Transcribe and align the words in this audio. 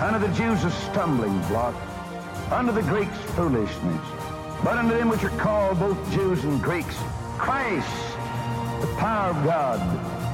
Unto 0.00 0.18
the 0.26 0.32
Jews 0.34 0.64
a 0.64 0.70
stumbling 0.70 1.38
block, 1.48 1.74
unto 2.50 2.72
the 2.72 2.82
Greeks 2.82 3.16
foolishness. 3.36 4.06
But 4.62 4.78
unto 4.78 4.96
them 4.96 5.08
which 5.08 5.24
are 5.24 5.36
called 5.38 5.78
both 5.78 6.12
Jews 6.12 6.44
and 6.44 6.62
Greeks, 6.62 6.96
Christ, 7.36 7.88
the 8.80 8.86
power 8.98 9.30
of 9.30 9.44
God 9.44 9.80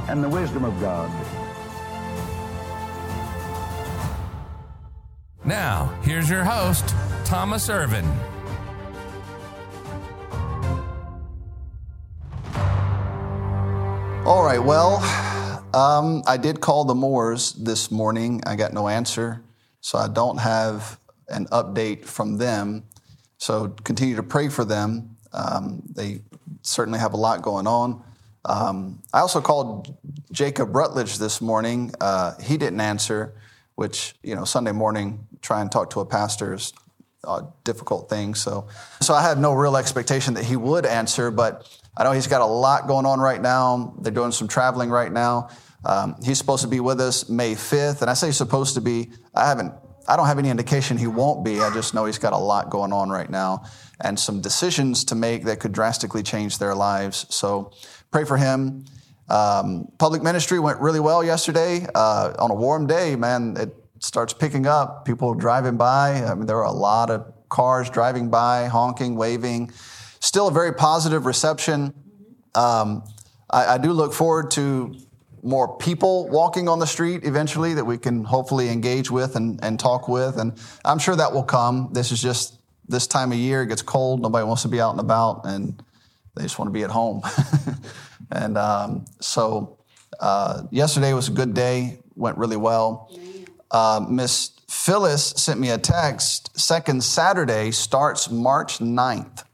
and 0.08 0.22
the 0.22 0.28
wisdom 0.28 0.64
of 0.64 0.78
God. 0.80 1.10
Now, 5.44 5.92
here's 6.02 6.30
your 6.30 6.44
host, 6.44 6.94
Thomas 7.24 7.68
Irvin. 7.68 8.06
All 14.26 14.42
right, 14.42 14.62
well, 14.62 15.02
um, 15.74 16.22
I 16.26 16.38
did 16.38 16.62
call 16.62 16.84
the 16.84 16.94
Moors 16.94 17.52
this 17.52 17.90
morning. 17.90 18.40
I 18.46 18.56
got 18.56 18.72
no 18.72 18.88
answer, 18.88 19.43
so 19.84 19.98
I 19.98 20.08
don't 20.08 20.38
have 20.38 20.98
an 21.28 21.44
update 21.48 22.06
from 22.06 22.38
them. 22.38 22.84
So 23.36 23.68
continue 23.84 24.16
to 24.16 24.22
pray 24.22 24.48
for 24.48 24.64
them. 24.64 25.18
Um, 25.34 25.82
they 25.94 26.22
certainly 26.62 26.98
have 26.98 27.12
a 27.12 27.18
lot 27.18 27.42
going 27.42 27.66
on. 27.66 28.02
Um, 28.46 29.02
I 29.12 29.20
also 29.20 29.42
called 29.42 29.94
Jacob 30.32 30.74
Rutledge 30.74 31.18
this 31.18 31.42
morning. 31.42 31.92
Uh, 32.00 32.32
he 32.40 32.56
didn't 32.56 32.80
answer, 32.80 33.34
which, 33.74 34.14
you 34.22 34.34
know, 34.34 34.46
Sunday 34.46 34.72
morning, 34.72 35.26
try 35.42 35.60
and 35.60 35.70
talk 35.70 35.90
to 35.90 36.00
a 36.00 36.06
pastor 36.06 36.54
is 36.54 36.72
a 37.24 37.42
difficult 37.64 38.08
thing. 38.08 38.34
So, 38.34 38.68
so 39.02 39.12
I 39.12 39.20
had 39.20 39.38
no 39.38 39.52
real 39.52 39.76
expectation 39.76 40.32
that 40.34 40.44
he 40.46 40.56
would 40.56 40.86
answer, 40.86 41.30
but 41.30 41.68
I 41.94 42.04
know 42.04 42.12
he's 42.12 42.26
got 42.26 42.40
a 42.40 42.46
lot 42.46 42.86
going 42.86 43.04
on 43.04 43.20
right 43.20 43.40
now. 43.40 43.94
They're 44.00 44.12
doing 44.12 44.32
some 44.32 44.48
traveling 44.48 44.88
right 44.88 45.12
now. 45.12 45.50
Um, 45.86 46.16
he's 46.22 46.38
supposed 46.38 46.62
to 46.62 46.68
be 46.68 46.80
with 46.80 47.00
us 47.00 47.28
May 47.28 47.54
5th, 47.54 48.00
and 48.00 48.10
I 48.10 48.14
say 48.14 48.30
supposed 48.30 48.74
to 48.74 48.80
be. 48.80 49.10
I 49.34 49.46
haven't. 49.46 49.72
I 50.06 50.16
don't 50.16 50.26
have 50.26 50.38
any 50.38 50.50
indication 50.50 50.98
he 50.98 51.06
won't 51.06 51.44
be. 51.44 51.60
I 51.60 51.72
just 51.72 51.94
know 51.94 52.04
he's 52.04 52.18
got 52.18 52.34
a 52.34 52.38
lot 52.38 52.68
going 52.68 52.92
on 52.92 53.08
right 53.08 53.28
now 53.28 53.64
and 54.00 54.18
some 54.18 54.40
decisions 54.40 55.04
to 55.06 55.14
make 55.14 55.44
that 55.44 55.60
could 55.60 55.72
drastically 55.72 56.22
change 56.22 56.58
their 56.58 56.74
lives. 56.74 57.26
So 57.30 57.72
pray 58.10 58.24
for 58.24 58.36
him. 58.36 58.84
Um, 59.28 59.88
public 59.98 60.22
ministry 60.22 60.58
went 60.60 60.80
really 60.80 61.00
well 61.00 61.24
yesterday. 61.24 61.86
Uh, 61.94 62.34
on 62.38 62.50
a 62.50 62.54
warm 62.54 62.86
day, 62.86 63.16
man, 63.16 63.56
it 63.56 63.74
starts 64.00 64.34
picking 64.34 64.66
up. 64.66 65.04
People 65.04 65.34
driving 65.34 65.76
by. 65.76 66.22
I 66.22 66.34
mean, 66.34 66.46
there 66.46 66.56
were 66.56 66.62
a 66.62 66.72
lot 66.72 67.10
of 67.10 67.32
cars 67.48 67.88
driving 67.88 68.28
by, 68.28 68.66
honking, 68.66 69.16
waving. 69.16 69.72
Still 70.20 70.48
a 70.48 70.52
very 70.52 70.74
positive 70.74 71.24
reception. 71.24 71.94
Um, 72.54 73.04
I, 73.50 73.74
I 73.74 73.78
do 73.78 73.92
look 73.92 74.12
forward 74.12 74.50
to 74.52 74.94
more 75.44 75.76
people 75.76 76.26
walking 76.30 76.68
on 76.68 76.78
the 76.78 76.86
street 76.86 77.20
eventually 77.24 77.74
that 77.74 77.84
we 77.84 77.98
can 77.98 78.24
hopefully 78.24 78.70
engage 78.70 79.10
with 79.10 79.36
and, 79.36 79.62
and 79.62 79.78
talk 79.78 80.08
with. 80.08 80.38
And 80.38 80.58
I'm 80.84 80.98
sure 80.98 81.14
that 81.14 81.32
will 81.32 81.44
come. 81.44 81.90
This 81.92 82.10
is 82.10 82.20
just 82.20 82.58
this 82.88 83.06
time 83.06 83.30
of 83.30 83.38
year, 83.38 83.62
it 83.62 83.66
gets 83.66 83.82
cold, 83.82 84.20
nobody 84.20 84.44
wants 84.44 84.62
to 84.62 84.68
be 84.68 84.80
out 84.80 84.92
and 84.92 85.00
about, 85.00 85.42
and 85.44 85.82
they 86.34 86.42
just 86.42 86.58
want 86.58 86.68
to 86.68 86.72
be 86.72 86.82
at 86.82 86.90
home. 86.90 87.22
and 88.32 88.56
um, 88.58 89.04
so 89.20 89.78
uh, 90.18 90.62
yesterday 90.70 91.12
was 91.12 91.28
a 91.28 91.32
good 91.32 91.54
day, 91.54 91.98
went 92.14 92.38
really 92.38 92.56
well. 92.56 93.10
Uh, 93.70 94.04
Miss 94.08 94.50
Phyllis 94.68 95.30
sent 95.36 95.60
me 95.60 95.70
a 95.70 95.78
text. 95.78 96.58
Second 96.58 97.04
Saturday 97.04 97.70
starts 97.70 98.30
March 98.30 98.78
9th. 98.78 99.44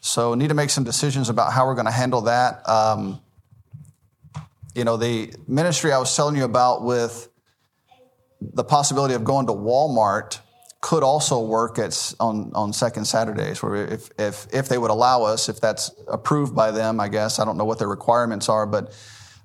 So 0.00 0.34
need 0.34 0.48
to 0.48 0.54
make 0.54 0.70
some 0.70 0.84
decisions 0.84 1.28
about 1.28 1.52
how 1.52 1.66
we're 1.66 1.74
going 1.74 1.86
to 1.86 1.92
handle 1.92 2.22
that. 2.22 2.68
Um, 2.68 3.20
you 4.76 4.84
know, 4.84 4.98
the 4.98 5.32
ministry 5.48 5.90
I 5.90 5.98
was 5.98 6.14
telling 6.14 6.36
you 6.36 6.44
about 6.44 6.82
with 6.82 7.30
the 8.40 8.62
possibility 8.62 9.14
of 9.14 9.24
going 9.24 9.46
to 9.46 9.54
Walmart 9.54 10.40
could 10.82 11.02
also 11.02 11.40
work 11.40 11.78
at, 11.78 12.14
on, 12.20 12.52
on 12.54 12.74
second 12.74 13.06
Saturdays, 13.06 13.62
where 13.62 13.74
if, 13.74 14.10
if, 14.18 14.46
if 14.52 14.68
they 14.68 14.76
would 14.76 14.90
allow 14.90 15.22
us, 15.22 15.48
if 15.48 15.62
that's 15.62 15.90
approved 16.08 16.54
by 16.54 16.70
them, 16.70 17.00
I 17.00 17.08
guess. 17.08 17.38
I 17.38 17.46
don't 17.46 17.56
know 17.56 17.64
what 17.64 17.78
their 17.78 17.88
requirements 17.88 18.50
are, 18.50 18.66
but 18.66 18.94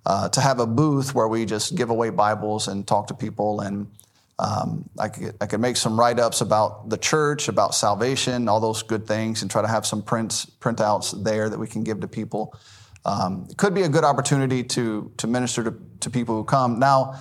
uh, 0.05 0.27
to 0.29 0.41
have 0.41 0.59
a 0.59 0.67
booth 0.67 1.15
where 1.15 1.29
we 1.29 1.45
just 1.45 1.75
give 1.75 1.89
away 1.89 2.09
Bibles 2.09 2.67
and 2.67 2.85
talk 2.85 3.07
to 3.07 3.13
people. 3.13 3.61
And 3.61 3.87
um, 4.37 4.89
I, 4.99 5.07
could, 5.07 5.35
I 5.39 5.45
could 5.45 5.61
make 5.61 5.77
some 5.77 5.97
write 5.97 6.19
ups 6.19 6.41
about 6.41 6.89
the 6.89 6.97
church, 6.97 7.47
about 7.47 7.73
salvation, 7.73 8.49
all 8.49 8.59
those 8.59 8.83
good 8.83 9.07
things, 9.07 9.41
and 9.41 9.49
try 9.49 9.61
to 9.61 9.67
have 9.67 9.85
some 9.85 10.03
prints, 10.03 10.45
printouts 10.59 11.23
there 11.23 11.49
that 11.49 11.57
we 11.57 11.67
can 11.67 11.83
give 11.83 12.01
to 12.01 12.07
people. 12.09 12.53
Um, 13.05 13.47
it 13.49 13.57
could 13.57 13.73
be 13.73 13.81
a 13.81 13.89
good 13.89 14.03
opportunity 14.03 14.63
to, 14.63 15.11
to 15.17 15.27
minister 15.27 15.63
to, 15.63 15.73
to 16.01 16.09
people 16.09 16.35
who 16.35 16.43
come. 16.43 16.79
Now, 16.79 17.15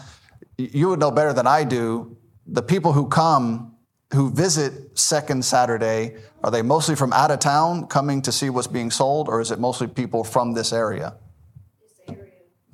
you 0.58 0.88
would 0.88 1.00
know 1.00 1.10
better 1.10 1.32
than 1.32 1.46
I 1.46 1.64
do. 1.64 2.16
The 2.46 2.62
people 2.62 2.92
who 2.92 3.08
come, 3.08 3.76
who 4.12 4.30
visit 4.30 4.98
Second 4.98 5.44
Saturday, 5.44 6.16
are 6.44 6.50
they 6.50 6.62
mostly 6.62 6.96
from 6.96 7.12
out 7.12 7.30
of 7.30 7.38
town 7.38 7.86
coming 7.86 8.22
to 8.22 8.32
see 8.32 8.50
what's 8.50 8.66
being 8.66 8.90
sold, 8.90 9.28
or 9.28 9.40
is 9.40 9.50
it 9.50 9.58
mostly 9.58 9.86
people 9.86 10.24
from 10.24 10.52
this 10.52 10.72
area? 10.72 11.14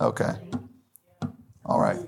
Okay. 0.00 0.30
All 1.64 1.80
right. 1.80 1.98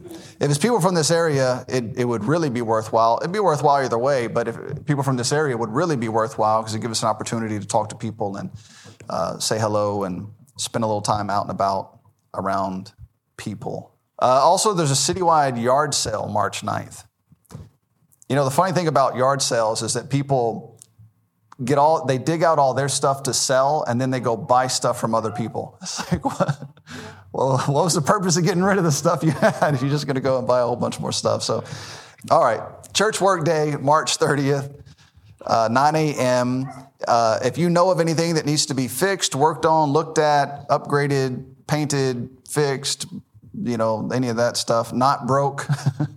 If 0.40 0.50
it's 0.50 0.58
people 0.58 0.80
from 0.80 0.94
this 0.94 1.10
area, 1.10 1.64
it, 1.68 1.96
it 1.96 2.04
would 2.04 2.24
really 2.24 2.48
be 2.48 2.62
worthwhile. 2.62 3.18
It'd 3.20 3.32
be 3.32 3.40
worthwhile 3.40 3.84
either 3.84 3.98
way, 3.98 4.28
but 4.28 4.46
if 4.46 4.56
people 4.86 5.02
from 5.02 5.16
this 5.16 5.32
area 5.32 5.56
would 5.56 5.70
really 5.70 5.96
be 5.96 6.08
worthwhile 6.08 6.62
because 6.62 6.74
it 6.74 6.80
gives 6.80 6.98
us 6.98 7.02
an 7.02 7.08
opportunity 7.08 7.58
to 7.58 7.66
talk 7.66 7.88
to 7.88 7.96
people 7.96 8.36
and 8.36 8.50
uh, 9.08 9.38
say 9.38 9.58
hello 9.58 10.04
and 10.04 10.28
spend 10.58 10.84
a 10.84 10.86
little 10.86 11.00
time 11.00 11.30
out 11.30 11.42
and 11.42 11.50
about 11.50 11.98
around 12.34 12.92
people. 13.36 13.94
Uh, 14.20 14.26
also, 14.26 14.74
there's 14.74 14.90
a 14.90 14.94
citywide 15.14 15.62
yard 15.62 15.94
sale 15.94 16.28
March 16.28 16.62
9th. 16.62 17.04
You 18.28 18.36
know, 18.36 18.44
the 18.44 18.50
funny 18.50 18.72
thing 18.72 18.88
about 18.88 19.16
yard 19.16 19.40
sales 19.40 19.82
is 19.82 19.94
that 19.94 20.10
people 20.10 20.78
get 21.64 21.78
all, 21.78 22.04
they 22.04 22.18
dig 22.18 22.42
out 22.42 22.58
all 22.58 22.74
their 22.74 22.88
stuff 22.88 23.22
to 23.24 23.34
sell 23.34 23.84
and 23.86 24.00
then 24.00 24.10
they 24.10 24.20
go 24.20 24.36
buy 24.36 24.66
stuff 24.66 25.00
from 25.00 25.14
other 25.14 25.30
people. 25.30 25.78
It's 25.82 26.12
like, 26.12 26.24
what? 26.24 26.68
Well, 27.32 27.58
what 27.58 27.84
was 27.84 27.94
the 27.94 28.02
purpose 28.02 28.36
of 28.36 28.44
getting 28.44 28.62
rid 28.62 28.78
of 28.78 28.84
the 28.84 28.92
stuff 28.92 29.22
you 29.22 29.30
had 29.30 29.74
if 29.74 29.80
you're 29.82 29.90
just 29.90 30.06
going 30.06 30.16
to 30.16 30.20
go 30.20 30.38
and 30.38 30.46
buy 30.46 30.60
a 30.60 30.64
whole 30.64 30.76
bunch 30.76 30.98
more 30.98 31.12
stuff? 31.12 31.42
So, 31.42 31.62
all 32.30 32.42
right, 32.42 32.60
church 32.94 33.20
work 33.20 33.44
day, 33.44 33.76
March 33.80 34.18
30th, 34.18 34.74
uh, 35.46 35.68
9 35.70 35.94
a.m. 35.94 36.66
Uh, 37.06 37.38
if 37.44 37.56
you 37.56 37.70
know 37.70 37.90
of 37.90 38.00
anything 38.00 38.34
that 38.34 38.44
needs 38.44 38.66
to 38.66 38.74
be 38.74 38.88
fixed, 38.88 39.34
worked 39.34 39.64
on, 39.64 39.90
looked 39.90 40.18
at, 40.18 40.68
upgraded, 40.68 41.44
painted, 41.66 42.28
fixed, 42.48 43.06
you 43.62 43.76
know, 43.76 44.10
any 44.12 44.28
of 44.28 44.36
that 44.36 44.56
stuff, 44.56 44.92
not 44.92 45.26
broke, 45.26 45.66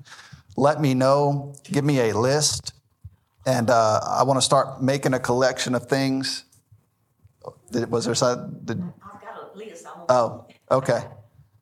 let 0.57 0.81
me 0.81 0.93
know. 0.93 1.53
Give 1.63 1.83
me 1.83 2.09
a 2.09 2.17
list. 2.17 2.73
And 3.45 3.69
uh, 3.69 3.99
I 4.05 4.23
want 4.23 4.37
to 4.37 4.41
start 4.41 4.81
making 4.81 5.13
a 5.13 5.19
collection 5.19 5.75
of 5.75 5.87
things. 5.87 6.45
Did, 7.71 7.89
was 7.91 8.05
there 8.05 8.15
some? 8.15 8.59
Did, 8.65 8.81
I've 9.03 9.21
got 9.21 9.53
a 9.53 9.57
list. 9.57 9.85
I 9.85 9.97
want 9.97 10.11
oh, 10.11 10.47
okay. 10.69 11.03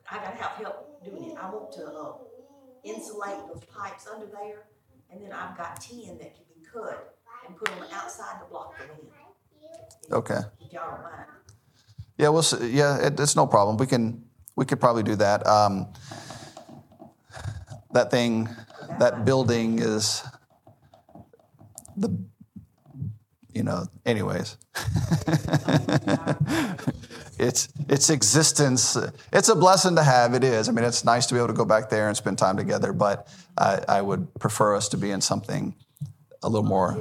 I 0.10 0.16
got 0.16 0.32
to 0.32 0.44
have 0.44 0.52
help 0.52 1.04
doing 1.04 1.32
it. 1.32 1.38
I 1.38 1.50
want 1.50 1.72
to 1.74 1.86
uh, 1.86 2.14
insulate 2.84 3.48
those 3.48 3.64
pipes 3.66 4.08
under 4.12 4.26
there, 4.26 4.66
and 5.12 5.24
then 5.24 5.32
I've 5.32 5.58
got 5.58 5.80
10 5.80 6.18
that 6.18 6.36
can 6.36 6.44
be 6.54 6.66
cut 6.66 7.19
and 7.50 7.58
put 7.58 7.68
them 7.68 7.84
outside 7.92 8.40
to 8.40 8.46
block 8.46 8.78
the 8.78 8.86
wind. 8.94 9.10
Okay. 10.12 10.40
If 10.62 10.74
y'all 10.74 10.92
don't 10.92 11.04
mind. 11.04 11.26
Yeah, 12.18 12.30
we'll 12.30 12.44
see. 12.44 12.70
yeah, 12.70 13.08
it, 13.08 13.20
it's 13.20 13.36
no 13.36 13.48
problem. 13.48 13.78
We 13.78 13.88
can 13.88 14.24
we 14.56 14.66
could 14.66 14.80
probably 14.80 15.04
do 15.04 15.16
that. 15.16 15.46
Um, 15.48 15.88
that 17.94 18.12
thing, 18.12 18.50
that 19.00 19.26
building 19.26 19.80
is 19.80 20.24
the, 21.96 22.10
you 23.54 23.64
know, 23.64 23.86
anyways. 24.06 24.58
it's 27.40 27.70
its 27.88 28.10
existence. 28.10 28.98
It's 29.32 29.48
a 29.48 29.56
blessing 29.56 29.96
to 29.96 30.04
have. 30.04 30.34
It 30.34 30.44
is. 30.44 30.68
I 30.68 30.74
mean, 30.74 30.84
it's 30.84 31.06
nice 31.06 31.26
to 31.28 31.34
be 31.34 31.40
able 31.40 31.48
to 31.48 31.54
go 31.54 31.66
back 31.66 31.90
there 31.90 32.10
and 32.10 32.18
spend 32.18 32.38
time 32.38 32.58
together. 32.58 32.92
But 32.92 33.28
I, 33.58 33.80
I 33.88 34.02
would 34.02 34.34
prefer 34.36 34.76
us 34.76 34.90
to 34.90 34.98
be 34.98 35.12
in 35.12 35.22
something 35.22 35.74
a 36.44 36.50
little 36.50 36.68
more. 36.68 36.98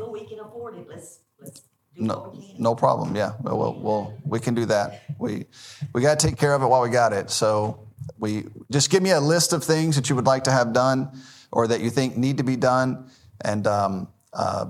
Until 0.79 0.87
we 0.87 0.87
can 0.87 0.87
afford 0.87 0.89
it, 0.89 0.89
let's, 0.89 1.21
let's 1.41 1.61
do 1.61 2.03
No, 2.05 2.15
what 2.19 2.37
we 2.37 2.47
can. 2.53 2.63
no 2.63 2.75
problem. 2.75 3.17
Yeah, 3.17 3.33
well, 3.43 3.59
we'll, 3.59 3.75
we'll 3.81 4.15
we 4.25 4.41
can 4.41 4.55
do 4.55 4.65
that. 4.67 5.03
We 5.19 5.47
we 5.93 6.03
got 6.03 6.19
to 6.19 6.27
take 6.27 6.37
care 6.39 6.55
of 6.55 6.63
it 6.63 6.67
while 6.67 6.83
we 6.83 6.91
got 6.91 7.13
it. 7.13 7.31
So 7.31 7.89
we 8.19 8.45
just 8.71 8.91
give 8.91 9.03
me 9.03 9.11
a 9.11 9.21
list 9.21 9.53
of 9.53 9.63
things 9.65 9.97
that 9.97 10.09
you 10.09 10.17
would 10.17 10.27
like 10.27 10.45
to 10.45 10.51
have 10.53 10.73
done, 10.73 11.11
or 11.53 11.67
that 11.69 11.81
you 11.81 11.91
think 11.91 12.17
need 12.17 12.39
to 12.39 12.45
be 12.45 12.57
done, 12.57 13.11
and 13.45 13.67
um, 13.67 14.09
uh, 14.33 14.67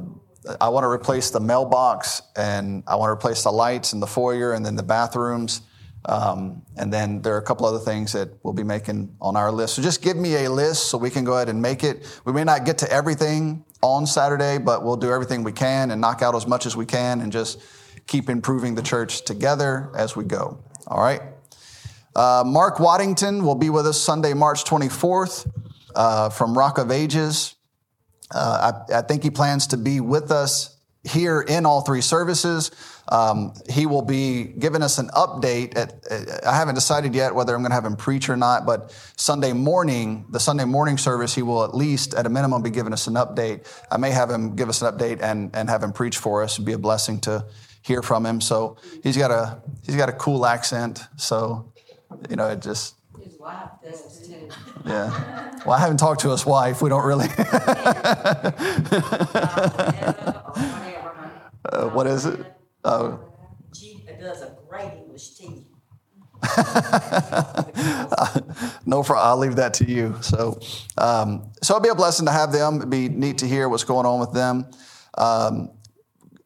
I 0.61 0.69
want 0.71 0.85
to 0.85 0.89
replace 0.89 1.31
the 1.31 1.41
mailbox, 1.41 2.23
and 2.37 2.83
I 2.87 2.97
want 2.97 3.09
to 3.11 3.13
replace 3.13 3.43
the 3.43 3.51
lights 3.53 3.93
in 3.93 4.01
the 4.01 4.07
foyer, 4.07 4.53
and 4.53 4.65
then 4.65 4.77
the 4.77 4.83
bathrooms. 4.83 5.63
Um, 6.05 6.63
and 6.77 6.93
then 6.93 7.21
there 7.23 7.35
are 7.35 7.39
a 7.39 7.43
couple 7.43 7.67
other 7.67 7.81
things 7.81 8.13
that 8.13 8.31
we'll 8.43 8.55
be 8.55 8.63
making 8.63 9.15
on 9.21 9.37
our 9.37 9.53
list. 9.53 9.75
So 9.75 9.83
just 9.83 10.01
give 10.01 10.17
me 10.17 10.45
a 10.45 10.49
list 10.51 10.87
so 10.91 10.97
we 10.97 11.11
can 11.11 11.25
go 11.25 11.35
ahead 11.35 11.49
and 11.51 11.61
make 11.61 11.85
it. 11.85 12.07
We 12.25 12.33
may 12.33 12.45
not 12.45 12.65
get 12.65 12.79
to 12.79 12.91
everything 12.91 13.65
on 13.83 14.07
Saturday, 14.07 14.59
but 14.59 14.85
we'll 14.85 14.97
do 14.97 15.13
everything 15.13 15.45
we 15.45 15.53
can 15.53 15.91
and 15.91 16.01
knock 16.01 16.23
out 16.23 16.35
as 16.35 16.47
much 16.47 16.67
as 16.67 16.77
we 16.77 16.87
can 16.87 17.21
and 17.21 17.31
just 17.31 17.61
keep 18.07 18.29
improving 18.29 18.75
the 18.75 18.83
church 18.83 19.25
together 19.25 19.91
as 19.97 20.17
we 20.17 20.25
go. 20.25 20.59
All 20.87 21.01
right. 21.01 21.21
Uh, 22.17 22.43
Mark 22.45 22.81
Waddington 22.81 23.45
will 23.45 23.55
be 23.55 23.71
with 23.71 23.87
us 23.87 24.01
Sunday, 24.01 24.35
March 24.35 24.65
24th 24.65 25.49
uh, 25.95 26.31
from 26.31 26.57
Rock 26.57 26.79
of 26.79 26.91
Ages. 26.91 27.55
Uh, 28.35 28.73
I, 28.91 28.99
I 28.99 29.03
think 29.03 29.23
he 29.23 29.31
plans 29.31 29.69
to 29.69 29.77
be 29.77 30.01
with 30.01 30.33
us 30.33 30.78
here 31.05 31.41
in 31.41 31.67
all 31.67 31.83
three 31.83 32.01
services. 32.01 32.71
Um, 33.11 33.55
he 33.71 33.87
will 33.87 34.03
be 34.03 34.45
giving 34.45 34.83
us 34.83 34.99
an 34.99 35.09
update. 35.09 35.77
At, 35.77 35.95
I 36.47 36.57
haven't 36.57 36.75
decided 36.75 37.15
yet 37.15 37.35
whether 37.35 37.55
I'm 37.55 37.63
going 37.63 37.71
to 37.71 37.75
have 37.75 37.85
him 37.85 37.97
preach 37.97 38.29
or 38.29 38.37
not, 38.37 38.67
but 38.67 38.91
Sunday 39.17 39.53
morning, 39.53 40.27
the 40.31 40.41
Sunday 40.41 40.65
morning 40.67 40.99
service, 40.99 41.35
he 41.35 41.43
will 41.43 41.65
at 41.65 41.75
least, 41.75 42.15
at 42.15 42.27
a 42.27 42.29
minimum, 42.29 42.63
be 42.63 42.71
giving 42.71 42.93
us 42.93 43.07
an 43.07 43.15
update. 43.15 43.67
I 43.91 43.97
may 43.97 44.11
have 44.11 44.31
him 44.31 44.57
give 44.57 44.69
us 44.69 44.83
an 44.83 44.93
update 44.93 45.23
and, 45.23 45.55
and 45.55 45.71
have 45.71 45.83
him 45.83 45.93
preach 45.93 46.19
for 46.19 46.43
us. 46.43 46.55
It'd 46.57 46.67
be 46.67 46.73
a 46.73 46.79
blessing 46.79 47.21
to 47.21 47.47
hear 47.83 48.03
from 48.03 48.27
him. 48.27 48.41
So 48.41 48.77
he's 49.03 49.17
got 49.17 49.31
a 49.31 49.63
he's 49.87 49.97
got 49.97 50.09
a 50.11 50.13
cool 50.13 50.45
accent. 50.45 51.05
So 51.17 51.73
you 52.29 52.37
know, 52.37 52.49
it 52.49 52.61
just 52.61 52.97
His 53.23 53.39
wife 53.39 53.71
does 53.83 54.27
too. 54.27 54.49
yeah. 54.85 55.55
Well, 55.65 55.77
I 55.77 55.81
haven't 55.81 55.97
talked 55.99 56.21
to 56.23 56.31
his 56.31 56.45
wife. 56.45 56.83
We 56.83 56.91
don't 56.91 57.07
really. 57.07 57.29
Or 61.65 61.89
whatever, 61.89 61.89
honey. 61.89 61.89
Uh, 61.89 61.89
what 61.91 62.07
is 62.07 62.27
it? 62.27 62.41
Oh, 62.85 63.21
She 63.73 64.05
does 64.21 64.43
a 64.43 64.57
great 64.69 64.93
English 64.93 65.31
tea. 65.37 65.67
no, 68.87 69.03
for 69.03 69.17
I'll 69.17 69.37
leave 69.39 69.57
that 69.57 69.75
to 69.75 69.85
you. 69.85 70.17
So, 70.21 70.61
um, 70.97 71.51
so 71.63 71.75
it'll 71.75 71.83
be 71.83 71.89
a 71.89 71.95
blessing 71.97 72.27
to 72.27 72.33
have 72.33 72.53
them. 72.53 72.77
It'd 72.77 72.91
be 72.91 73.09
neat 73.09 73.39
to 73.39 73.47
hear 73.49 73.69
what's 73.69 73.85
going 73.85 74.07
on 74.07 74.21
with 74.21 74.33
them. 74.33 74.67
Um, 75.17 75.71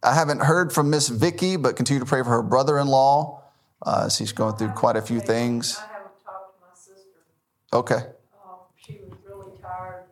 I 0.03 0.15
haven't 0.15 0.41
heard 0.41 0.73
from 0.73 0.91
Miss 0.91 1.09
Vicky, 1.09 1.57
but 1.57 1.77
continue 1.77 2.01
to 2.01 2.07
pray 2.07 2.23
for 2.23 2.31
her 2.31 2.43
brother-in-law. 2.43 3.43
Uh, 3.83 4.09
she's 4.09 4.33
going 4.33 4.57
through 4.57 4.71
quite 4.71 4.97
a 4.97 5.03
few 5.03 5.21
things. 5.21 5.77
I 5.79 5.83
haven't 5.93 6.25
talked 6.25 6.57
to 6.57 6.61
my 6.63 6.75
sister. 6.75 7.21
Okay. 7.73 8.09
Um, 8.43 8.59
she 8.77 8.99
was 9.05 9.13
really 9.27 9.53
tired 9.61 10.05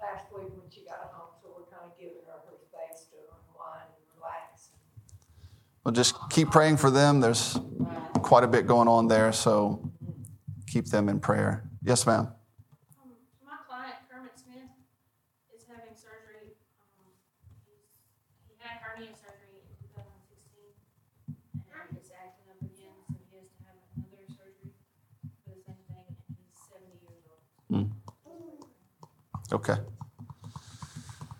last 0.00 0.26
week 0.34 0.48
when 0.56 0.68
she 0.70 0.82
got 0.84 1.12
home, 1.12 1.30
so 1.40 1.48
we're 1.56 1.70
kind 1.70 1.90
of 1.90 1.98
giving 1.98 2.24
her 2.26 2.40
her 2.50 2.56
space 2.58 3.06
to 3.12 3.16
unwind 3.30 3.92
and 3.94 4.04
relax. 4.16 4.70
Well, 5.86 5.94
just 5.94 6.18
keep 6.30 6.50
praying 6.50 6.78
for 6.78 6.90
them. 6.90 7.20
There's 7.20 7.60
quite 8.18 8.42
a 8.42 8.48
bit 8.48 8.66
going 8.66 8.88
on 8.88 9.06
there, 9.06 9.30
so 9.30 9.88
keep 10.66 10.86
them 10.86 11.08
in 11.08 11.20
prayer. 11.20 11.62
Yes, 11.80 12.04
ma'am. 12.08 12.26
Um, 12.98 13.14
my 13.46 13.54
client 13.70 13.94
Kermit 14.10 14.34
Smith 14.34 14.66
is 15.54 15.62
having 15.70 15.94
surgery. 15.94 16.58
Um, 16.98 17.14
he 18.50 18.58
had 18.58 18.82
hernia 18.82 19.14
surgery 19.14 19.62
in 19.62 19.78
2016, 19.94 20.74
and 21.54 21.94
it's 21.94 22.10
acting 22.10 22.50
up 22.50 22.58
again, 22.66 22.98
so 23.06 23.22
he 23.22 23.38
has 23.38 23.46
to 23.54 23.62
have 23.70 23.78
another 23.94 24.26
surgery 24.26 24.74
for 25.46 25.54
the 25.54 25.62
same 25.62 25.86
thing. 25.86 26.18
He's 26.34 26.66
70 26.66 26.98
years 26.98 27.22
old. 27.30 27.94
Okay. 29.54 29.78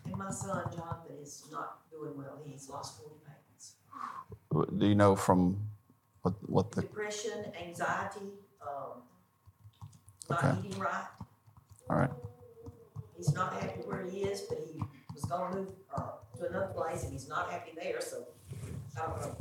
And 0.07 0.15
my 0.15 0.31
son 0.31 0.71
Jonathan 0.71 1.19
is 1.19 1.43
not 1.51 1.83
doing 1.91 2.15
well. 2.15 2.39
He's 2.47 2.69
lost 2.71 2.95
40 3.03 3.19
pounds. 3.27 3.37
Do 4.77 4.85
you 4.87 4.95
know 4.95 5.15
from 5.15 5.69
what 6.21 6.33
what 6.49 6.71
the? 6.71 6.81
Depression, 6.81 7.51
anxiety, 7.59 8.31
um, 8.61 9.03
not 10.29 10.43
Okay. 10.43 10.53
eating 10.67 10.79
right. 10.79 11.07
All 11.89 11.97
right. 11.97 12.09
He's 13.15 13.33
not 13.33 13.53
happy 13.53 13.81
where 13.81 14.05
he 14.05 14.19
is, 14.23 14.41
but 14.41 14.59
he 14.59 14.81
was 15.13 15.23
gonna 15.25 15.55
move, 15.55 15.69
uh, 15.95 16.11
to 16.37 16.47
another 16.47 16.73
place 16.73 17.03
and 17.03 17.13
he's 17.13 17.27
not 17.27 17.49
happy 17.49 17.71
there, 17.79 18.01
so 18.01 18.25
I 18.97 19.05
don't 19.07 19.21
know. 19.21 19.35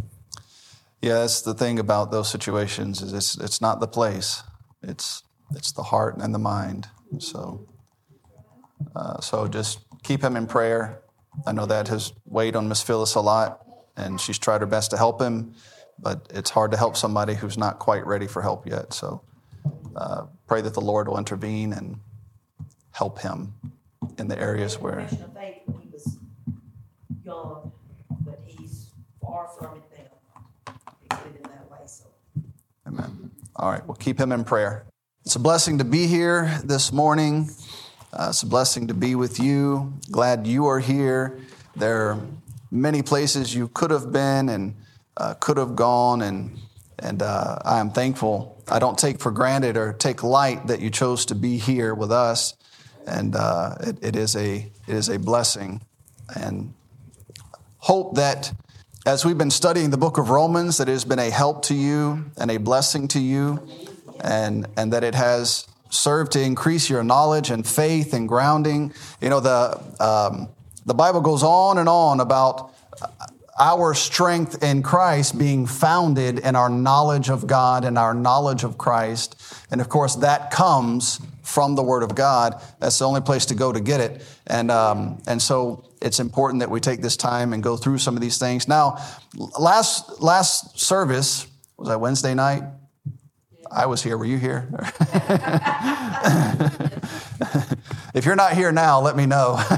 Yeah, 1.03 1.15
that's 1.21 1.43
the 1.43 1.55
thing 1.55 1.79
about 1.79 2.11
those 2.11 2.29
situations 2.31 3.03
is 3.03 3.13
it's 3.13 3.37
it's 3.39 3.61
not 3.61 3.81
the 3.81 3.87
place, 3.89 4.43
it's 4.83 5.23
it's 5.55 5.73
the 5.73 5.83
heart 5.85 6.17
and 6.19 6.35
the 6.35 6.39
mind. 6.39 6.89
So, 7.19 7.67
uh, 8.95 9.21
so 9.21 9.47
just 9.47 9.81
keep 10.03 10.23
him 10.23 10.37
in 10.37 10.47
prayer. 10.47 11.03
I 11.47 11.53
know 11.53 11.67
that 11.67 11.89
has 11.89 12.13
weighed 12.25 12.57
on 12.57 12.69
Miss 12.69 12.83
Phyllis 12.83 13.15
a 13.15 13.21
lot, 13.21 13.66
and 13.97 14.21
she's 14.21 14.39
tried 14.39 14.61
her 14.61 14.67
best 14.67 14.91
to 14.91 14.97
help 14.97 15.21
him, 15.21 15.55
but 15.99 16.31
it's 16.35 16.51
hard 16.51 16.71
to 16.73 16.77
help 16.77 16.97
somebody 16.97 17.35
who's 17.35 17.57
not 17.57 17.79
quite 17.79 18.07
ready 18.07 18.27
for 18.27 18.43
help 18.43 18.67
yet. 18.67 18.93
So, 18.93 19.23
uh, 19.95 20.27
pray 20.47 20.61
that 20.61 20.75
the 20.75 20.81
Lord 20.81 21.09
will 21.09 21.19
intervene 21.19 21.73
and 21.73 21.99
help 22.93 23.19
him 23.19 23.55
in 24.19 24.29
the 24.29 24.39
areas 24.39 24.79
where. 24.79 25.07
Faith 25.07 25.63
he 25.81 25.89
was 25.93 26.19
young, 27.25 27.73
but 28.21 28.41
he's 28.45 28.91
far 29.21 29.49
from 29.59 29.79
it 29.79 29.83
now. 30.67 30.75
He's 31.01 31.25
living 31.25 31.43
that 31.43 31.71
way, 31.71 31.79
so. 31.87 32.05
Amen. 32.87 33.31
All 33.57 33.71
right, 33.71 33.87
well, 33.87 33.97
keep 33.97 34.21
him 34.21 34.33
in 34.33 34.45
prayer. 34.45 34.85
It's 35.25 35.37
a 35.37 35.41
blessing 35.41 35.79
to 35.79 35.85
be 35.85 36.07
here 36.07 36.61
this 36.63 36.93
morning. 36.93 37.51
Uh, 38.13 38.29
it's 38.31 38.43
a 38.43 38.47
blessing 38.47 38.87
to 38.87 38.95
be 38.95 39.15
with 39.15 39.41
you. 39.41 39.95
Glad 40.11 40.47
you 40.47 40.67
are 40.67 40.79
here. 40.79 41.41
There 41.75 42.17
many 42.81 43.03
places 43.03 43.55
you 43.55 43.69
could 43.69 43.91
have 43.91 44.13
been 44.13 44.49
and 44.49 44.77
uh, 45.17 45.35
could 45.35 45.57
have 45.57 45.77
gone, 45.77 46.23
and 46.23 46.59
and 46.99 47.23
uh, 47.23 47.59
I 47.65 47.81
am 47.81 47.91
thankful. 47.91 48.63
I 48.69 48.79
don't 48.79 48.99
take 48.99 49.21
for 49.21 49.31
granted 49.31 49.77
or 49.77 49.93
take 49.93 50.23
light 50.23 50.67
that 50.67 50.81
you 50.81 50.91
chose 50.91 51.27
to 51.27 51.35
be 51.35 51.59
here 51.59 51.95
with 51.95 52.13
us, 52.13 52.55
and 53.07 53.35
uh, 53.37 53.77
it, 53.81 53.99
it 54.03 54.17
is 54.17 54.37
a 54.37 54.71
it 54.87 54.95
is 54.95 55.09
a 55.09 55.19
blessing, 55.19 55.81
and 56.35 56.75
hope 57.79 58.17
that 58.17 58.53
as 59.07 59.25
we've 59.25 59.39
been 59.39 59.53
studying 59.53 59.91
the 59.91 59.97
book 59.97 60.19
of 60.19 60.31
Romans, 60.31 60.79
that 60.79 60.89
it 60.89 60.93
has 60.93 61.05
been 61.05 61.21
a 61.21 61.31
help 61.31 61.63
to 61.67 61.75
you 61.75 62.25
and 62.37 62.51
a 62.51 62.57
blessing 62.57 63.07
to 63.09 63.21
you, 63.21 63.65
and, 64.21 64.67
and 64.77 64.93
that 64.93 65.05
it 65.05 65.15
has 65.15 65.69
served 65.91 66.33
to 66.33 66.43
increase 66.43 66.91
your 66.91 67.05
knowledge 67.05 67.51
and 67.51 67.65
faith 67.65 68.13
and 68.13 68.29
grounding. 68.29 68.93
You 69.21 69.29
know, 69.29 69.39
the, 69.39 69.81
um, 70.01 70.49
the 70.87 70.95
Bible 70.95 71.21
goes 71.21 71.43
on 71.43 71.79
and 71.79 71.89
on 71.89 72.21
about 72.21 72.73
our 73.59 73.95
strength 73.95 74.63
in 74.63 74.83
Christ 74.83 75.39
being 75.39 75.67
founded 75.67 76.39
in 76.39 76.55
our 76.55 76.69
knowledge 76.69 77.29
of 77.29 77.47
God 77.47 77.85
and 77.85 77.99
our 77.99 78.15
knowledge 78.15 78.65
of 78.65 78.79
Christ. 78.79 79.43
And 79.71 79.81
of 79.81 79.89
course, 79.89 80.17
that 80.17 80.51
comes 80.51 81.21
from 81.43 81.75
the 81.75 81.83
Word 81.83 82.03
of 82.03 82.15
God. 82.15 82.61
That's 82.81 82.99
the 82.99 83.07
only 83.07 83.23
place 83.23 83.47
to 83.47 83.55
go 83.55 83.73
to 83.73 83.81
get 83.81 84.01
it. 84.01 84.23
And, 84.47 84.71
um, 84.71 85.23
and 85.27 85.41
so 85.41 85.85
it's 86.03 86.21
important 86.21 86.61
that 86.61 86.71
we 86.71 86.81
take 86.81 87.01
this 87.01 87.17
time 87.17 87.53
and 87.53 87.63
go 87.63 87.77
through 87.77 87.99
some 87.99 88.15
of 88.15 88.21
these 88.21 88.39
things. 88.39 88.69
Now, 88.69 88.99
last, 89.59 90.21
last 90.21 90.79
service, 90.79 91.47
was 91.79 91.89
that 91.89 91.99
Wednesday 91.99 92.35
night? 92.35 92.63
I 93.73 93.87
was 93.87 94.03
here. 94.03 94.19
Were 94.19 94.25
you 94.25 94.39
here? 94.39 94.69
if 98.15 98.25
you're 98.25 98.37
not 98.37 98.53
here 98.53 98.73
now, 98.73 99.01
let 99.01 99.17
me 99.17 99.27
know. 99.27 99.57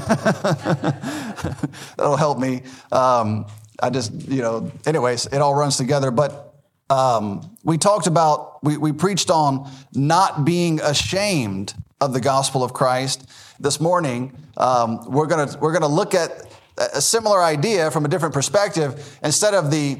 That'll 1.97 2.17
help 2.17 2.39
me. 2.39 2.61
Um, 2.91 3.45
I 3.81 3.89
just, 3.89 4.13
you 4.13 4.41
know, 4.41 4.71
anyways, 4.85 5.27
it 5.27 5.37
all 5.37 5.55
runs 5.55 5.77
together. 5.77 6.11
But 6.11 6.53
um, 6.89 7.57
we 7.63 7.77
talked 7.77 8.07
about, 8.07 8.63
we, 8.63 8.77
we 8.77 8.91
preached 8.91 9.29
on 9.29 9.69
not 9.93 10.45
being 10.45 10.79
ashamed 10.81 11.73
of 12.01 12.13
the 12.13 12.21
gospel 12.21 12.63
of 12.63 12.73
Christ. 12.73 13.29
This 13.59 13.79
morning, 13.79 14.35
um, 14.57 15.11
we're 15.11 15.27
gonna 15.27 15.53
we're 15.59 15.73
gonna 15.73 15.87
look 15.87 16.13
at 16.13 16.31
a 16.77 17.01
similar 17.01 17.43
idea 17.43 17.91
from 17.91 18.05
a 18.05 18.07
different 18.07 18.33
perspective. 18.33 19.19
Instead 19.21 19.53
of 19.53 19.69
the 19.69 19.97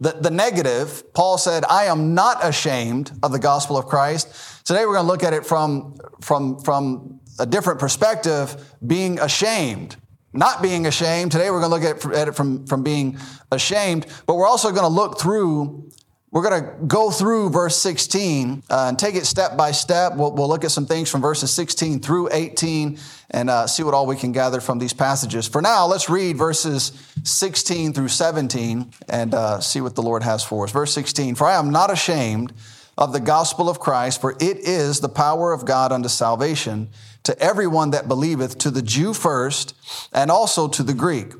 the, 0.00 0.12
the 0.12 0.30
negative, 0.30 1.14
Paul 1.14 1.38
said, 1.38 1.64
I 1.64 1.84
am 1.84 2.12
not 2.12 2.44
ashamed 2.44 3.12
of 3.22 3.30
the 3.30 3.38
gospel 3.38 3.78
of 3.78 3.86
Christ. 3.86 4.51
Today 4.64 4.86
we're 4.86 4.94
going 4.94 5.06
to 5.06 5.12
look 5.12 5.22
at 5.22 5.32
it 5.32 5.44
from, 5.44 5.96
from, 6.20 6.58
from 6.60 7.20
a 7.38 7.46
different 7.46 7.80
perspective, 7.80 8.56
being 8.86 9.18
ashamed 9.18 9.96
not 10.34 10.62
being 10.62 10.86
ashamed. 10.86 11.30
Today 11.30 11.50
we're 11.50 11.60
going 11.60 11.70
to 11.70 11.88
look 11.88 12.04
at, 12.04 12.14
at 12.14 12.28
it 12.28 12.34
from, 12.34 12.66
from 12.66 12.82
being 12.82 13.18
ashamed, 13.50 14.06
but 14.26 14.36
we're 14.36 14.46
also 14.46 14.70
going 14.70 14.82
to 14.82 14.88
look 14.88 15.20
through 15.20 15.90
we're 16.32 16.48
going 16.48 16.64
to 16.64 16.86
go 16.86 17.10
through 17.10 17.50
verse 17.50 17.76
16 17.76 18.62
uh, 18.70 18.86
and 18.88 18.98
take 18.98 19.16
it 19.16 19.26
step 19.26 19.54
by 19.54 19.70
step. 19.70 20.16
We'll, 20.16 20.32
we'll, 20.32 20.48
look 20.48 20.64
at 20.64 20.70
some 20.70 20.86
things 20.86 21.10
from 21.10 21.20
verses 21.20 21.52
16 21.52 22.00
through 22.00 22.30
18 22.32 22.98
and 23.32 23.50
uh, 23.50 23.66
see 23.66 23.82
what 23.82 23.92
all 23.92 24.06
we 24.06 24.16
can 24.16 24.32
gather 24.32 24.62
from 24.62 24.78
these 24.78 24.94
passages. 24.94 25.46
For 25.46 25.60
now, 25.60 25.84
let's 25.86 26.08
read 26.08 26.38
verses 26.38 26.92
16 27.22 27.92
through 27.92 28.08
17 28.08 28.94
and 29.10 29.34
uh, 29.34 29.60
see 29.60 29.82
what 29.82 29.94
the 29.94 30.02
Lord 30.02 30.22
has 30.22 30.42
for 30.42 30.64
us. 30.64 30.72
Verse 30.72 30.94
16 30.94 31.34
For 31.34 31.46
I 31.46 31.58
am 31.58 31.68
not 31.68 31.92
ashamed 31.92 32.54
of 33.02 33.12
the 33.12 33.18
gospel 33.18 33.68
of 33.68 33.80
Christ, 33.80 34.20
for 34.20 34.30
it 34.30 34.58
is 34.58 35.00
the 35.00 35.08
power 35.08 35.52
of 35.52 35.64
God 35.64 35.90
unto 35.90 36.08
salvation 36.08 36.88
to 37.24 37.36
everyone 37.40 37.90
that 37.90 38.06
believeth, 38.06 38.58
to 38.58 38.70
the 38.70 38.80
Jew 38.80 39.12
first, 39.12 39.74
and 40.12 40.30
also 40.30 40.68
to 40.68 40.84
the 40.84 40.94
Greek. 40.94 41.32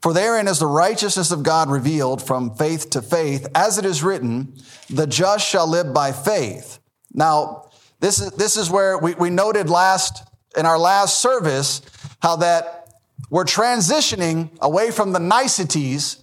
For 0.00 0.14
therein 0.14 0.48
is 0.48 0.60
the 0.60 0.66
righteousness 0.66 1.30
of 1.30 1.42
God 1.42 1.68
revealed 1.68 2.22
from 2.26 2.54
faith 2.54 2.88
to 2.90 3.02
faith, 3.02 3.46
as 3.54 3.76
it 3.76 3.84
is 3.84 4.02
written, 4.02 4.54
the 4.88 5.06
just 5.06 5.46
shall 5.46 5.68
live 5.68 5.92
by 5.92 6.12
faith. 6.12 6.78
Now, 7.12 7.68
this 8.00 8.18
is, 8.18 8.30
this 8.30 8.56
is 8.56 8.70
where 8.70 8.96
we, 8.96 9.12
we 9.12 9.28
noted 9.28 9.68
last, 9.68 10.26
in 10.56 10.64
our 10.64 10.78
last 10.78 11.20
service, 11.20 11.82
how 12.22 12.36
that 12.36 12.94
we're 13.28 13.44
transitioning 13.44 14.48
away 14.62 14.90
from 14.90 15.12
the 15.12 15.20
niceties. 15.20 16.16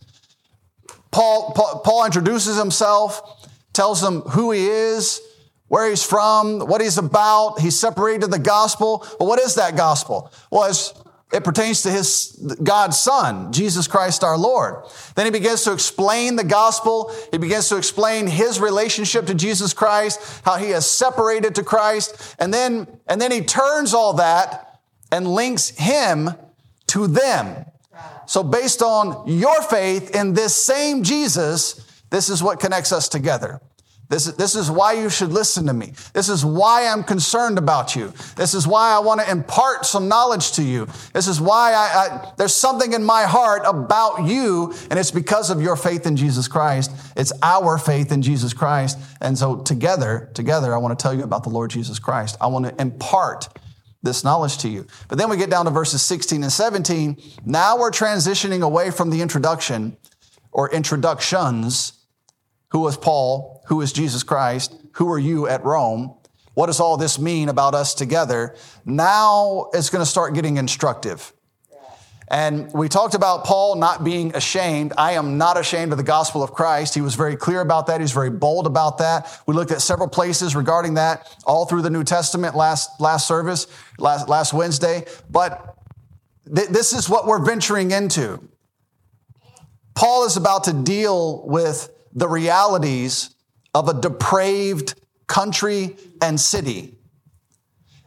Paul, 1.11 1.53
Paul, 1.55 1.81
Paul 1.85 2.05
introduces 2.05 2.57
himself, 2.57 3.36
tells 3.77 4.01
them 4.01 4.21
who 4.21 4.51
he 4.51 4.67
is, 4.67 5.21
where 5.69 5.89
he's 5.89 6.03
from, 6.03 6.59
what 6.59 6.81
he's 6.81 6.97
about. 6.97 7.59
He's 7.59 7.79
separated 7.79 8.31
the 8.31 8.39
gospel. 8.39 9.07
Well, 9.19 9.29
what 9.29 9.39
is 9.39 9.55
that 9.55 9.77
gospel? 9.77 10.31
Well, 10.51 10.73
it 11.31 11.43
pertains 11.43 11.83
to 11.83 11.91
his 11.91 12.31
God's 12.63 12.97
son, 12.97 13.51
Jesus 13.51 13.87
Christ 13.87 14.23
our 14.23 14.37
Lord. 14.37 14.85
Then 15.15 15.25
he 15.25 15.31
begins 15.31 15.63
to 15.65 15.73
explain 15.73 16.37
the 16.37 16.43
gospel. 16.43 17.13
He 17.31 17.37
begins 17.37 17.67
to 17.69 17.77
explain 17.77 18.27
his 18.27 18.59
relationship 18.59 19.25
to 19.27 19.35
Jesus 19.35 19.73
Christ, 19.73 20.41
how 20.43 20.55
he 20.57 20.69
has 20.71 20.89
separated 20.89 21.55
to 21.55 21.63
Christ. 21.63 22.35
And 22.39 22.53
then, 22.53 22.87
and 23.07 23.19
then 23.19 23.31
he 23.31 23.41
turns 23.41 23.93
all 23.93 24.13
that 24.13 24.79
and 25.11 25.27
links 25.27 25.69
him 25.69 26.31
to 26.87 27.07
them. 27.07 27.65
So 28.25 28.41
based 28.41 28.81
on 28.81 29.27
your 29.27 29.61
faith 29.61 30.15
in 30.15 30.33
this 30.33 30.55
same 30.65 31.03
Jesus, 31.03 31.86
this 32.09 32.29
is 32.29 32.41
what 32.41 32.59
connects 32.59 32.91
us 32.91 33.09
together. 33.09 33.61
This 34.09 34.27
is, 34.27 34.35
this 34.35 34.55
is 34.55 34.71
why 34.71 34.93
you 34.93 35.09
should 35.09 35.33
listen 35.33 35.65
to 35.65 35.73
me. 35.73 35.91
This 36.13 36.29
is 36.29 36.45
why 36.45 36.87
I'm 36.87 37.03
concerned 37.03 37.57
about 37.57 37.93
you. 37.93 38.13
This 38.37 38.53
is 38.53 38.65
why 38.65 38.91
I 38.91 38.99
want 38.99 39.19
to 39.19 39.29
impart 39.29 39.85
some 39.85 40.07
knowledge 40.07 40.53
to 40.53 40.63
you. 40.63 40.87
This 41.11 41.27
is 41.27 41.41
why 41.41 41.73
I, 41.73 41.75
I, 41.75 42.33
there's 42.37 42.53
something 42.53 42.93
in 42.93 43.03
my 43.03 43.23
heart 43.23 43.63
about 43.65 44.25
you, 44.25 44.73
and 44.89 44.97
it's 44.97 45.11
because 45.11 45.49
of 45.49 45.61
your 45.61 45.75
faith 45.75 46.05
in 46.05 46.15
Jesus 46.15 46.47
Christ. 46.47 46.91
It's 47.17 47.33
our 47.43 47.77
faith 47.77 48.13
in 48.13 48.21
Jesus 48.21 48.53
Christ. 48.53 48.97
And 49.19 49.37
so 49.37 49.57
together, 49.57 50.31
together, 50.33 50.73
I 50.73 50.77
want 50.77 50.97
to 50.97 51.03
tell 51.03 51.13
you 51.13 51.23
about 51.23 51.43
the 51.43 51.49
Lord 51.49 51.69
Jesus 51.69 51.99
Christ. 51.99 52.37
I 52.39 52.47
want 52.47 52.65
to 52.65 52.81
impart 52.81 53.49
this 54.03 54.23
knowledge 54.23 54.59
to 54.59 54.69
you. 54.69 54.87
But 55.09 55.17
then 55.17 55.29
we 55.29 55.35
get 55.35 55.49
down 55.49 55.65
to 55.65 55.71
verses 55.71 56.01
16 56.01 56.43
and 56.43 56.51
17. 56.51 57.17
Now 57.45 57.77
we're 57.77 57.91
transitioning 57.91 58.61
away 58.61 58.89
from 58.91 59.09
the 59.09 59.21
introduction 59.21 59.97
or 60.53 60.69
introductions. 60.71 61.96
Who 62.69 62.79
was 62.79 62.97
Paul? 62.97 63.63
Who 63.67 63.81
is 63.81 63.93
Jesus 63.93 64.23
Christ? 64.23 64.75
Who 64.93 65.11
are 65.11 65.19
you 65.19 65.47
at 65.47 65.63
Rome? 65.63 66.15
What 66.53 66.67
does 66.67 66.79
all 66.79 66.97
this 66.97 67.19
mean 67.19 67.49
about 67.49 67.75
us 67.75 67.93
together? 67.93 68.55
Now 68.83 69.69
it's 69.73 69.89
going 69.89 70.01
to 70.01 70.09
start 70.09 70.33
getting 70.33 70.57
instructive. 70.57 71.31
And 72.29 72.71
we 72.73 72.89
talked 72.89 73.13
about 73.13 73.45
Paul 73.45 73.75
not 73.75 74.03
being 74.03 74.35
ashamed. 74.35 74.91
I 74.97 75.13
am 75.13 75.37
not 75.37 75.57
ashamed 75.57 75.93
of 75.93 75.97
the 75.97 76.03
gospel 76.03 76.43
of 76.43 76.51
Christ. 76.51 76.93
He 76.93 76.99
was 76.99 77.15
very 77.15 77.37
clear 77.37 77.61
about 77.61 77.87
that. 77.87 78.01
He's 78.01 78.11
very 78.11 78.29
bold 78.29 78.67
about 78.67 78.97
that. 78.97 79.39
We 79.45 79.53
looked 79.53 79.71
at 79.71 79.81
several 79.81 80.09
places 80.09 80.53
regarding 80.55 80.95
that 80.95 81.33
all 81.45 81.65
through 81.65 81.83
the 81.83 81.89
New 81.89 82.03
Testament 82.03 82.53
last, 82.53 82.99
last 82.99 83.27
service, 83.27 83.67
last, 83.97 84.27
last 84.27 84.51
Wednesday. 84.51 85.05
But 85.29 85.77
th- 86.53 86.67
this 86.67 86.91
is 86.91 87.09
what 87.09 87.27
we're 87.27 87.45
venturing 87.45 87.91
into. 87.91 88.41
Paul 89.95 90.25
is 90.25 90.35
about 90.35 90.65
to 90.65 90.73
deal 90.73 91.47
with 91.47 91.89
the 92.17 92.27
realities 92.27 93.35
of 93.75 93.87
a 93.87 93.93
depraved 93.93 94.99
country 95.27 95.95
and 96.19 96.39
city. 96.39 96.95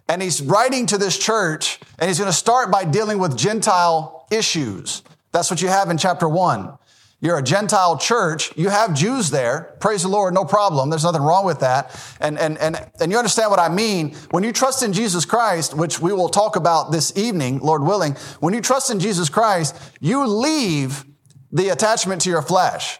And 0.08 0.20
he's 0.20 0.42
writing 0.42 0.86
to 0.86 0.98
this 0.98 1.16
church, 1.16 1.78
and 1.96 2.08
he's 2.08 2.18
going 2.18 2.30
to 2.30 2.36
start 2.36 2.72
by 2.72 2.84
dealing 2.84 3.18
with 3.18 3.38
Gentile 3.38 4.26
issues. 4.32 5.04
That's 5.30 5.48
what 5.48 5.62
you 5.62 5.68
have 5.68 5.90
in 5.90 5.96
chapter 5.96 6.28
one. 6.28 6.76
You're 7.20 7.38
a 7.38 7.42
Gentile 7.42 7.98
church. 7.98 8.52
You 8.56 8.70
have 8.70 8.94
Jews 8.94 9.30
there. 9.30 9.76
Praise 9.78 10.02
the 10.02 10.08
Lord, 10.08 10.34
no 10.34 10.44
problem. 10.44 10.90
There's 10.90 11.04
nothing 11.04 11.22
wrong 11.22 11.44
with 11.44 11.60
that. 11.60 11.94
And, 12.18 12.36
and, 12.36 12.58
and, 12.58 12.84
and 13.00 13.12
you 13.12 13.18
understand 13.18 13.50
what 13.50 13.60
I 13.60 13.68
mean. 13.68 14.16
When 14.32 14.42
you 14.42 14.52
trust 14.52 14.82
in 14.82 14.92
Jesus 14.92 15.24
Christ, 15.24 15.74
which 15.74 16.00
we 16.00 16.12
will 16.12 16.30
talk 16.30 16.56
about 16.56 16.90
this 16.90 17.16
evening, 17.16 17.60
Lord 17.60 17.84
willing, 17.84 18.14
when 18.40 18.54
you 18.54 18.60
trust 18.60 18.90
in 18.90 18.98
Jesus 18.98 19.28
Christ, 19.28 19.76
you 20.00 20.26
leave 20.26 21.04
the 21.52 21.68
attachment 21.68 22.22
to 22.22 22.30
your 22.30 22.42
flesh 22.42 22.98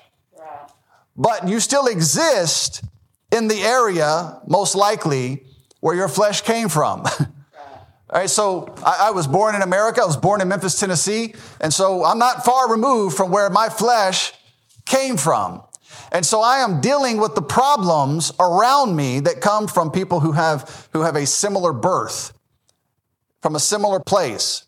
but 1.16 1.48
you 1.48 1.60
still 1.60 1.86
exist 1.86 2.82
in 3.32 3.48
the 3.48 3.62
area, 3.62 4.40
most 4.46 4.74
likely, 4.74 5.44
where 5.80 5.94
your 5.94 6.08
flesh 6.08 6.42
came 6.42 6.68
from. 6.68 7.04
All 8.12 8.18
right, 8.18 8.30
so 8.30 8.74
I, 8.84 9.08
I, 9.08 9.10
was 9.12 9.28
born 9.28 9.54
in 9.54 9.62
America. 9.62 10.02
I 10.02 10.04
was 10.04 10.16
born 10.16 10.40
in 10.40 10.48
Memphis, 10.48 10.80
Tennessee. 10.80 11.34
And 11.60 11.72
so 11.72 12.04
I'm 12.04 12.18
not 12.18 12.44
far 12.44 12.68
removed 12.68 13.16
from 13.16 13.30
where 13.30 13.48
my 13.50 13.68
flesh 13.68 14.32
came 14.84 15.16
from. 15.16 15.62
And 16.10 16.26
so 16.26 16.40
I 16.40 16.58
am 16.58 16.80
dealing 16.80 17.18
with 17.18 17.36
the 17.36 17.42
problems 17.42 18.32
around 18.40 18.96
me 18.96 19.20
that 19.20 19.40
come 19.40 19.68
from 19.68 19.92
people 19.92 20.18
who 20.18 20.32
have, 20.32 20.88
who 20.92 21.02
have 21.02 21.14
a 21.14 21.24
similar 21.24 21.72
birth, 21.72 22.32
from 23.42 23.54
a 23.54 23.60
similar 23.60 24.00
place. 24.00 24.64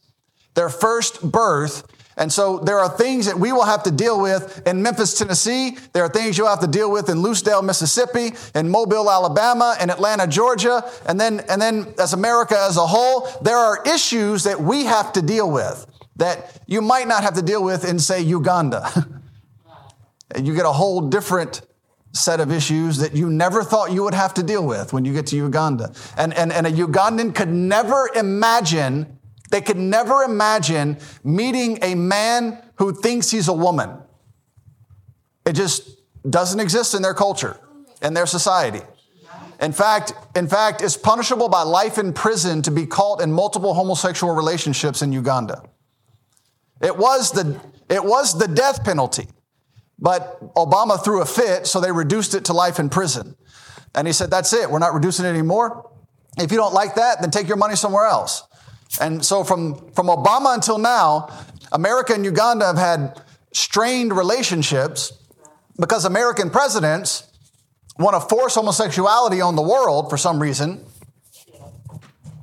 Their 0.55 0.69
first 0.69 1.21
birth 1.23 1.85
and 2.17 2.33
so 2.33 2.59
there 2.59 2.79
are 2.79 2.89
things 2.89 3.27
that 3.27 3.39
we 3.39 3.53
will 3.53 3.65
have 3.65 3.83
to 3.85 3.91
deal 3.91 4.21
with 4.21 4.67
in 4.67 4.83
Memphis, 4.83 5.19
Tennessee. 5.19 5.77
There 5.93 6.05
are 6.05 6.09
things 6.09 6.37
you'll 6.37 6.49
have 6.49 6.61
to 6.61 6.67
deal 6.67 6.91
with 6.91 7.09
in 7.09 7.19
Lucedale, 7.19 7.63
Mississippi, 7.63 8.33
in 8.55 8.69
Mobile, 8.69 9.11
Alabama, 9.11 9.77
in 9.81 9.91
Atlanta, 9.91 10.27
Georgia. 10.27 10.85
And 11.07 11.19
then, 11.19 11.41
and 11.49 11.61
then 11.61 11.95
as 11.99 12.13
America 12.13 12.57
as 12.59 12.77
a 12.77 12.87
whole, 12.87 13.29
there 13.41 13.57
are 13.57 13.83
issues 13.85 14.45
that 14.45 14.61
we 14.61 14.85
have 14.85 15.13
to 15.15 15.23
deal 15.23 15.51
with 15.51 15.87
that 16.17 16.61
you 16.67 16.83
might 16.83 17.09
not 17.09 17.23
have 17.23 17.35
to 17.35 17.43
deal 17.43 17.65
with 17.65 17.89
in, 17.89 17.99
say, 17.99 18.21
Uganda. 18.21 18.87
And 20.35 20.47
you 20.47 20.55
get 20.55 20.67
a 20.67 20.73
whole 20.73 21.01
different 21.01 21.63
set 22.13 22.41
of 22.41 22.53
issues 22.53 22.99
that 22.99 23.15
you 23.15 23.31
never 23.31 23.63
thought 23.65 23.91
you 23.91 24.03
would 24.03 24.13
have 24.13 24.35
to 24.35 24.43
deal 24.43 24.67
with 24.67 24.93
when 24.93 25.07
you 25.07 25.15
get 25.15 25.27
to 25.29 25.37
Uganda. 25.37 25.93
And, 26.17 26.35
and, 26.35 26.53
and 26.53 26.67
a 26.67 26.71
Ugandan 26.71 27.35
could 27.35 27.49
never 27.49 28.11
imagine 28.15 29.12
they 29.53 29.61
could 29.61 29.77
never 29.77 30.23
imagine 30.23 30.97
meeting 31.23 31.79
a 31.83 31.95
man 31.95 32.63
who 32.77 32.95
thinks 32.95 33.31
he's 33.31 33.49
a 33.49 33.53
woman. 33.53 33.91
It 35.45 35.53
just 35.53 35.91
doesn't 36.29 36.59
exist 36.59 36.95
in 36.95 37.03
their 37.03 37.13
culture, 37.13 37.61
in 38.01 38.15
their 38.15 38.25
society. 38.25 38.81
In 39.61 39.73
fact, 39.73 40.15
in 40.35 40.49
fact, 40.49 40.81
it's 40.81 40.97
punishable 40.97 41.51
by 41.51 41.63
life 41.63 41.99
in 41.99 42.15
prison 42.15 42.63
to 42.63 42.71
be 42.71 42.87
caught 42.87 43.21
in 43.21 43.31
multiple 43.31 43.75
homosexual 43.75 44.35
relationships 44.35 45.03
in 45.03 45.13
Uganda. 45.13 45.63
It 46.81 46.97
was 46.97 47.31
the, 47.33 47.61
it 47.91 48.03
was 48.03 48.39
the 48.39 48.49
death 48.49 48.83
penalty, 48.85 49.29
but 49.99 50.41
Obama 50.55 51.03
threw 51.05 51.21
a 51.21 51.27
fit, 51.27 51.67
so 51.67 51.79
they 51.79 51.93
reduced 51.93 52.35
it 52.35 52.47
to 52.47 52.55
life 52.55 52.79
in 52.79 52.89
prison. 52.89 53.37
And 53.95 54.07
he 54.07 54.15
said, 54.15 54.31
That's 54.31 54.55
it, 54.55 54.71
we're 54.71 54.79
not 54.79 54.95
reducing 54.95 55.27
it 55.27 55.29
anymore. 55.29 55.91
If 56.39 56.51
you 56.51 56.57
don't 56.57 56.73
like 56.73 56.95
that, 56.95 57.21
then 57.21 57.31
take 57.31 57.49
your 57.49 57.59
money 57.59 57.77
somewhere 57.77 58.07
else. 58.07 58.45
And 59.01 59.25
so 59.25 59.45
from, 59.45 59.91
from 59.93 60.07
Obama 60.09 60.55
until 60.55 60.79
now, 60.79 61.31
America 61.73 62.13
and 62.13 62.25
Uganda 62.25 62.67
have 62.67 62.77
had 62.77 63.21
strained 63.53 64.17
relationships 64.17 65.13
because 65.79 66.05
American 66.05 66.51
presidents 66.51 67.25
want 67.99 68.15
to 68.15 68.29
force 68.29 68.55
homosexuality 68.55 69.41
on 69.41 69.57
the 69.57 69.63
world 69.63 70.11
for 70.11 70.17
some 70.17 70.41
reason. 70.41 70.85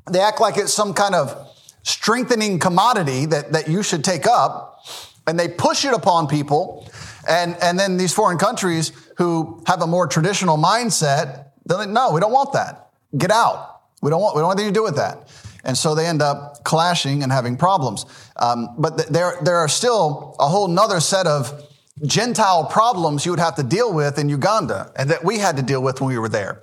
They 0.09 0.19
act 0.19 0.41
like 0.41 0.57
it's 0.57 0.73
some 0.73 0.93
kind 0.93 1.13
of 1.13 1.47
strengthening 1.83 2.59
commodity 2.59 3.27
that, 3.27 3.51
that 3.51 3.67
you 3.67 3.83
should 3.83 4.03
take 4.03 4.25
up, 4.25 4.83
and 5.27 5.39
they 5.39 5.47
push 5.47 5.85
it 5.85 5.93
upon 5.93 6.27
people. 6.27 6.89
And, 7.27 7.55
and 7.61 7.79
then 7.79 7.97
these 7.97 8.13
foreign 8.13 8.37
countries 8.37 8.91
who 9.17 9.63
have 9.67 9.81
a 9.81 9.87
more 9.87 10.07
traditional 10.07 10.57
mindset, 10.57 11.45
they're 11.65 11.77
like, 11.77 11.89
no, 11.89 12.11
we 12.11 12.19
don't 12.19 12.31
want 12.31 12.53
that. 12.53 12.89
Get 13.15 13.31
out. 13.31 13.81
We 14.01 14.09
don't 14.09 14.21
want, 14.21 14.35
we 14.35 14.39
don't 14.39 14.47
want 14.47 14.59
anything 14.59 14.73
to 14.73 14.79
do 14.79 14.83
with 14.83 14.95
that. 14.95 15.29
And 15.63 15.77
so 15.77 15.95
they 15.95 16.05
end 16.05 16.21
up 16.21 16.63
clashing 16.63 17.23
and 17.23 17.31
having 17.31 17.57
problems. 17.57 18.05
Um, 18.37 18.75
but 18.77 18.97
th- 18.97 19.09
there, 19.09 19.37
there 19.41 19.57
are 19.57 19.67
still 19.67 20.35
a 20.39 20.47
whole 20.47 20.67
nother 20.67 20.99
set 20.99 21.27
of 21.27 21.65
Gentile 22.05 22.65
problems 22.65 23.25
you 23.25 23.31
would 23.31 23.39
have 23.39 23.55
to 23.55 23.63
deal 23.63 23.93
with 23.93 24.17
in 24.17 24.29
Uganda 24.29 24.91
and 24.95 25.09
that 25.09 25.23
we 25.23 25.37
had 25.39 25.57
to 25.57 25.63
deal 25.63 25.83
with 25.83 25.99
when 25.99 26.09
we 26.09 26.17
were 26.17 26.29
there. 26.29 26.61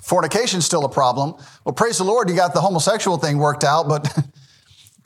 Fornication's 0.00 0.64
still 0.64 0.84
a 0.84 0.88
problem. 0.88 1.34
Well, 1.64 1.74
praise 1.74 1.98
the 1.98 2.04
Lord, 2.04 2.30
you 2.30 2.36
got 2.36 2.54
the 2.54 2.60
homosexual 2.60 3.18
thing 3.18 3.38
worked 3.38 3.64
out, 3.64 3.88
but 3.88 4.16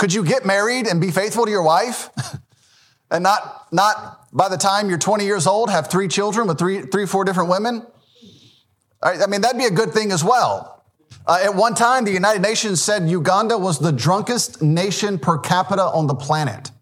Could 0.00 0.14
you 0.14 0.24
get 0.24 0.46
married 0.46 0.86
and 0.86 0.98
be 0.98 1.10
faithful 1.10 1.44
to 1.44 1.50
your 1.50 1.62
wife? 1.62 2.08
and 3.10 3.22
not, 3.22 3.66
not 3.70 4.34
by 4.34 4.48
the 4.48 4.56
time 4.56 4.88
you're 4.88 4.96
20 4.96 5.26
years 5.26 5.46
old, 5.46 5.68
have 5.68 5.90
three 5.90 6.08
children 6.08 6.48
with 6.48 6.58
three, 6.58 6.80
three, 6.80 7.04
four 7.04 7.22
different 7.22 7.50
women? 7.50 7.86
I 9.02 9.26
mean, 9.26 9.42
that'd 9.42 9.58
be 9.58 9.66
a 9.66 9.70
good 9.70 9.92
thing 9.92 10.10
as 10.10 10.24
well. 10.24 10.79
Uh, 11.30 11.38
at 11.44 11.54
one 11.54 11.76
time, 11.76 12.04
the 12.04 12.10
United 12.10 12.42
Nations 12.42 12.82
said 12.82 13.08
Uganda 13.08 13.56
was 13.56 13.78
the 13.78 13.92
drunkest 13.92 14.60
nation 14.62 15.16
per 15.16 15.38
capita 15.38 15.84
on 15.84 16.08
the 16.08 16.14
planet. 16.14 16.72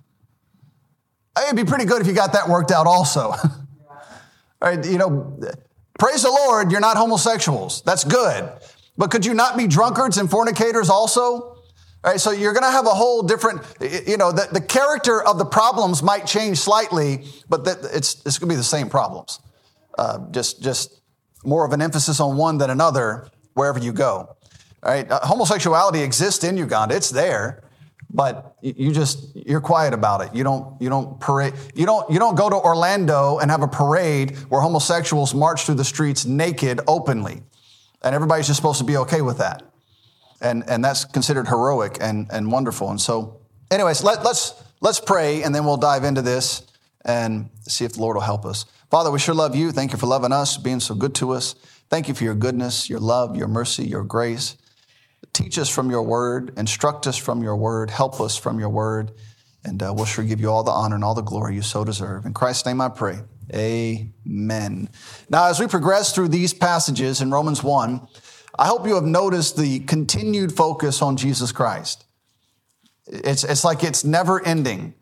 It'd 1.44 1.54
be 1.54 1.66
pretty 1.66 1.84
good 1.84 2.00
if 2.00 2.06
you 2.06 2.14
got 2.14 2.32
that 2.32 2.48
worked 2.48 2.70
out 2.70 2.86
also. 2.86 3.34
Right, 4.60 4.84
you 4.84 4.98
know, 4.98 5.38
praise 6.00 6.22
the 6.22 6.30
Lord, 6.30 6.72
you're 6.72 6.80
not 6.80 6.96
homosexuals. 6.96 7.80
That's 7.82 8.02
good. 8.02 8.50
But 8.96 9.12
could 9.12 9.24
you 9.24 9.32
not 9.32 9.56
be 9.56 9.68
drunkards 9.68 10.18
and 10.18 10.28
fornicators 10.28 10.90
also? 10.90 11.20
All 11.22 11.56
right, 12.02 12.18
so 12.18 12.32
you're 12.32 12.54
going 12.54 12.64
to 12.64 12.70
have 12.72 12.86
a 12.86 12.90
whole 12.90 13.22
different, 13.22 13.60
you 13.80 14.16
know, 14.16 14.32
the, 14.32 14.48
the 14.50 14.60
character 14.60 15.22
of 15.22 15.38
the 15.38 15.44
problems 15.44 16.02
might 16.02 16.26
change 16.26 16.58
slightly, 16.58 17.24
but 17.48 17.68
it's, 17.68 18.20
it's 18.26 18.36
going 18.40 18.48
to 18.48 18.54
be 18.54 18.56
the 18.56 18.64
same 18.64 18.88
problems. 18.88 19.38
Uh, 19.96 20.26
just, 20.32 20.60
just 20.60 21.02
more 21.44 21.64
of 21.64 21.72
an 21.72 21.80
emphasis 21.80 22.18
on 22.18 22.36
one 22.36 22.58
than 22.58 22.68
another 22.68 23.30
wherever 23.54 23.78
you 23.78 23.92
go. 23.92 24.36
Right, 24.82 25.10
uh, 25.10 25.20
homosexuality 25.22 26.02
exists 26.02 26.44
in 26.44 26.56
Uganda; 26.56 26.94
it's 26.94 27.10
there, 27.10 27.64
but 28.10 28.56
you 28.62 28.92
just 28.92 29.34
you're 29.34 29.60
quiet 29.60 29.92
about 29.92 30.20
it. 30.20 30.34
You 30.34 30.44
don't 30.44 30.80
you 30.80 30.88
don't 30.88 31.18
parade. 31.20 31.54
You 31.74 31.84
don't 31.84 32.08
you 32.10 32.18
don't 32.18 32.36
go 32.36 32.48
to 32.48 32.56
Orlando 32.56 33.38
and 33.38 33.50
have 33.50 33.62
a 33.62 33.68
parade 33.68 34.36
where 34.50 34.60
homosexuals 34.60 35.34
march 35.34 35.66
through 35.66 35.74
the 35.74 35.84
streets 35.84 36.24
naked 36.24 36.80
openly, 36.86 37.42
and 38.02 38.14
everybody's 38.14 38.46
just 38.46 38.56
supposed 38.56 38.78
to 38.78 38.84
be 38.84 38.96
okay 38.98 39.20
with 39.20 39.38
that, 39.38 39.62
and 40.40 40.62
and 40.68 40.84
that's 40.84 41.04
considered 41.04 41.48
heroic 41.48 41.98
and 42.00 42.28
and 42.30 42.50
wonderful. 42.50 42.90
And 42.90 43.00
so, 43.00 43.40
anyways, 43.72 44.04
let, 44.04 44.24
let's 44.24 44.62
let's 44.80 45.00
pray, 45.00 45.42
and 45.42 45.52
then 45.54 45.64
we'll 45.64 45.76
dive 45.76 46.04
into 46.04 46.22
this 46.22 46.66
and 47.04 47.50
see 47.62 47.84
if 47.84 47.94
the 47.94 48.00
Lord 48.00 48.14
will 48.14 48.22
help 48.22 48.44
us. 48.44 48.64
Father, 48.90 49.10
we 49.10 49.18
sure 49.18 49.34
love 49.34 49.54
you. 49.54 49.72
Thank 49.72 49.92
you 49.92 49.98
for 49.98 50.06
loving 50.06 50.32
us, 50.32 50.56
being 50.56 50.80
so 50.80 50.94
good 50.94 51.14
to 51.16 51.32
us. 51.32 51.54
Thank 51.90 52.08
you 52.08 52.14
for 52.14 52.24
your 52.24 52.34
goodness, 52.34 52.88
your 52.88 53.00
love, 53.00 53.36
your 53.36 53.48
mercy, 53.48 53.84
your 53.86 54.04
grace. 54.04 54.56
Teach 55.32 55.58
us 55.58 55.68
from 55.68 55.90
your 55.90 56.02
word, 56.02 56.52
instruct 56.56 57.06
us 57.06 57.16
from 57.16 57.42
your 57.42 57.56
word, 57.56 57.90
help 57.90 58.20
us 58.20 58.36
from 58.36 58.58
your 58.58 58.68
word, 58.68 59.12
and 59.64 59.82
uh, 59.82 59.92
we'll 59.94 60.04
sure 60.04 60.24
give 60.24 60.40
you 60.40 60.50
all 60.50 60.62
the 60.62 60.70
honor 60.70 60.94
and 60.94 61.04
all 61.04 61.14
the 61.14 61.22
glory 61.22 61.54
you 61.54 61.62
so 61.62 61.84
deserve. 61.84 62.24
In 62.26 62.34
Christ's 62.34 62.66
name 62.66 62.80
I 62.80 62.88
pray. 62.88 63.20
Amen. 63.54 64.88
Now, 65.30 65.48
as 65.48 65.58
we 65.58 65.66
progress 65.66 66.14
through 66.14 66.28
these 66.28 66.52
passages 66.52 67.20
in 67.20 67.30
Romans 67.30 67.62
1, 67.62 68.06
I 68.58 68.66
hope 68.66 68.86
you 68.86 68.94
have 68.94 69.04
noticed 69.04 69.56
the 69.56 69.80
continued 69.80 70.52
focus 70.52 71.00
on 71.00 71.16
Jesus 71.16 71.52
Christ. 71.52 72.04
It's, 73.06 73.44
it's 73.44 73.64
like 73.64 73.84
it's 73.84 74.04
never 74.04 74.44
ending. 74.44 74.94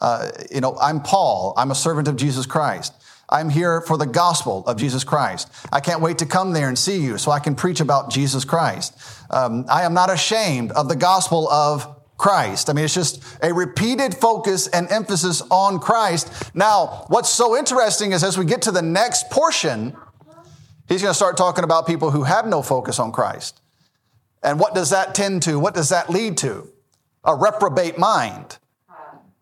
Uh, 0.00 0.30
you 0.50 0.60
know, 0.60 0.76
I'm 0.80 1.00
Paul, 1.00 1.54
I'm 1.56 1.70
a 1.70 1.74
servant 1.74 2.08
of 2.08 2.16
Jesus 2.16 2.46
Christ. 2.46 2.94
I'm 3.32 3.48
here 3.48 3.80
for 3.80 3.96
the 3.96 4.06
gospel 4.06 4.62
of 4.66 4.76
Jesus 4.76 5.04
Christ. 5.04 5.50
I 5.72 5.80
can't 5.80 6.02
wait 6.02 6.18
to 6.18 6.26
come 6.26 6.52
there 6.52 6.68
and 6.68 6.78
see 6.78 6.98
you 6.98 7.16
so 7.16 7.30
I 7.30 7.40
can 7.40 7.54
preach 7.54 7.80
about 7.80 8.10
Jesus 8.10 8.44
Christ. 8.44 8.94
Um, 9.30 9.64
I 9.70 9.84
am 9.84 9.94
not 9.94 10.10
ashamed 10.10 10.70
of 10.72 10.90
the 10.90 10.96
gospel 10.96 11.48
of 11.48 11.98
Christ. 12.18 12.68
I 12.68 12.74
mean, 12.74 12.84
it's 12.84 12.92
just 12.92 13.24
a 13.42 13.54
repeated 13.54 14.14
focus 14.14 14.68
and 14.68 14.86
emphasis 14.92 15.42
on 15.50 15.78
Christ. 15.78 16.30
Now, 16.54 17.06
what's 17.08 17.30
so 17.30 17.56
interesting 17.56 18.12
is 18.12 18.22
as 18.22 18.36
we 18.36 18.44
get 18.44 18.62
to 18.62 18.70
the 18.70 18.82
next 18.82 19.30
portion, 19.30 19.96
he's 20.86 21.00
going 21.00 21.10
to 21.10 21.16
start 21.16 21.38
talking 21.38 21.64
about 21.64 21.86
people 21.86 22.10
who 22.10 22.24
have 22.24 22.46
no 22.46 22.60
focus 22.60 22.98
on 22.98 23.12
Christ. 23.12 23.62
And 24.42 24.60
what 24.60 24.74
does 24.74 24.90
that 24.90 25.14
tend 25.14 25.42
to? 25.44 25.58
What 25.58 25.72
does 25.74 25.88
that 25.88 26.10
lead 26.10 26.36
to? 26.38 26.68
A 27.24 27.34
reprobate 27.34 27.96
mind. 27.96 28.58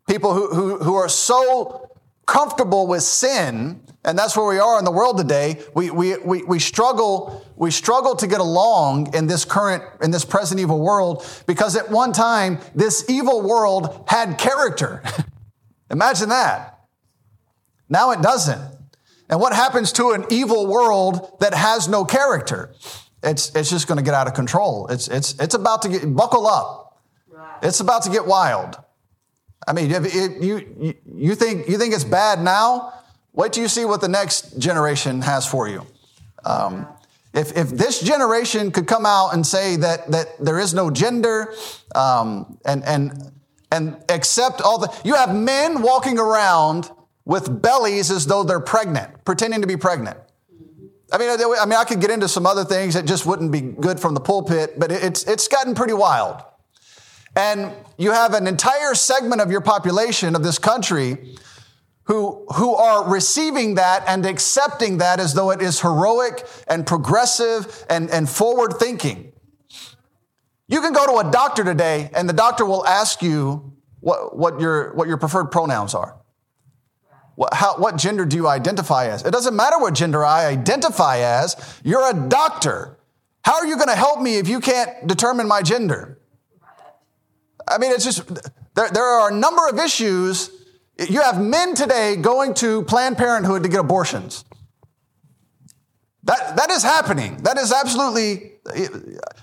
People 0.06 0.32
who, 0.32 0.54
who, 0.54 0.78
who 0.78 0.94
are 0.94 1.08
so 1.08 1.89
comfortable 2.30 2.86
with 2.86 3.02
sin, 3.02 3.82
and 4.04 4.16
that's 4.16 4.36
where 4.36 4.46
we 4.46 4.60
are 4.60 4.78
in 4.78 4.84
the 4.84 4.90
world 4.92 5.18
today. 5.18 5.60
We, 5.74 5.90
we, 5.90 6.16
we, 6.18 6.44
we 6.44 6.60
struggle, 6.60 7.44
we 7.56 7.72
struggle 7.72 8.14
to 8.14 8.26
get 8.28 8.38
along 8.38 9.12
in 9.16 9.26
this 9.26 9.44
current, 9.44 9.82
in 10.00 10.12
this 10.12 10.24
present 10.24 10.60
evil 10.60 10.80
world 10.80 11.26
because 11.48 11.74
at 11.74 11.90
one 11.90 12.12
time, 12.12 12.60
this 12.72 13.04
evil 13.10 13.42
world 13.42 14.04
had 14.06 14.38
character. 14.38 15.02
Imagine 15.90 16.28
that. 16.28 16.78
Now 17.88 18.12
it 18.12 18.22
doesn't. 18.22 18.62
And 19.28 19.40
what 19.40 19.52
happens 19.52 19.90
to 19.94 20.10
an 20.10 20.24
evil 20.30 20.68
world 20.68 21.36
that 21.40 21.52
has 21.52 21.88
no 21.88 22.04
character? 22.04 22.72
It's, 23.24 23.52
it's 23.56 23.70
just 23.70 23.88
going 23.88 23.98
to 23.98 24.04
get 24.04 24.14
out 24.14 24.28
of 24.28 24.34
control. 24.34 24.86
It's, 24.86 25.08
it's, 25.08 25.34
it's 25.40 25.56
about 25.56 25.82
to 25.82 25.88
get, 25.88 26.14
buckle 26.14 26.46
up. 26.46 27.02
It's 27.60 27.80
about 27.80 28.04
to 28.04 28.10
get 28.10 28.24
wild. 28.24 28.76
I 29.66 29.72
mean, 29.72 29.90
if, 29.90 30.04
if 30.06 30.42
you, 30.42 30.94
you, 31.14 31.34
think, 31.34 31.68
you 31.68 31.78
think 31.78 31.94
it's 31.94 32.04
bad 32.04 32.40
now? 32.42 32.94
Wait 33.32 33.52
till 33.52 33.62
you 33.62 33.68
see 33.68 33.84
what 33.84 34.00
the 34.00 34.08
next 34.08 34.58
generation 34.58 35.22
has 35.22 35.46
for 35.46 35.68
you. 35.68 35.86
Um, 36.44 36.86
if, 37.32 37.56
if 37.56 37.70
this 37.70 38.00
generation 38.00 38.72
could 38.72 38.86
come 38.86 39.06
out 39.06 39.34
and 39.34 39.46
say 39.46 39.76
that, 39.76 40.10
that 40.10 40.26
there 40.40 40.58
is 40.58 40.74
no 40.74 40.90
gender 40.90 41.54
um, 41.94 42.58
and, 42.64 42.84
and, 42.84 43.32
and 43.70 44.02
accept 44.08 44.60
all 44.60 44.78
the, 44.78 44.92
you 45.04 45.14
have 45.14 45.34
men 45.34 45.82
walking 45.82 46.18
around 46.18 46.90
with 47.24 47.62
bellies 47.62 48.10
as 48.10 48.26
though 48.26 48.42
they're 48.42 48.58
pregnant, 48.58 49.24
pretending 49.24 49.60
to 49.60 49.66
be 49.66 49.76
pregnant. 49.76 50.18
I 51.12 51.18
mean, 51.18 51.28
I 51.30 51.66
mean, 51.66 51.78
I 51.78 51.84
could 51.84 52.00
get 52.00 52.10
into 52.10 52.28
some 52.28 52.46
other 52.46 52.64
things 52.64 52.94
that 52.94 53.04
just 53.04 53.26
wouldn't 53.26 53.52
be 53.52 53.60
good 53.60 54.00
from 54.00 54.14
the 54.14 54.20
pulpit, 54.20 54.78
but 54.78 54.90
it's, 54.90 55.24
it's 55.24 55.48
gotten 55.48 55.74
pretty 55.74 55.92
wild. 55.92 56.42
And 57.36 57.72
you 57.96 58.12
have 58.12 58.34
an 58.34 58.46
entire 58.46 58.94
segment 58.94 59.40
of 59.40 59.50
your 59.50 59.60
population 59.60 60.34
of 60.34 60.42
this 60.42 60.58
country 60.58 61.36
who, 62.04 62.44
who 62.56 62.74
are 62.74 63.08
receiving 63.08 63.76
that 63.76 64.04
and 64.08 64.26
accepting 64.26 64.98
that 64.98 65.20
as 65.20 65.34
though 65.34 65.50
it 65.50 65.62
is 65.62 65.80
heroic 65.80 66.44
and 66.66 66.86
progressive 66.86 67.84
and, 67.88 68.10
and 68.10 68.28
forward 68.28 68.74
thinking. 68.78 69.32
You 70.66 70.80
can 70.80 70.92
go 70.92 71.06
to 71.06 71.28
a 71.28 71.30
doctor 71.30 71.62
today 71.64 72.10
and 72.14 72.28
the 72.28 72.32
doctor 72.32 72.64
will 72.64 72.86
ask 72.86 73.22
you 73.22 73.74
what, 74.00 74.36
what, 74.36 74.60
your, 74.60 74.94
what 74.94 75.08
your 75.08 75.18
preferred 75.18 75.46
pronouns 75.46 75.94
are. 75.94 76.16
What, 77.36 77.54
how, 77.54 77.76
what 77.76 77.96
gender 77.96 78.24
do 78.24 78.36
you 78.36 78.48
identify 78.48 79.06
as? 79.06 79.24
It 79.24 79.30
doesn't 79.30 79.54
matter 79.54 79.78
what 79.78 79.94
gender 79.94 80.24
I 80.24 80.46
identify 80.46 81.18
as. 81.18 81.56
You're 81.84 82.10
a 82.10 82.28
doctor. 82.28 82.98
How 83.42 83.54
are 83.54 83.66
you 83.66 83.76
going 83.76 83.88
to 83.88 83.96
help 83.96 84.20
me 84.20 84.36
if 84.36 84.48
you 84.48 84.60
can't 84.60 85.06
determine 85.06 85.48
my 85.48 85.62
gender? 85.62 86.19
I 87.70 87.78
mean, 87.78 87.92
it's 87.92 88.04
just, 88.04 88.26
there, 88.74 88.90
there 88.90 89.04
are 89.04 89.30
a 89.30 89.34
number 89.34 89.68
of 89.68 89.78
issues. 89.78 90.50
You 90.98 91.22
have 91.22 91.40
men 91.40 91.74
today 91.74 92.16
going 92.16 92.54
to 92.54 92.82
Planned 92.82 93.16
Parenthood 93.16 93.62
to 93.62 93.68
get 93.68 93.80
abortions. 93.80 94.44
That, 96.24 96.56
that 96.56 96.70
is 96.70 96.82
happening. 96.82 97.38
That 97.38 97.56
is 97.56 97.72
absolutely, 97.72 98.52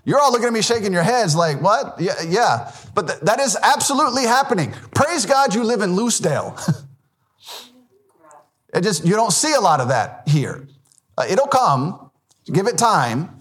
you're 0.05 0.19
all 0.19 0.31
looking 0.31 0.47
at 0.47 0.53
me 0.53 0.61
shaking 0.61 0.93
your 0.93 1.03
heads 1.03 1.35
like, 1.35 1.61
what? 1.61 1.99
Yeah, 1.99 2.13
yeah. 2.27 2.71
but 2.93 3.07
th- 3.07 3.19
that 3.21 3.39
is 3.39 3.57
absolutely 3.61 4.23
happening. 4.23 4.73
Praise 4.93 5.25
God 5.25 5.55
you 5.55 5.63
live 5.63 5.81
in 5.81 5.95
Lucedale. 5.95 6.55
it 8.73 8.81
just, 8.81 9.05
you 9.05 9.15
don't 9.15 9.33
see 9.33 9.53
a 9.53 9.59
lot 9.59 9.81
of 9.81 9.87
that 9.87 10.23
here. 10.27 10.67
Uh, 11.17 11.25
it'll 11.27 11.47
come, 11.47 12.11
give 12.51 12.67
it 12.67 12.77
time. 12.77 13.36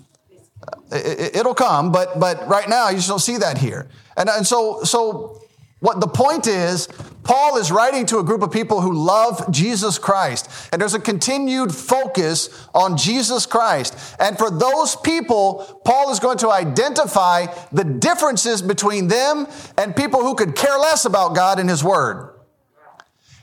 It, 0.90 1.44
will 1.44 1.54
come, 1.54 1.92
but, 1.92 2.18
but 2.18 2.46
right 2.48 2.68
now 2.68 2.90
you 2.90 2.96
just 2.96 3.08
don't 3.08 3.18
see 3.18 3.38
that 3.38 3.58
here. 3.58 3.88
And, 4.16 4.28
and 4.28 4.46
so, 4.46 4.82
so 4.84 5.42
what 5.80 6.00
the 6.00 6.08
point 6.08 6.46
is, 6.46 6.88
Paul 7.22 7.58
is 7.58 7.70
writing 7.70 8.06
to 8.06 8.18
a 8.18 8.24
group 8.24 8.42
of 8.42 8.50
people 8.50 8.80
who 8.80 8.92
love 8.92 9.50
Jesus 9.50 9.98
Christ. 9.98 10.48
And 10.72 10.80
there's 10.80 10.94
a 10.94 11.00
continued 11.00 11.74
focus 11.74 12.66
on 12.74 12.96
Jesus 12.96 13.46
Christ. 13.46 14.16
And 14.18 14.38
for 14.38 14.50
those 14.50 14.96
people, 14.96 15.80
Paul 15.84 16.10
is 16.10 16.20
going 16.20 16.38
to 16.38 16.50
identify 16.50 17.46
the 17.72 17.84
differences 17.84 18.62
between 18.62 19.08
them 19.08 19.48
and 19.76 19.94
people 19.94 20.22
who 20.22 20.34
could 20.34 20.54
care 20.54 20.78
less 20.78 21.04
about 21.04 21.34
God 21.34 21.58
and 21.58 21.68
His 21.68 21.84
Word. 21.84 22.32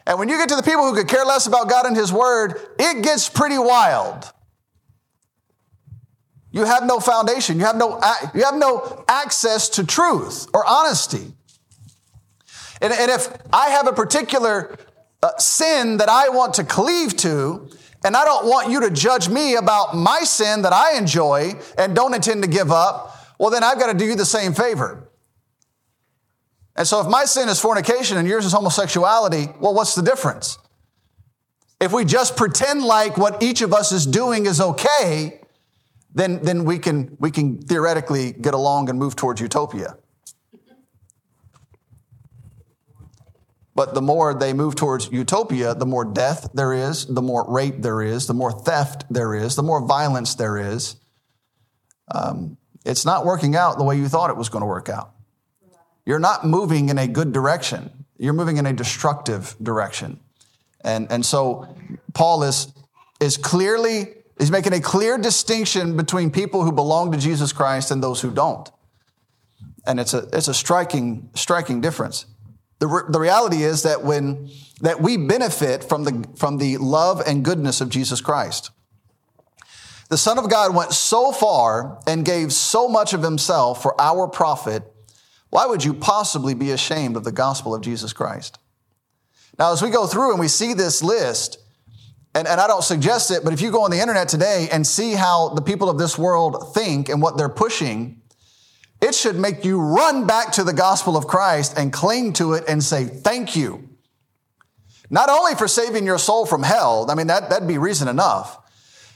And 0.08 0.18
when 0.18 0.28
you 0.28 0.38
get 0.38 0.50
to 0.50 0.56
the 0.56 0.64
people 0.64 0.86
who 0.86 0.96
could 0.96 1.08
care 1.08 1.26
less 1.26 1.46
about 1.46 1.70
God 1.70 1.86
and 1.86 1.96
His 1.96 2.12
Word, 2.12 2.60
it 2.80 3.04
gets 3.04 3.30
pretty 3.30 3.58
wild. 3.58 4.32
You 6.54 6.66
have 6.66 6.86
no 6.86 7.00
foundation. 7.00 7.58
You 7.58 7.66
have 7.66 7.76
no, 7.76 8.00
you 8.36 8.44
have 8.44 8.56
no 8.56 9.04
access 9.10 9.68
to 9.70 9.84
truth 9.84 10.48
or 10.54 10.64
honesty. 10.66 11.34
And, 12.80 12.94
and 12.94 13.10
if 13.10 13.28
I 13.52 13.70
have 13.70 13.88
a 13.88 13.92
particular 13.94 14.78
uh, 15.24 15.36
sin 15.40 15.98
that 15.98 16.10
I 16.10 16.30
want 16.30 16.54
to 16.56 16.64
cleave 16.64 17.18
to, 17.18 17.70
and 18.06 18.16
I 18.16 18.24
don't 18.24 18.46
want 18.46 18.70
you 18.70 18.82
to 18.82 18.92
judge 18.92 19.30
me 19.30 19.56
about 19.56 19.96
my 19.96 20.20
sin 20.20 20.62
that 20.62 20.74
I 20.74 20.96
enjoy 20.96 21.54
and 21.76 21.96
don't 21.96 22.14
intend 22.14 22.44
to 22.44 22.50
give 22.50 22.72
up, 22.72 23.18
well, 23.40 23.50
then 23.50 23.64
I've 23.64 23.80
got 23.80 23.92
to 23.92 23.98
do 23.98 24.06
you 24.06 24.16
the 24.16 24.26
same 24.26 24.54
favor. 24.54 25.10
And 26.76 26.88
so 26.88 27.00
if 27.02 27.08
my 27.08 27.26
sin 27.26 27.50
is 27.50 27.60
fornication 27.60 28.18
and 28.18 28.28
yours 28.28 28.46
is 28.46 28.52
homosexuality, 28.52 29.48
well, 29.60 29.74
what's 29.74 29.96
the 29.96 30.04
difference? 30.04 30.60
If 31.82 31.94
we 31.94 32.06
just 32.06 32.38
pretend 32.38 32.84
like 32.84 33.18
what 33.18 33.42
each 33.42 33.62
of 33.62 33.74
us 33.74 33.92
is 33.92 34.06
doing 34.06 34.46
is 34.46 34.62
okay, 34.62 35.40
then, 36.14 36.42
then 36.44 36.66
we, 36.66 36.80
can, 36.80 37.16
we 37.20 37.32
can 37.32 37.62
theoretically 37.62 38.32
get 38.32 38.54
along 38.54 38.90
and 38.90 39.00
move 39.00 39.16
towards 39.16 39.42
utopia. 39.42 39.98
But 43.76 43.96
the 43.96 44.02
more 44.02 44.36
they 44.36 44.54
move 44.54 44.76
towards 44.76 45.12
utopia, 45.12 45.74
the 45.74 45.86
more 45.86 46.06
death 46.06 46.50
there 46.54 46.74
is, 46.74 47.08
the 47.08 47.24
more 47.24 47.44
rape 47.50 47.82
there 47.82 48.04
is, 48.04 48.28
the 48.28 48.34
more 48.34 48.52
theft 48.52 49.06
there 49.10 49.34
is, 49.34 49.56
the 49.56 49.64
more 49.64 49.86
violence 49.86 50.36
there 50.36 50.58
is. 50.58 50.98
Um, 52.14 52.58
it's 52.86 53.06
not 53.06 53.26
working 53.26 53.56
out 53.56 53.78
the 53.78 53.84
way 53.84 53.98
you 53.98 54.08
thought 54.08 54.30
it 54.30 54.38
was 54.38 54.50
going 54.50 54.62
to 54.62 54.68
work 54.68 54.90
out. 54.90 55.16
You're 56.06 56.20
not 56.20 56.46
moving 56.46 56.90
in 56.90 57.00
a 57.00 57.08
good 57.08 57.32
direction. 57.32 58.06
You're 58.18 58.34
moving 58.34 58.58
in 58.58 58.68
a 58.68 58.74
destructive 58.74 59.56
direction. 59.64 60.20
And, 60.82 61.12
and 61.12 61.26
so 61.26 61.76
Paul 62.14 62.44
is, 62.44 62.72
is 63.20 63.38
clearly, 63.38 64.14
he's 64.38 64.52
making 64.52 64.74
a 64.74 64.80
clear 64.80 65.18
distinction 65.18 65.98
between 65.98 66.32
people 66.32 66.64
who 66.64 66.72
belong 66.72 67.12
to 67.12 67.18
Jesus 67.18 67.54
Christ 67.54 67.92
and 67.92 68.04
those 68.04 68.22
who 68.22 68.32
don't. 68.32 68.70
And 69.86 70.00
it's 70.00 70.14
a, 70.14 70.28
it's 70.34 70.48
a 70.48 70.54
striking, 70.54 71.30
striking 71.36 71.82
difference. 71.82 72.26
The, 72.80 72.88
re- 72.88 73.04
the 73.10 73.20
reality 73.20 73.64
is 73.64 73.84
that 73.84 74.04
when, 74.04 74.50
that 74.82 75.02
we 75.02 75.18
benefit 75.18 75.84
from 75.84 76.04
the, 76.04 76.28
from 76.36 76.58
the 76.58 76.78
love 76.78 77.22
and 77.26 77.44
goodness 77.44 77.82
of 77.82 77.90
Jesus 77.90 78.22
Christ. 78.22 78.72
The 80.10 80.18
Son 80.18 80.38
of 80.38 80.50
God 80.50 80.76
went 80.76 80.92
so 80.92 81.32
far 81.32 82.00
and 82.06 82.26
gave 82.26 82.54
so 82.54 82.88
much 82.88 83.14
of 83.14 83.24
himself 83.24 83.82
for 83.82 84.00
our 84.00 84.28
profit. 84.28 84.84
Why 85.50 85.66
would 85.66 85.84
you 85.84 85.94
possibly 85.94 86.54
be 86.54 86.72
ashamed 86.72 87.16
of 87.16 87.24
the 87.24 87.32
gospel 87.32 87.74
of 87.74 87.82
Jesus 87.82 88.14
Christ? 88.14 88.60
Now, 89.58 89.72
as 89.72 89.82
we 89.82 89.90
go 89.90 90.08
through 90.08 90.32
and 90.32 90.40
we 90.40 90.48
see 90.48 90.74
this 90.74 91.02
list, 91.02 91.60
and, 92.36 92.48
and 92.48 92.60
I 92.60 92.68
don't 92.68 92.84
suggest 92.84 93.32
it, 93.32 93.44
but 93.44 93.54
if 93.54 93.62
you 93.62 93.72
go 93.72 93.84
on 93.84 93.92
the 93.92 94.00
internet 94.00 94.28
today 94.28 94.68
and 94.72 94.86
see 94.86 95.14
how 95.14 95.50
the 95.50 95.62
people 95.62 95.90
of 95.90 95.98
this 95.98 96.18
world 96.18 96.74
think 96.74 97.10
and 97.10 97.22
what 97.22 97.38
they're 97.38 97.50
pushing, 97.50 98.22
it 99.02 99.14
should 99.14 99.36
make 99.36 99.66
you 99.66 99.80
run 99.80 100.26
back 100.26 100.54
to 100.54 100.64
the 100.64 100.74
gospel 100.74 101.16
of 101.16 101.28
Christ 101.28 101.78
and 101.78 101.94
cling 101.94 102.34
to 102.34 102.54
it 102.54 102.64
and 102.68 102.84
say, 102.84 103.06
thank 103.06 103.56
you. 103.56 103.90
Not 105.10 105.30
only 105.30 105.54
for 105.56 105.68
saving 105.68 106.06
your 106.06 106.18
soul 106.18 106.46
from 106.46 106.64
hell, 106.64 107.06
I 107.10 107.16
mean, 107.16 107.28
that, 107.28 107.50
that'd 107.50 107.68
be 107.68 107.78
reason 107.78 108.08
enough. 108.08 108.58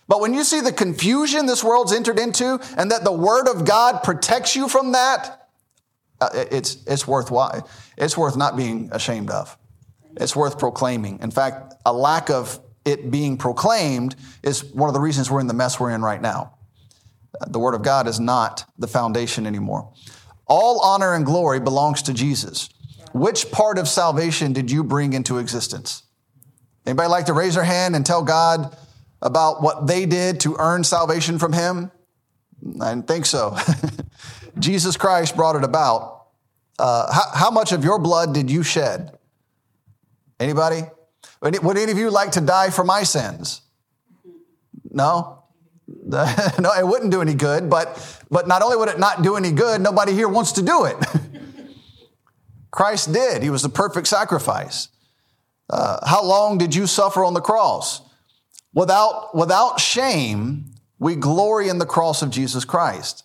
But 0.08 0.22
when 0.22 0.34
you 0.34 0.44
see 0.44 0.62
the 0.62 0.72
confusion 0.72 1.48
this 1.48 1.64
world's 1.64 1.94
entered 1.94 2.20
into 2.20 2.60
and 2.78 2.92
that 2.92 3.04
the 3.04 3.12
word 3.12 3.48
of 3.48 3.66
God 3.66 4.04
protects 4.04 4.56
you 4.56 4.70
from 4.70 4.92
that, 4.92 5.50
uh, 6.22 6.30
it's, 6.52 6.84
it's 6.86 7.08
worthwhile. 7.08 7.68
It's 7.98 8.18
worth 8.18 8.38
not 8.38 8.56
being 8.56 8.90
ashamed 8.92 9.32
of. 9.32 9.58
It's 10.18 10.36
worth 10.36 10.60
proclaiming. 10.60 11.20
In 11.22 11.32
fact, 11.32 11.76
a 11.86 11.94
lack 11.94 12.30
of 12.30 12.60
it 12.88 13.12
being 13.12 13.38
proclaimed 13.38 14.16
is 14.42 14.64
one 14.64 14.90
of 14.90 14.94
the 14.94 15.02
reasons 15.02 15.30
we're 15.30 15.42
in 15.42 15.48
the 15.48 15.54
mess 15.54 15.78
we're 15.78 15.92
in 15.92 16.02
right 16.02 16.22
now. 16.22 16.54
The 17.46 17.60
word 17.60 17.76
of 17.76 17.84
God 17.84 18.08
is 18.08 18.20
not 18.20 18.64
the 18.78 18.88
foundation 18.88 19.46
anymore. 19.46 19.92
All 20.48 20.80
honor 20.80 21.14
and 21.14 21.26
glory 21.26 21.60
belongs 21.60 22.02
to 22.04 22.14
Jesus. 22.14 22.70
Which 23.14 23.52
part 23.52 23.78
of 23.78 23.90
salvation 23.90 24.54
did 24.54 24.72
you 24.72 24.86
bring 24.86 25.12
into 25.12 25.38
existence? 25.38 26.04
Anybody 26.86 27.10
like 27.10 27.26
to 27.26 27.34
raise 27.34 27.56
their 27.56 27.66
hand 27.66 27.94
and 27.96 28.06
tell 28.06 28.24
God 28.24 28.76
about 29.22 29.62
what 29.62 29.86
they 29.88 30.06
did 30.06 30.40
to 30.42 30.56
earn 30.58 30.86
salvation 30.86 31.38
from 31.38 31.52
Him? 31.52 31.92
I 32.82 32.94
didn't 32.94 33.08
think 33.08 33.26
so. 33.26 33.58
Jesus 34.60 34.96
Christ 34.96 35.36
brought 35.36 35.58
it 35.58 35.66
about. 35.66 36.28
Uh, 36.80 37.12
how, 37.12 37.32
how 37.34 37.52
much 37.52 37.74
of 37.74 37.84
your 37.84 38.00
blood 38.00 38.34
did 38.34 38.50
you 38.50 38.64
shed? 38.64 39.18
Anybody? 40.40 40.84
Would 41.42 41.78
any 41.78 41.92
of 41.92 41.98
you 41.98 42.10
like 42.10 42.32
to 42.32 42.42
die 42.42 42.70
for 42.70 42.84
my 42.84 43.04
sins? 43.04 43.62
No? 44.90 45.44
no, 45.88 46.72
it 46.78 46.86
wouldn't 46.86 47.12
do 47.12 47.22
any 47.22 47.34
good, 47.34 47.70
but, 47.70 48.22
but 48.30 48.48
not 48.48 48.62
only 48.62 48.76
would 48.78 48.90
it 48.90 49.00
not 49.00 49.22
do 49.22 49.36
any 49.36 49.52
good, 49.52 49.82
nobody 49.82 50.14
here 50.14 50.28
wants 50.28 50.54
to 50.54 50.62
do 50.62 50.86
it. 50.86 50.98
Christ 52.72 53.14
did. 53.14 53.44
He 53.44 53.50
was 53.50 53.62
the 53.62 53.70
perfect 53.70 54.08
sacrifice. 54.08 54.90
Uh, 55.70 56.06
how 56.06 56.24
long 56.24 56.58
did 56.58 56.76
you 56.76 56.88
suffer 56.88 57.24
on 57.24 57.34
the 57.34 57.42
cross? 57.42 58.02
Without, 58.74 59.36
without 59.36 59.80
shame, 59.80 60.72
we 61.00 61.16
glory 61.16 61.70
in 61.70 61.78
the 61.78 61.86
cross 61.86 62.22
of 62.22 62.30
Jesus 62.30 62.66
Christ. 62.66 63.24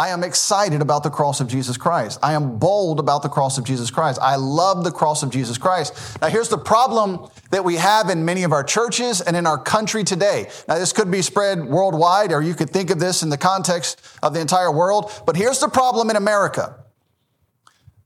I 0.00 0.08
am 0.08 0.24
excited 0.24 0.80
about 0.80 1.02
the 1.02 1.10
cross 1.10 1.42
of 1.42 1.46
Jesus 1.46 1.76
Christ. 1.76 2.18
I 2.22 2.32
am 2.32 2.56
bold 2.56 2.98
about 2.98 3.20
the 3.22 3.28
cross 3.28 3.58
of 3.58 3.64
Jesus 3.64 3.90
Christ. 3.90 4.18
I 4.22 4.36
love 4.36 4.82
the 4.82 4.90
cross 4.90 5.22
of 5.22 5.28
Jesus 5.28 5.58
Christ. 5.58 6.18
Now, 6.22 6.28
here's 6.28 6.48
the 6.48 6.56
problem 6.56 7.28
that 7.50 7.66
we 7.66 7.76
have 7.76 8.08
in 8.08 8.24
many 8.24 8.42
of 8.44 8.52
our 8.52 8.64
churches 8.64 9.20
and 9.20 9.36
in 9.36 9.46
our 9.46 9.58
country 9.58 10.02
today. 10.02 10.48
Now, 10.66 10.78
this 10.78 10.94
could 10.94 11.10
be 11.10 11.20
spread 11.20 11.62
worldwide, 11.66 12.32
or 12.32 12.40
you 12.40 12.54
could 12.54 12.70
think 12.70 12.88
of 12.88 12.98
this 12.98 13.22
in 13.22 13.28
the 13.28 13.36
context 13.36 14.00
of 14.22 14.32
the 14.32 14.40
entire 14.40 14.72
world. 14.72 15.12
But 15.26 15.36
here's 15.36 15.58
the 15.58 15.68
problem 15.68 16.08
in 16.08 16.16
America, 16.16 16.82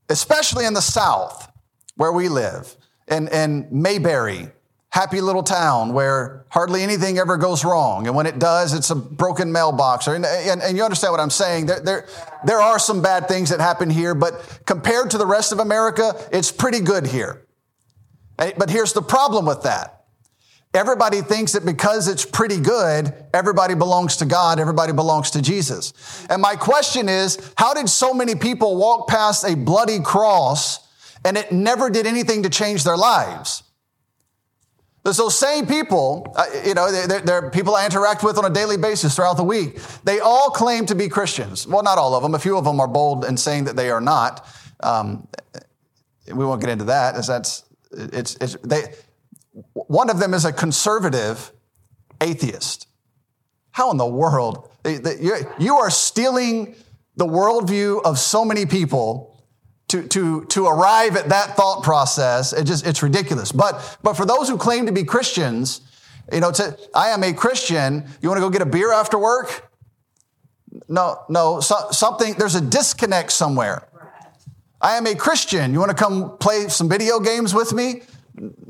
especially 0.09 0.65
in 0.65 0.73
the 0.73 0.81
South, 0.81 1.49
where 1.95 2.11
we 2.11 2.27
live, 2.27 2.75
in, 3.07 3.29
in 3.29 3.69
Mayberry, 3.71 4.49
happy 4.95 5.19
little 5.19 5.43
town 5.43 5.91
where 5.91 6.45
hardly 6.47 6.81
anything 6.81 7.17
ever 7.17 7.35
goes 7.35 7.65
wrong. 7.65 8.07
And 8.07 8.15
when 8.15 8.25
it 8.25 8.39
does, 8.39 8.73
it's 8.73 8.91
a 8.91 8.95
broken 8.95 9.51
mailbox. 9.51 10.07
And, 10.07 10.25
and, 10.25 10.61
and, 10.61 10.77
you 10.77 10.85
understand 10.85 11.11
what 11.11 11.19
I'm 11.19 11.29
saying. 11.29 11.65
There, 11.65 11.81
there, 11.81 12.07
there 12.45 12.61
are 12.61 12.79
some 12.79 13.01
bad 13.01 13.27
things 13.27 13.49
that 13.49 13.59
happen 13.59 13.89
here, 13.89 14.15
but 14.15 14.61
compared 14.65 15.11
to 15.11 15.17
the 15.17 15.25
rest 15.25 15.51
of 15.51 15.59
America, 15.59 16.13
it's 16.31 16.49
pretty 16.49 16.79
good 16.79 17.07
here. 17.07 17.45
But 18.37 18.69
here's 18.69 18.93
the 18.93 19.01
problem 19.01 19.45
with 19.45 19.63
that. 19.63 20.05
Everybody 20.73 21.21
thinks 21.21 21.51
that 21.51 21.65
because 21.65 22.07
it's 22.07 22.23
pretty 22.23 22.61
good, 22.61 23.13
everybody 23.33 23.75
belongs 23.75 24.15
to 24.17 24.25
God, 24.25 24.61
everybody 24.61 24.93
belongs 24.93 25.31
to 25.31 25.41
Jesus. 25.41 25.91
And 26.29 26.41
my 26.41 26.55
question 26.55 27.09
is, 27.09 27.51
how 27.57 27.73
did 27.73 27.89
so 27.89 28.13
many 28.13 28.35
people 28.35 28.77
walk 28.77 29.09
past 29.09 29.43
a 29.43 29.55
bloody 29.57 29.99
cross 29.99 30.87
and 31.25 31.35
it 31.35 31.51
never 31.51 31.89
did 31.89 32.07
anything 32.07 32.43
to 32.43 32.49
change 32.49 32.85
their 32.85 32.95
lives? 32.95 33.64
There's 35.05 35.17
those 35.17 35.37
same 35.37 35.67
people, 35.67 36.33
uh, 36.35 36.45
you 36.65 36.73
know, 36.73 36.91
they're, 36.91 37.21
they're, 37.21 37.51
people 37.51 37.75
I 37.75 37.85
interact 37.85 38.23
with 38.23 38.39
on 38.39 38.45
a 38.45 38.49
daily 38.49 38.75
basis 38.75 39.15
throughout 39.15 39.37
the 39.37 39.43
week. 39.43 39.79
They 40.03 40.19
all 40.19 40.49
claim 40.49 40.87
to 40.87 40.95
be 40.95 41.09
Christians. 41.09 41.67
Well, 41.67 41.83
not 41.83 41.99
all 41.99 42.15
of 42.15 42.23
them. 42.23 42.33
A 42.33 42.39
few 42.39 42.57
of 42.57 42.65
them 42.65 42.79
are 42.79 42.87
bold 42.87 43.23
in 43.23 43.37
saying 43.37 43.65
that 43.65 43.75
they 43.75 43.91
are 43.91 44.01
not. 44.01 44.47
Um, 44.79 45.27
we 46.25 46.43
won't 46.43 46.59
get 46.59 46.71
into 46.71 46.85
that, 46.85 47.13
as 47.13 47.27
that's 47.27 47.65
it's, 47.91 48.35
it's 48.41 48.55
they. 48.63 48.95
One 49.73 50.09
of 50.09 50.17
them 50.17 50.33
is 50.33 50.43
a 50.43 50.51
conservative 50.51 51.51
atheist. 52.19 52.87
How 53.69 53.91
in 53.91 53.97
the 53.97 54.07
world? 54.07 54.71
You 54.83 55.75
are 55.75 55.91
stealing 55.91 56.73
the 57.15 57.27
worldview 57.27 58.01
of 58.03 58.17
so 58.17 58.43
many 58.43 58.65
people 58.65 59.34
to, 59.89 60.07
to, 60.07 60.45
to 60.45 60.65
arrive 60.65 61.15
at 61.15 61.29
that 61.29 61.55
thought 61.55 61.83
process, 61.83 62.53
it 62.53 62.65
just, 62.65 62.85
it's 62.85 63.03
ridiculous. 63.03 63.51
But, 63.51 63.97
but 64.01 64.15
for 64.15 64.25
those 64.25 64.49
who 64.49 64.57
claim 64.57 64.87
to 64.87 64.91
be 64.91 65.03
Christians, 65.03 65.81
you 66.31 66.39
know, 66.39 66.51
to, 66.51 66.77
I 66.93 67.09
am 67.09 67.23
a 67.23 67.33
Christian. 67.33 68.05
You 68.21 68.29
want 68.29 68.37
to 68.37 68.41
go 68.41 68.49
get 68.49 68.61
a 68.61 68.65
beer 68.65 68.91
after 68.91 69.17
work? 69.17 69.71
No, 70.89 71.21
no, 71.29 71.59
so, 71.59 71.75
something, 71.91 72.33
there's 72.33 72.55
a 72.55 72.61
disconnect 72.61 73.31
somewhere. 73.31 73.87
I 74.81 74.97
am 74.97 75.07
a 75.07 75.15
Christian. 75.15 75.71
You 75.71 75.79
want 75.79 75.91
to 75.91 75.97
come 75.97 76.37
play 76.37 76.67
some 76.67 76.89
video 76.89 77.19
games 77.19 77.53
with 77.53 77.73
me? 77.73 78.01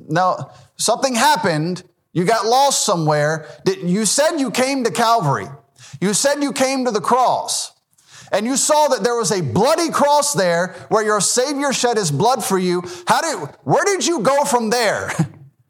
No, 0.08 0.51
something 0.75 1.15
happened. 1.15 1.84
You 2.13 2.25
got 2.25 2.45
lost 2.45 2.86
somewhere. 2.86 3.47
You 3.65 4.06
said 4.06 4.38
you 4.38 4.51
came 4.51 4.84
to 4.84 4.91
Calvary. 4.91 5.47
You 5.99 6.13
said 6.13 6.41
you 6.41 6.54
came 6.54 6.86
to 6.86 6.91
the 6.91 7.01
cross 7.01 7.74
and 8.31 8.45
you 8.45 8.57
saw 8.57 8.88
that 8.89 9.03
there 9.03 9.15
was 9.15 9.31
a 9.31 9.41
bloody 9.41 9.89
cross 9.89 10.33
there 10.33 10.75
where 10.89 11.03
your 11.03 11.21
Savior 11.21 11.73
shed 11.73 11.97
his 11.97 12.11
blood 12.11 12.43
for 12.43 12.57
you, 12.57 12.83
how 13.07 13.21
did, 13.21 13.49
where 13.63 13.85
did 13.85 14.05
you 14.05 14.21
go 14.21 14.43
from 14.45 14.69
there? 14.69 15.11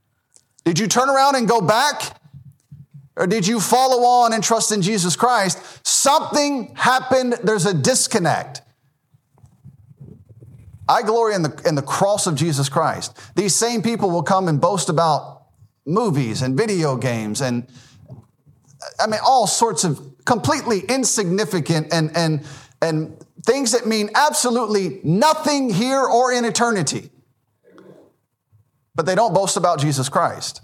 did 0.65 0.79
you 0.79 0.87
turn 0.87 1.09
around 1.09 1.35
and 1.35 1.47
go 1.47 1.61
back? 1.61 2.19
Or 3.15 3.27
did 3.27 3.47
you 3.47 3.59
follow 3.59 4.03
on 4.03 4.33
and 4.33 4.43
trust 4.43 4.71
in 4.71 4.81
Jesus 4.81 5.15
Christ? 5.15 5.59
Something 5.87 6.75
happened. 6.75 7.35
There's 7.43 7.65
a 7.65 7.73
disconnect. 7.73 8.61
I 10.87 11.01
glory 11.01 11.33
in 11.33 11.41
the, 11.41 11.61
in 11.65 11.75
the 11.75 11.81
cross 11.81 12.27
of 12.27 12.35
Jesus 12.35 12.69
Christ. 12.69 13.17
These 13.35 13.55
same 13.55 13.81
people 13.81 14.11
will 14.11 14.23
come 14.23 14.47
and 14.47 14.59
boast 14.59 14.89
about 14.89 15.43
movies 15.85 16.41
and 16.41 16.57
video 16.57 16.97
games 16.97 17.41
and, 17.41 17.67
I 18.99 19.07
mean, 19.07 19.19
all 19.23 19.47
sorts 19.47 19.83
of 19.83 19.99
completely 20.25 20.79
insignificant 20.79 21.93
and, 21.93 22.15
and, 22.15 22.45
and 22.81 23.17
things 23.43 23.71
that 23.73 23.85
mean 23.85 24.09
absolutely 24.15 24.99
nothing 25.03 25.69
here 25.69 26.03
or 26.03 26.31
in 26.31 26.45
eternity. 26.45 27.09
But 28.95 29.05
they 29.05 29.15
don't 29.15 29.33
boast 29.33 29.57
about 29.57 29.79
Jesus 29.79 30.09
Christ. 30.09 30.61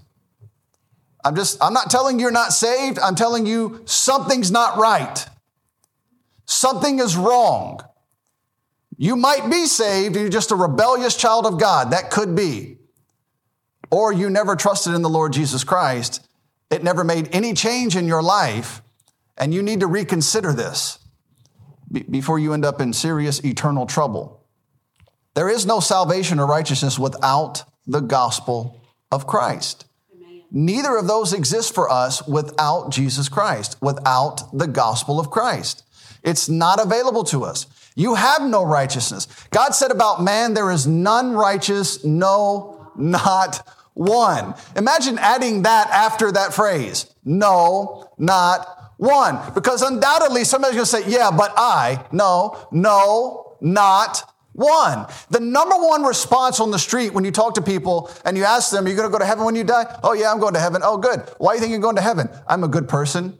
I'm 1.23 1.35
just, 1.35 1.61
I'm 1.61 1.73
not 1.73 1.89
telling 1.89 2.17
you 2.17 2.23
you're 2.23 2.31
not 2.31 2.53
saved. 2.53 2.97
I'm 2.97 3.15
telling 3.15 3.45
you 3.45 3.81
something's 3.85 4.51
not 4.51 4.77
right. 4.77 5.25
Something 6.45 6.99
is 6.99 7.15
wrong. 7.15 7.81
You 8.97 9.15
might 9.15 9.49
be 9.49 9.65
saved, 9.65 10.15
you're 10.15 10.29
just 10.29 10.51
a 10.51 10.55
rebellious 10.55 11.15
child 11.15 11.45
of 11.45 11.59
God. 11.59 11.91
That 11.91 12.11
could 12.11 12.35
be. 12.35 12.77
Or 13.89 14.13
you 14.13 14.29
never 14.29 14.55
trusted 14.55 14.93
in 14.93 15.01
the 15.01 15.09
Lord 15.09 15.33
Jesus 15.33 15.63
Christ. 15.63 16.27
It 16.71 16.83
never 16.83 17.03
made 17.03 17.29
any 17.33 17.53
change 17.53 17.95
in 17.95 18.07
your 18.07 18.23
life. 18.23 18.81
And 19.37 19.53
you 19.53 19.61
need 19.61 19.81
to 19.81 19.87
reconsider 19.87 20.53
this 20.53 20.99
before 22.09 22.39
you 22.39 22.53
end 22.53 22.63
up 22.63 22.79
in 22.79 22.93
serious 22.93 23.43
eternal 23.43 23.85
trouble. 23.85 24.45
There 25.33 25.49
is 25.49 25.65
no 25.65 25.79
salvation 25.79 26.39
or 26.39 26.47
righteousness 26.47 26.97
without 26.97 27.63
the 27.85 27.99
gospel 27.99 28.81
of 29.11 29.27
Christ. 29.27 29.85
Neither 30.51 30.97
of 30.97 31.07
those 31.07 31.33
exist 31.33 31.73
for 31.73 31.89
us 31.89 32.25
without 32.27 32.89
Jesus 32.91 33.29
Christ, 33.29 33.77
without 33.81 34.57
the 34.57 34.67
gospel 34.67 35.19
of 35.19 35.31
Christ. 35.31 35.83
It's 36.23 36.49
not 36.49 36.83
available 36.83 37.23
to 37.25 37.45
us. 37.45 37.65
You 37.95 38.15
have 38.15 38.41
no 38.41 38.63
righteousness. 38.63 39.27
God 39.51 39.71
said 39.71 39.91
about 39.91 40.21
man, 40.21 40.53
there 40.53 40.71
is 40.71 40.85
none 40.85 41.33
righteous, 41.33 42.03
no, 42.03 42.91
not 42.95 43.67
one. 43.93 44.55
Imagine 44.75 45.17
adding 45.19 45.63
that 45.63 45.89
after 45.89 46.31
that 46.31 46.53
phrase. 46.53 47.13
No, 47.23 48.11
not 48.17 48.93
one. 48.97 49.39
Because 49.53 49.81
undoubtedly 49.81 50.43
somebody's 50.43 50.75
going 50.75 50.85
to 50.85 51.09
say, 51.09 51.11
yeah, 51.11 51.31
but 51.31 51.53
I. 51.57 52.05
No, 52.11 52.67
no, 52.71 53.57
not 53.61 54.31
one. 54.53 55.07
The 55.29 55.39
number 55.39 55.75
one 55.75 56.03
response 56.03 56.59
on 56.59 56.71
the 56.71 56.79
street 56.79 57.13
when 57.13 57.25
you 57.25 57.31
talk 57.31 57.55
to 57.55 57.61
people 57.61 58.11
and 58.25 58.37
you 58.37 58.43
ask 58.43 58.71
them, 58.71 58.85
Are 58.85 58.89
you 58.89 58.95
going 58.95 59.07
to 59.07 59.11
go 59.11 59.19
to 59.19 59.25
heaven 59.25 59.45
when 59.45 59.55
you 59.55 59.63
die? 59.63 59.99
Oh, 60.03 60.13
yeah, 60.13 60.31
I'm 60.31 60.39
going 60.39 60.53
to 60.53 60.59
heaven. 60.59 60.81
Oh, 60.83 60.97
good. 60.97 61.21
Why 61.37 61.53
do 61.53 61.55
you 61.55 61.61
think 61.61 61.71
you're 61.71 61.81
going 61.81 61.95
to 61.95 62.01
heaven? 62.01 62.29
I'm 62.47 62.63
a 62.63 62.67
good 62.67 62.87
person. 62.87 63.37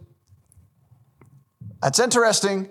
That's 1.81 1.99
interesting 1.99 2.69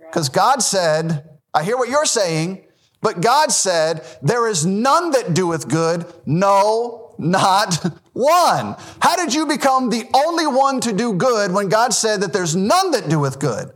because 0.00 0.28
God 0.28 0.62
said, 0.62 1.28
I 1.54 1.62
hear 1.62 1.76
what 1.76 1.88
you're 1.88 2.06
saying, 2.06 2.66
but 3.00 3.20
God 3.20 3.52
said, 3.52 4.04
There 4.22 4.46
is 4.48 4.66
none 4.66 5.12
that 5.12 5.34
doeth 5.34 5.68
good, 5.68 6.12
no, 6.26 7.09
not 7.20 7.74
one. 8.12 8.76
How 9.00 9.16
did 9.16 9.34
you 9.34 9.46
become 9.46 9.90
the 9.90 10.08
only 10.14 10.46
one 10.46 10.80
to 10.80 10.92
do 10.92 11.12
good 11.12 11.52
when 11.52 11.68
God 11.68 11.92
said 11.92 12.22
that 12.22 12.32
there's 12.32 12.56
none 12.56 12.90
that 12.92 13.08
doeth 13.08 13.38
good? 13.38 13.70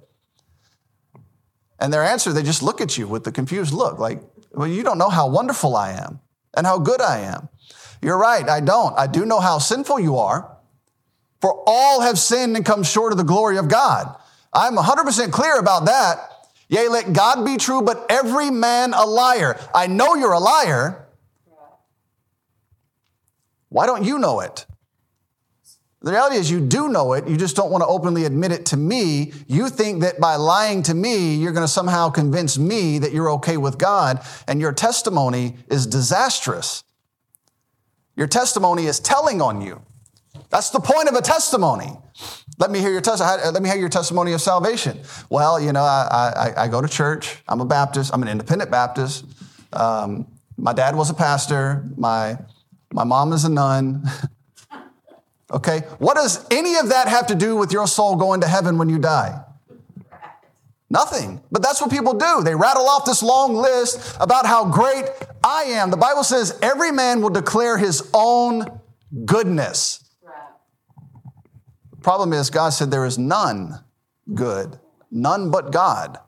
And 1.78 1.92
their 1.92 2.02
answer, 2.02 2.32
they 2.32 2.42
just 2.42 2.62
look 2.62 2.80
at 2.80 2.96
you 2.96 3.06
with 3.06 3.24
the 3.24 3.32
confused 3.32 3.72
look, 3.72 3.98
like, 3.98 4.22
well, 4.52 4.68
you 4.68 4.82
don't 4.82 4.98
know 4.98 5.10
how 5.10 5.28
wonderful 5.28 5.76
I 5.76 5.92
am 5.92 6.20
and 6.56 6.66
how 6.66 6.78
good 6.78 7.00
I 7.00 7.20
am. 7.20 7.48
You're 8.00 8.18
right, 8.18 8.48
I 8.48 8.60
don't. 8.60 8.98
I 8.98 9.06
do 9.06 9.24
know 9.24 9.40
how 9.40 9.58
sinful 9.58 10.00
you 10.00 10.18
are. 10.18 10.56
For 11.40 11.62
all 11.66 12.00
have 12.00 12.18
sinned 12.18 12.56
and 12.56 12.64
come 12.64 12.82
short 12.82 13.12
of 13.12 13.18
the 13.18 13.24
glory 13.24 13.58
of 13.58 13.68
God. 13.68 14.16
I'm 14.52 14.76
100% 14.76 15.30
clear 15.32 15.58
about 15.58 15.86
that. 15.86 16.16
Yea, 16.68 16.88
let 16.88 17.12
God 17.12 17.44
be 17.44 17.56
true, 17.56 17.82
but 17.82 18.06
every 18.08 18.50
man 18.50 18.94
a 18.94 19.04
liar. 19.04 19.60
I 19.74 19.86
know 19.86 20.14
you're 20.14 20.32
a 20.32 20.38
liar. 20.38 21.03
Why 23.74 23.86
don't 23.86 24.04
you 24.04 24.20
know 24.20 24.38
it? 24.38 24.66
The 26.00 26.12
reality 26.12 26.36
is, 26.36 26.48
you 26.48 26.60
do 26.60 26.88
know 26.88 27.12
it. 27.14 27.26
You 27.26 27.36
just 27.36 27.56
don't 27.56 27.72
want 27.72 27.82
to 27.82 27.88
openly 27.88 28.24
admit 28.24 28.52
it 28.52 28.66
to 28.66 28.76
me. 28.76 29.32
You 29.48 29.68
think 29.68 30.02
that 30.02 30.20
by 30.20 30.36
lying 30.36 30.84
to 30.84 30.94
me, 30.94 31.34
you're 31.34 31.50
going 31.50 31.66
to 31.66 31.72
somehow 31.72 32.08
convince 32.08 32.56
me 32.56 33.00
that 33.00 33.10
you're 33.10 33.32
okay 33.32 33.56
with 33.56 33.76
God, 33.76 34.24
and 34.46 34.60
your 34.60 34.72
testimony 34.72 35.56
is 35.66 35.88
disastrous. 35.88 36.84
Your 38.14 38.28
testimony 38.28 38.86
is 38.86 39.00
telling 39.00 39.42
on 39.42 39.60
you. 39.60 39.82
That's 40.50 40.70
the 40.70 40.78
point 40.78 41.08
of 41.08 41.16
a 41.16 41.20
testimony. 41.20 41.90
Let 42.58 42.70
me 42.70 42.78
hear 42.78 42.92
your 42.92 43.00
testimony. 43.00 43.42
Let 43.42 43.60
me 43.60 43.68
hear 43.68 43.78
your 43.78 43.88
testimony 43.88 44.34
of 44.34 44.40
salvation. 44.40 45.00
Well, 45.30 45.60
you 45.60 45.72
know, 45.72 45.82
I, 45.82 46.52
I, 46.56 46.62
I 46.64 46.68
go 46.68 46.80
to 46.80 46.86
church. 46.86 47.42
I'm 47.48 47.60
a 47.60 47.64
Baptist. 47.64 48.12
I'm 48.14 48.22
an 48.22 48.28
independent 48.28 48.70
Baptist. 48.70 49.24
Um, 49.72 50.28
my 50.56 50.72
dad 50.72 50.94
was 50.94 51.10
a 51.10 51.14
pastor. 51.14 51.84
My 51.96 52.38
my 52.94 53.04
mom 53.04 53.32
is 53.32 53.44
a 53.44 53.50
nun. 53.50 54.04
Okay? 55.50 55.80
What 55.98 56.14
does 56.14 56.44
any 56.50 56.76
of 56.78 56.88
that 56.88 57.06
have 57.06 57.28
to 57.28 57.34
do 57.36 57.54
with 57.54 57.70
your 57.70 57.86
soul 57.86 58.16
going 58.16 58.40
to 58.40 58.48
heaven 58.48 58.76
when 58.76 58.88
you 58.88 58.98
die? 58.98 59.40
Nothing. 60.90 61.42
But 61.52 61.62
that's 61.62 61.80
what 61.80 61.92
people 61.92 62.14
do. 62.14 62.42
They 62.42 62.56
rattle 62.56 62.88
off 62.88 63.04
this 63.04 63.22
long 63.22 63.54
list 63.54 64.16
about 64.18 64.46
how 64.46 64.64
great 64.64 65.04
I 65.44 65.64
am. 65.64 65.90
The 65.90 65.96
Bible 65.96 66.24
says 66.24 66.58
every 66.60 66.90
man 66.90 67.20
will 67.20 67.30
declare 67.30 67.78
his 67.78 68.10
own 68.12 68.80
goodness. 69.24 70.02
The 71.90 72.00
problem 72.00 72.32
is, 72.32 72.50
God 72.50 72.70
said 72.70 72.90
there 72.90 73.04
is 73.04 73.18
none 73.18 73.84
good, 74.34 74.80
none 75.10 75.52
but 75.52 75.70
God. 75.70 76.18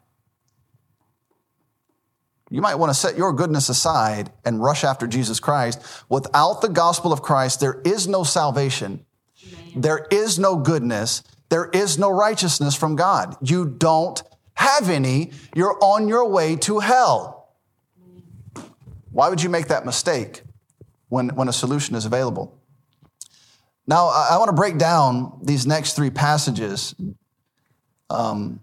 You 2.50 2.60
might 2.60 2.76
want 2.76 2.90
to 2.90 2.94
set 2.94 3.16
your 3.16 3.32
goodness 3.32 3.68
aside 3.68 4.30
and 4.44 4.62
rush 4.62 4.84
after 4.84 5.06
Jesus 5.06 5.40
Christ. 5.40 5.82
Without 6.08 6.60
the 6.60 6.68
gospel 6.68 7.12
of 7.12 7.22
Christ, 7.22 7.60
there 7.60 7.80
is 7.84 8.06
no 8.06 8.22
salvation. 8.22 9.04
There 9.74 10.06
is 10.10 10.38
no 10.38 10.56
goodness. 10.56 11.22
There 11.48 11.68
is 11.72 11.98
no 11.98 12.08
righteousness 12.10 12.74
from 12.76 12.96
God. 12.96 13.36
You 13.42 13.66
don't 13.66 14.22
have 14.54 14.88
any. 14.88 15.32
You're 15.54 15.76
on 15.82 16.08
your 16.08 16.28
way 16.28 16.56
to 16.56 16.78
hell. 16.78 17.48
Why 19.10 19.28
would 19.28 19.42
you 19.42 19.48
make 19.48 19.68
that 19.68 19.84
mistake 19.84 20.42
when, 21.08 21.30
when 21.30 21.48
a 21.48 21.52
solution 21.52 21.96
is 21.96 22.04
available? 22.04 22.56
Now, 23.86 24.06
I, 24.06 24.30
I 24.32 24.38
want 24.38 24.48
to 24.50 24.54
break 24.54 24.78
down 24.78 25.40
these 25.42 25.66
next 25.66 25.94
three 25.94 26.10
passages. 26.10 26.94
Um, 28.10 28.60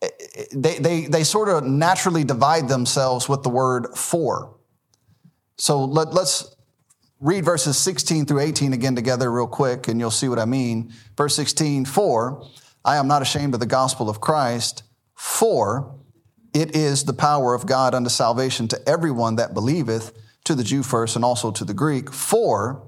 they, 0.00 0.78
they, 0.78 1.06
they 1.06 1.24
sort 1.24 1.48
of 1.48 1.64
naturally 1.64 2.24
divide 2.24 2.68
themselves 2.68 3.28
with 3.28 3.42
the 3.42 3.48
word 3.48 3.96
for. 3.96 4.54
So 5.56 5.84
let, 5.84 6.14
let's 6.14 6.54
read 7.20 7.44
verses 7.44 7.76
16 7.78 8.26
through 8.26 8.40
18 8.40 8.72
again 8.72 8.94
together, 8.94 9.30
real 9.30 9.48
quick, 9.48 9.88
and 9.88 9.98
you'll 9.98 10.10
see 10.10 10.28
what 10.28 10.38
I 10.38 10.44
mean. 10.44 10.92
Verse 11.16 11.34
16, 11.34 11.84
for 11.84 12.46
I 12.84 12.96
am 12.96 13.08
not 13.08 13.22
ashamed 13.22 13.54
of 13.54 13.60
the 13.60 13.66
gospel 13.66 14.08
of 14.08 14.20
Christ, 14.20 14.84
for 15.14 15.94
it 16.54 16.76
is 16.76 17.04
the 17.04 17.12
power 17.12 17.54
of 17.54 17.66
God 17.66 17.94
unto 17.94 18.08
salvation 18.08 18.68
to 18.68 18.88
everyone 18.88 19.36
that 19.36 19.52
believeth, 19.52 20.12
to 20.44 20.54
the 20.54 20.64
Jew 20.64 20.82
first 20.82 21.16
and 21.16 21.24
also 21.24 21.50
to 21.50 21.64
the 21.64 21.74
Greek. 21.74 22.10
For 22.10 22.87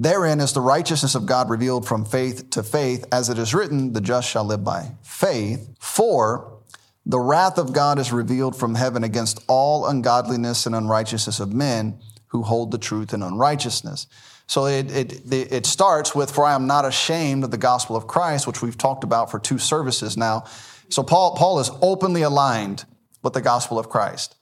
therein 0.00 0.40
is 0.40 0.52
the 0.52 0.60
righteousness 0.60 1.14
of 1.14 1.26
God 1.26 1.50
revealed 1.50 1.86
from 1.86 2.04
faith 2.04 2.50
to 2.50 2.62
faith, 2.62 3.04
as 3.12 3.28
it 3.28 3.38
is 3.38 3.54
written, 3.54 3.92
the 3.92 4.00
just 4.00 4.28
shall 4.28 4.44
live 4.44 4.64
by 4.64 4.92
faith. 5.02 5.68
For 5.78 6.58
the 7.04 7.20
wrath 7.20 7.58
of 7.58 7.72
God 7.72 7.98
is 7.98 8.12
revealed 8.12 8.56
from 8.56 8.74
heaven 8.74 9.04
against 9.04 9.44
all 9.46 9.86
ungodliness 9.86 10.64
and 10.64 10.74
unrighteousness 10.74 11.38
of 11.38 11.52
men 11.52 11.98
who 12.28 12.42
hold 12.42 12.70
the 12.70 12.78
truth 12.78 13.12
in 13.12 13.22
unrighteousness. 13.22 14.06
So 14.46 14.66
it, 14.66 14.90
it, 14.90 15.32
it 15.32 15.66
starts 15.66 16.14
with, 16.14 16.30
For 16.30 16.44
I 16.44 16.54
am 16.54 16.66
not 16.66 16.84
ashamed 16.84 17.44
of 17.44 17.50
the 17.50 17.58
gospel 17.58 17.94
of 17.94 18.06
Christ, 18.06 18.46
which 18.46 18.62
we've 18.62 18.78
talked 18.78 19.04
about 19.04 19.30
for 19.30 19.38
two 19.38 19.58
services 19.58 20.16
now. 20.16 20.44
So 20.88 21.02
Paul, 21.02 21.36
Paul 21.36 21.60
is 21.60 21.70
openly 21.82 22.22
aligned 22.22 22.84
with 23.22 23.34
the 23.34 23.42
gospel 23.42 23.78
of 23.78 23.88
Christ. 23.88 24.34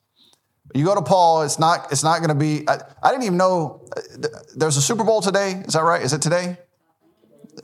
You 0.75 0.85
go 0.85 0.95
to 0.95 1.03
Paul, 1.03 1.43
it's 1.43 1.59
not, 1.59 1.91
it's 1.91 2.05
not 2.05 2.19
going 2.19 2.29
to 2.29 2.35
be, 2.35 2.69
I, 2.69 2.79
I, 3.03 3.11
didn't 3.11 3.25
even 3.25 3.39
know, 3.39 3.89
there's 4.55 4.77
a 4.77 4.83
Super 4.83 5.03
Bowl 5.03 5.23
today. 5.23 5.63
Is 5.67 5.73
that 5.73 5.83
right? 5.83 6.03
Is 6.03 6.13
it 6.13 6.21
today? 6.21 6.59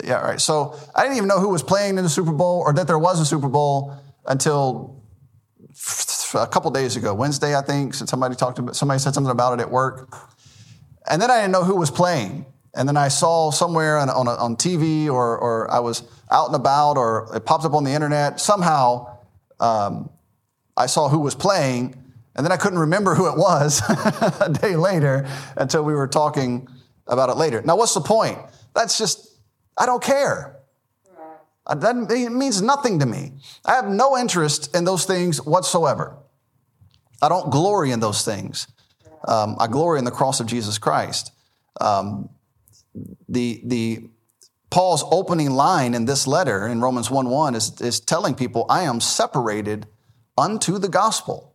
Yeah, 0.03 0.21
right. 0.21 0.40
So 0.40 0.79
I 0.95 1.03
didn't 1.03 1.19
even 1.19 1.29
know 1.29 1.38
who 1.38 1.51
was 1.51 1.62
playing 1.62 1.99
in 1.99 2.05
the 2.05 2.11
Super 2.11 2.33
Bowl 2.33 2.62
or 2.67 2.73
that 2.73 2.87
there 2.87 2.99
was 2.99 3.21
a 3.21 3.27
Super 3.27 3.49
Bowl 3.49 3.95
until 4.27 5.03
a 6.35 6.47
couple 6.47 6.71
days 6.71 6.97
ago, 6.97 7.14
Wednesday, 7.14 7.57
I 7.57 7.61
think. 7.61 7.95
Somebody 7.95 8.35
talked 8.35 8.59
about, 8.59 8.75
somebody 8.75 8.99
said 8.99 9.14
something 9.14 9.31
about 9.31 9.59
it 9.59 9.62
at 9.62 9.71
work. 9.71 10.17
And 11.09 11.21
then 11.21 11.31
I 11.31 11.40
didn't 11.40 11.53
know 11.53 11.64
who 11.64 11.77
was 11.77 11.90
playing. 11.90 12.47
And 12.75 12.88
then 12.88 12.97
I 12.97 13.09
saw 13.09 13.51
somewhere 13.51 13.99
on, 13.99 14.11
on, 14.11 14.27
on 14.27 14.57
TV 14.57 15.07
or, 15.07 15.38
or 15.38 15.71
I 15.71 15.79
was 15.79 16.03
out 16.31 16.47
and 16.47 16.57
about 16.57 16.97
or 16.97 17.29
it 17.35 17.45
popped 17.45 17.64
up 17.64 17.75
on 17.75 17.85
the 17.85 17.93
internet. 17.93 18.40
Somehow 18.40 19.19
um, 19.61 20.11
I 20.77 20.87
saw 20.87 21.09
who 21.09 21.21
was 21.21 21.35
playing. 21.35 22.04
And 22.37 22.44
then 22.44 22.53
I 22.53 22.57
couldn't 22.57 22.81
remember 22.81 23.14
who 23.14 23.29
it 23.29 23.37
was 23.37 23.81
a 24.40 24.51
day 24.51 24.77
later 24.77 25.29
until 25.57 25.85
we 25.85 25.94
were 25.94 26.09
talking 26.09 26.68
about 27.07 27.31
it 27.31 27.37
later. 27.37 27.62
Now, 27.62 27.77
what's 27.77 27.94
the 27.94 28.01
point? 28.01 28.38
That's 28.75 28.99
just, 28.99 29.38
I 29.77 29.87
don't 29.87 30.03
care. 30.03 30.57
That 31.66 31.97
means 31.97 32.61
nothing 32.61 32.99
to 32.99 33.07
me. 33.07 33.33
I 33.64 33.75
have 33.75 33.88
no 33.88 34.18
interest 34.18 34.75
in 34.77 34.85
those 34.85 35.07
things 35.07 35.40
whatsoever. 35.40 36.16
I 37.23 37.29
don't 37.29 37.51
glory 37.51 37.90
in 37.90 38.01
those 38.01 38.25
things. 38.25 38.66
Um, 39.27 39.57
I 39.59 39.66
glory 39.66 39.99
in 39.99 40.05
the 40.05 40.11
cross 40.11 40.40
of 40.40 40.47
Jesus 40.47 40.77
Christ. 40.77 41.33
Um, 41.81 42.29
the, 43.29 43.61
the, 43.64 44.09
Paul's 44.70 45.05
opening 45.11 45.53
line 45.53 45.94
in 45.94 46.05
this 46.05 46.27
letter 46.27 46.66
in 46.66 46.81
Romans 46.81 47.09
1 47.09 47.29
1 47.29 47.55
is, 47.55 47.81
is 47.81 48.01
telling 48.01 48.35
people, 48.35 48.66
I 48.68 48.83
am 48.83 49.01
separated 49.01 49.87
unto 50.37 50.79
the 50.79 50.88
gospel. 50.88 51.54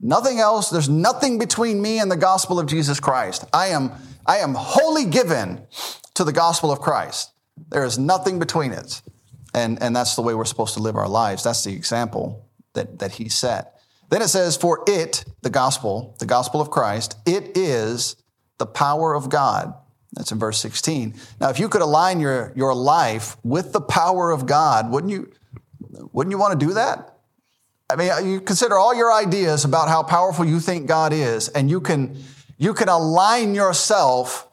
Nothing 0.00 0.38
else, 0.38 0.70
there's 0.70 0.88
nothing 0.88 1.38
between 1.38 1.80
me 1.80 1.98
and 1.98 2.10
the 2.10 2.16
gospel 2.16 2.58
of 2.58 2.66
Jesus 2.66 3.00
Christ. 3.00 3.44
I 3.52 3.68
am, 3.68 3.92
I 4.26 4.38
am 4.38 4.54
wholly 4.54 5.06
given 5.06 5.66
to 6.14 6.24
the 6.24 6.32
gospel 6.32 6.70
of 6.70 6.80
Christ. 6.80 7.32
There 7.70 7.84
is 7.84 7.98
nothing 7.98 8.38
between 8.38 8.72
it. 8.72 9.02
And, 9.54 9.82
and 9.82 9.96
that's 9.96 10.16
the 10.16 10.22
way 10.22 10.34
we're 10.34 10.44
supposed 10.44 10.74
to 10.74 10.80
live 10.80 10.96
our 10.96 11.08
lives. 11.08 11.42
That's 11.42 11.64
the 11.64 11.72
example 11.72 12.46
that, 12.74 12.98
that 12.98 13.12
he 13.12 13.28
set. 13.28 13.80
Then 14.10 14.22
it 14.22 14.28
says, 14.28 14.56
For 14.56 14.84
it, 14.86 15.24
the 15.42 15.50
gospel, 15.50 16.14
the 16.18 16.26
gospel 16.26 16.60
of 16.60 16.70
Christ, 16.70 17.16
it 17.26 17.56
is 17.56 18.16
the 18.58 18.66
power 18.66 19.14
of 19.14 19.30
God. 19.30 19.74
That's 20.12 20.32
in 20.32 20.38
verse 20.38 20.58
16. 20.60 21.14
Now, 21.40 21.50
if 21.50 21.58
you 21.58 21.68
could 21.68 21.82
align 21.82 22.20
your, 22.20 22.52
your 22.54 22.74
life 22.74 23.36
with 23.42 23.72
the 23.72 23.80
power 23.80 24.30
of 24.30 24.46
God, 24.46 24.90
wouldn't 24.90 25.12
you, 25.12 25.30
wouldn't 26.12 26.30
you 26.30 26.38
want 26.38 26.58
to 26.58 26.66
do 26.66 26.74
that? 26.74 27.15
I 27.88 27.96
mean, 27.96 28.28
you 28.28 28.40
consider 28.40 28.76
all 28.76 28.94
your 28.94 29.12
ideas 29.12 29.64
about 29.64 29.88
how 29.88 30.02
powerful 30.02 30.44
you 30.44 30.58
think 30.58 30.86
God 30.86 31.12
is, 31.12 31.48
and 31.48 31.70
you 31.70 31.80
can, 31.80 32.20
you 32.58 32.74
can 32.74 32.88
align 32.88 33.54
yourself 33.54 34.48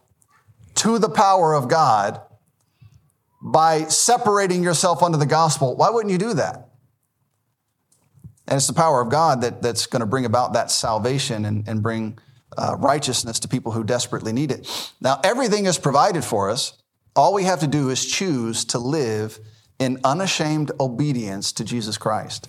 to 0.75 0.99
the 0.99 1.09
power 1.09 1.53
of 1.53 1.67
God 1.67 2.21
by 3.41 3.85
separating 3.85 4.63
yourself 4.63 5.01
under 5.01 5.17
the 5.17 5.25
gospel. 5.25 5.75
Why 5.75 5.89
wouldn't 5.89 6.11
you 6.11 6.17
do 6.17 6.33
that? 6.35 6.69
And 8.47 8.57
it's 8.57 8.67
the 8.67 8.73
power 8.73 9.01
of 9.01 9.09
God 9.09 9.41
that, 9.41 9.61
that's 9.61 9.85
going 9.87 10.01
to 10.01 10.05
bring 10.05 10.25
about 10.25 10.53
that 10.53 10.69
salvation 10.69 11.45
and, 11.45 11.67
and 11.67 11.81
bring 11.81 12.19
uh, 12.57 12.75
righteousness 12.77 13.39
to 13.39 13.47
people 13.47 13.71
who 13.71 13.83
desperately 13.83 14.31
need 14.31 14.51
it. 14.51 14.93
Now, 15.01 15.19
everything 15.23 15.65
is 15.65 15.77
provided 15.77 16.23
for 16.23 16.49
us. 16.49 16.73
All 17.15 17.33
we 17.33 17.43
have 17.43 17.61
to 17.61 17.67
do 17.67 17.89
is 17.89 18.05
choose 18.05 18.65
to 18.65 18.79
live 18.79 19.39
in 19.79 19.99
unashamed 20.03 20.71
obedience 20.79 21.51
to 21.53 21.63
Jesus 21.63 21.97
Christ. 21.97 22.47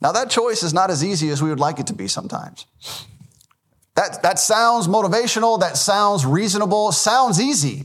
Now, 0.00 0.12
that 0.12 0.30
choice 0.30 0.62
is 0.62 0.74
not 0.74 0.90
as 0.90 1.02
easy 1.02 1.30
as 1.30 1.42
we 1.42 1.48
would 1.48 1.60
like 1.60 1.78
it 1.78 1.86
to 1.88 1.94
be 1.94 2.08
sometimes. 2.08 2.66
That, 3.94 4.22
that 4.22 4.38
sounds 4.38 4.88
motivational, 4.88 5.58
that 5.60 5.76
sounds 5.76 6.26
reasonable, 6.26 6.92
sounds 6.92 7.40
easy 7.40 7.84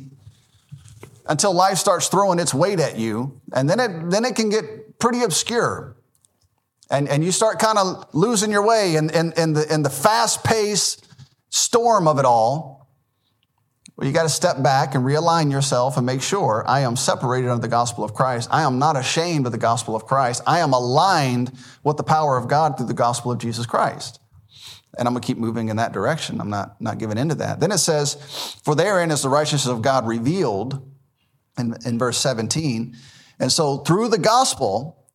until 1.25 1.53
life 1.53 1.77
starts 1.77 2.09
throwing 2.09 2.39
its 2.39 2.53
weight 2.53 2.79
at 2.79 2.97
you, 2.97 3.39
and 3.53 3.69
then 3.69 3.79
it, 3.79 4.09
then 4.09 4.25
it 4.25 4.35
can 4.35 4.49
get 4.49 4.99
pretty 4.99 5.23
obscure. 5.23 5.95
And, 6.89 7.07
and 7.07 7.23
you 7.23 7.31
start 7.31 7.59
kind 7.59 7.77
of 7.77 8.13
losing 8.13 8.51
your 8.51 8.65
way 8.65 8.97
in, 8.97 9.09
in, 9.11 9.31
in 9.37 9.53
the, 9.53 9.73
in 9.73 9.81
the 9.83 9.89
fast 9.89 10.43
paced 10.43 11.07
storm 11.49 12.07
of 12.07 12.19
it 12.19 12.25
all. 12.25 12.80
Well, 14.01 14.07
you 14.07 14.15
got 14.15 14.23
to 14.23 14.29
step 14.29 14.63
back 14.63 14.95
and 14.95 15.05
realign 15.05 15.51
yourself 15.51 15.95
and 15.95 16.07
make 16.07 16.23
sure 16.23 16.65
I 16.67 16.79
am 16.79 16.95
separated 16.95 17.51
under 17.51 17.61
the 17.61 17.67
gospel 17.67 18.03
of 18.03 18.15
Christ. 18.15 18.49
I 18.51 18.63
am 18.63 18.79
not 18.79 18.97
ashamed 18.97 19.45
of 19.45 19.51
the 19.51 19.59
gospel 19.59 19.95
of 19.95 20.07
Christ. 20.07 20.41
I 20.47 20.61
am 20.61 20.73
aligned 20.73 21.51
with 21.83 21.97
the 21.97 22.03
power 22.03 22.35
of 22.35 22.47
God 22.47 22.77
through 22.77 22.87
the 22.87 22.95
gospel 22.95 23.31
of 23.31 23.37
Jesus 23.37 23.67
Christ. 23.67 24.19
And 24.97 25.07
I'm 25.07 25.13
going 25.13 25.21
to 25.21 25.27
keep 25.27 25.37
moving 25.37 25.69
in 25.69 25.75
that 25.75 25.91
direction. 25.91 26.41
I'm 26.41 26.49
not, 26.49 26.81
not 26.81 26.97
giving 26.97 27.19
into 27.19 27.35
that. 27.35 27.59
Then 27.59 27.71
it 27.71 27.77
says, 27.77 28.15
For 28.63 28.73
therein 28.73 29.11
is 29.11 29.21
the 29.21 29.29
righteousness 29.29 29.71
of 29.71 29.83
God 29.83 30.07
revealed 30.07 30.81
in, 31.59 31.75
in 31.85 31.99
verse 31.99 32.17
17. 32.17 32.97
And 33.39 33.51
so 33.51 33.77
through 33.77 34.07
the 34.07 34.17
gospel, 34.17 35.05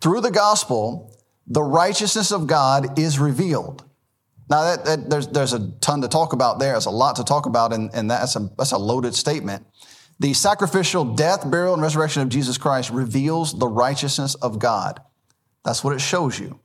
through 0.00 0.22
the 0.22 0.30
gospel, 0.30 1.20
the 1.46 1.62
righteousness 1.62 2.32
of 2.32 2.46
God 2.46 2.98
is 2.98 3.18
revealed. 3.18 3.84
Now, 4.52 4.64
that, 4.64 4.84
that, 4.84 5.08
there's, 5.08 5.28
there's 5.28 5.54
a 5.54 5.70
ton 5.80 6.02
to 6.02 6.08
talk 6.08 6.34
about 6.34 6.58
there. 6.58 6.72
There's 6.72 6.84
a 6.84 6.90
lot 6.90 7.16
to 7.16 7.24
talk 7.24 7.46
about, 7.46 7.72
and, 7.72 7.88
and 7.94 8.10
that's, 8.10 8.36
a, 8.36 8.50
that's 8.58 8.72
a 8.72 8.76
loaded 8.76 9.14
statement. 9.14 9.64
The 10.20 10.34
sacrificial 10.34 11.06
death, 11.06 11.50
burial, 11.50 11.72
and 11.72 11.82
resurrection 11.82 12.20
of 12.20 12.28
Jesus 12.28 12.58
Christ 12.58 12.90
reveals 12.90 13.58
the 13.58 13.66
righteousness 13.66 14.34
of 14.34 14.58
God. 14.58 15.00
That's 15.64 15.82
what 15.82 15.94
it 15.94 16.02
shows 16.02 16.38
you. 16.38 16.60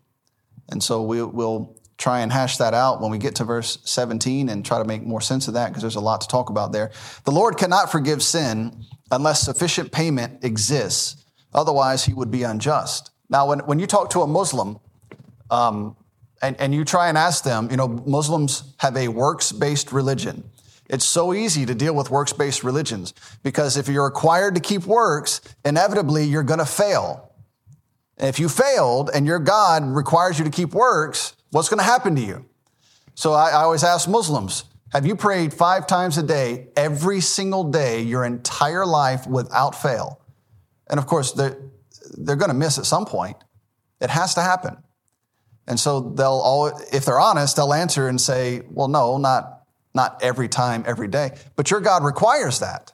And 0.69 0.83
so 0.83 1.01
we, 1.01 1.23
will 1.23 1.79
try 1.97 2.19
and 2.19 2.29
hash 2.29 2.57
that 2.57 2.73
out 2.73 2.99
when 2.99 3.09
we 3.09 3.19
get 3.19 3.35
to 3.35 3.45
verse 3.45 3.77
17 3.85 4.49
and 4.49 4.65
try 4.65 4.79
to 4.79 4.85
make 4.85 5.03
more 5.03 5.21
sense 5.21 5.47
of 5.47 5.53
that 5.53 5.69
because 5.69 5.81
there's 5.81 5.95
a 5.95 6.01
lot 6.01 6.19
to 6.19 6.27
talk 6.27 6.49
about 6.49 6.73
there. 6.73 6.91
The 7.23 7.31
Lord 7.31 7.57
cannot 7.57 7.89
forgive 7.89 8.21
sin 8.21 8.83
unless 9.11 9.43
sufficient 9.43 9.93
payment 9.93 10.43
exists. 10.43 11.25
Otherwise, 11.53 12.03
he 12.03 12.13
would 12.13 12.31
be 12.31 12.43
unjust. 12.43 13.11
Now, 13.29 13.47
when, 13.47 13.59
when 13.59 13.79
you 13.79 13.87
talk 13.87 14.09
to 14.09 14.23
a 14.23 14.27
Muslim, 14.27 14.77
um, 15.49 15.95
and, 16.41 16.59
and 16.59 16.73
you 16.73 16.85
try 16.85 17.09
and 17.09 17.17
ask 17.17 17.43
them, 17.43 17.69
you 17.71 17.77
know, 17.77 17.87
Muslims 17.87 18.73
have 18.79 18.95
a 18.95 19.07
works 19.07 19.51
based 19.51 19.91
religion. 19.91 20.43
It's 20.89 21.05
so 21.05 21.33
easy 21.33 21.65
to 21.65 21.75
deal 21.75 21.93
with 21.93 22.09
works 22.09 22.33
based 22.33 22.63
religions 22.63 23.13
because 23.43 23.77
if 23.77 23.87
you're 23.87 24.05
required 24.05 24.55
to 24.55 24.61
keep 24.61 24.85
works, 24.85 25.41
inevitably 25.65 26.23
you're 26.25 26.43
going 26.43 26.59
to 26.59 26.65
fail. 26.65 27.33
If 28.17 28.39
you 28.39 28.49
failed 28.49 29.09
and 29.13 29.25
your 29.27 29.39
God 29.39 29.83
requires 29.83 30.39
you 30.39 30.45
to 30.45 30.51
keep 30.51 30.73
works, 30.73 31.35
what's 31.51 31.69
going 31.69 31.79
to 31.79 31.83
happen 31.83 32.15
to 32.15 32.21
you? 32.21 32.45
So 33.15 33.33
I, 33.33 33.49
I 33.49 33.63
always 33.63 33.83
ask 33.83 34.07
Muslims, 34.07 34.63
have 34.93 35.05
you 35.05 35.15
prayed 35.15 35.53
five 35.53 35.85
times 35.85 36.17
a 36.17 36.23
day, 36.23 36.67
every 36.77 37.19
single 37.19 37.65
day, 37.65 38.01
your 38.01 38.23
entire 38.23 38.85
life 38.85 39.27
without 39.27 39.75
fail? 39.75 40.21
And 40.89 40.99
of 40.99 41.05
course, 41.05 41.33
they're, 41.33 41.57
they're 42.17 42.37
going 42.37 42.51
to 42.51 42.55
miss 42.57 42.77
at 42.77 42.85
some 42.85 43.05
point. 43.05 43.35
It 43.99 44.09
has 44.09 44.35
to 44.35 44.41
happen. 44.41 44.77
And 45.67 45.79
so 45.79 45.99
they'll 45.99 46.27
all, 46.29 46.67
if 46.93 47.05
they're 47.05 47.19
honest, 47.19 47.57
they'll 47.57 47.73
answer 47.73 48.07
and 48.07 48.19
say, 48.19 48.61
well, 48.69 48.87
no, 48.87 49.17
not, 49.17 49.63
not 49.93 50.23
every 50.23 50.47
time, 50.47 50.83
every 50.87 51.07
day. 51.07 51.31
But 51.55 51.69
your 51.69 51.81
God 51.81 52.03
requires 52.03 52.59
that. 52.59 52.93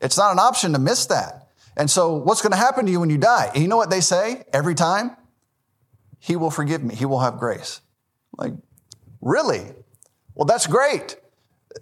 It's 0.00 0.16
not 0.16 0.32
an 0.32 0.38
option 0.38 0.72
to 0.72 0.78
miss 0.78 1.06
that. 1.06 1.48
And 1.76 1.90
so 1.90 2.14
what's 2.14 2.40
going 2.40 2.52
to 2.52 2.58
happen 2.58 2.86
to 2.86 2.92
you 2.92 3.00
when 3.00 3.10
you 3.10 3.18
die? 3.18 3.50
And 3.52 3.62
you 3.62 3.68
know 3.68 3.76
what 3.76 3.90
they 3.90 4.00
say 4.00 4.44
every 4.52 4.74
time? 4.74 5.16
He 6.18 6.36
will 6.36 6.50
forgive 6.50 6.82
me. 6.82 6.94
He 6.94 7.04
will 7.04 7.20
have 7.20 7.38
grace. 7.38 7.82
Like, 8.38 8.54
really? 9.20 9.66
Well, 10.34 10.46
that's 10.46 10.66
great. 10.66 11.16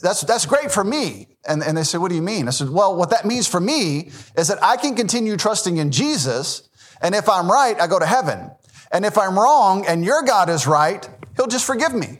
That's, 0.02 0.22
that's 0.22 0.46
great 0.46 0.72
for 0.72 0.82
me. 0.82 1.36
And, 1.46 1.62
and 1.62 1.76
they 1.76 1.84
say, 1.84 1.98
what 1.98 2.08
do 2.08 2.16
you 2.16 2.22
mean? 2.22 2.48
I 2.48 2.50
said, 2.50 2.70
well, 2.70 2.96
what 2.96 3.10
that 3.10 3.24
means 3.24 3.46
for 3.46 3.60
me 3.60 4.10
is 4.36 4.48
that 4.48 4.62
I 4.62 4.76
can 4.76 4.96
continue 4.96 5.36
trusting 5.36 5.76
in 5.76 5.92
Jesus. 5.92 6.68
And 7.00 7.14
if 7.14 7.28
I'm 7.28 7.50
right, 7.50 7.80
I 7.80 7.86
go 7.86 8.00
to 8.00 8.06
heaven. 8.06 8.50
And 8.94 9.04
if 9.04 9.18
I'm 9.18 9.36
wrong 9.36 9.84
and 9.86 10.04
your 10.04 10.22
God 10.22 10.48
is 10.48 10.68
right, 10.68 11.06
he'll 11.36 11.48
just 11.48 11.66
forgive 11.66 11.92
me. 11.92 12.06
And 12.06 12.18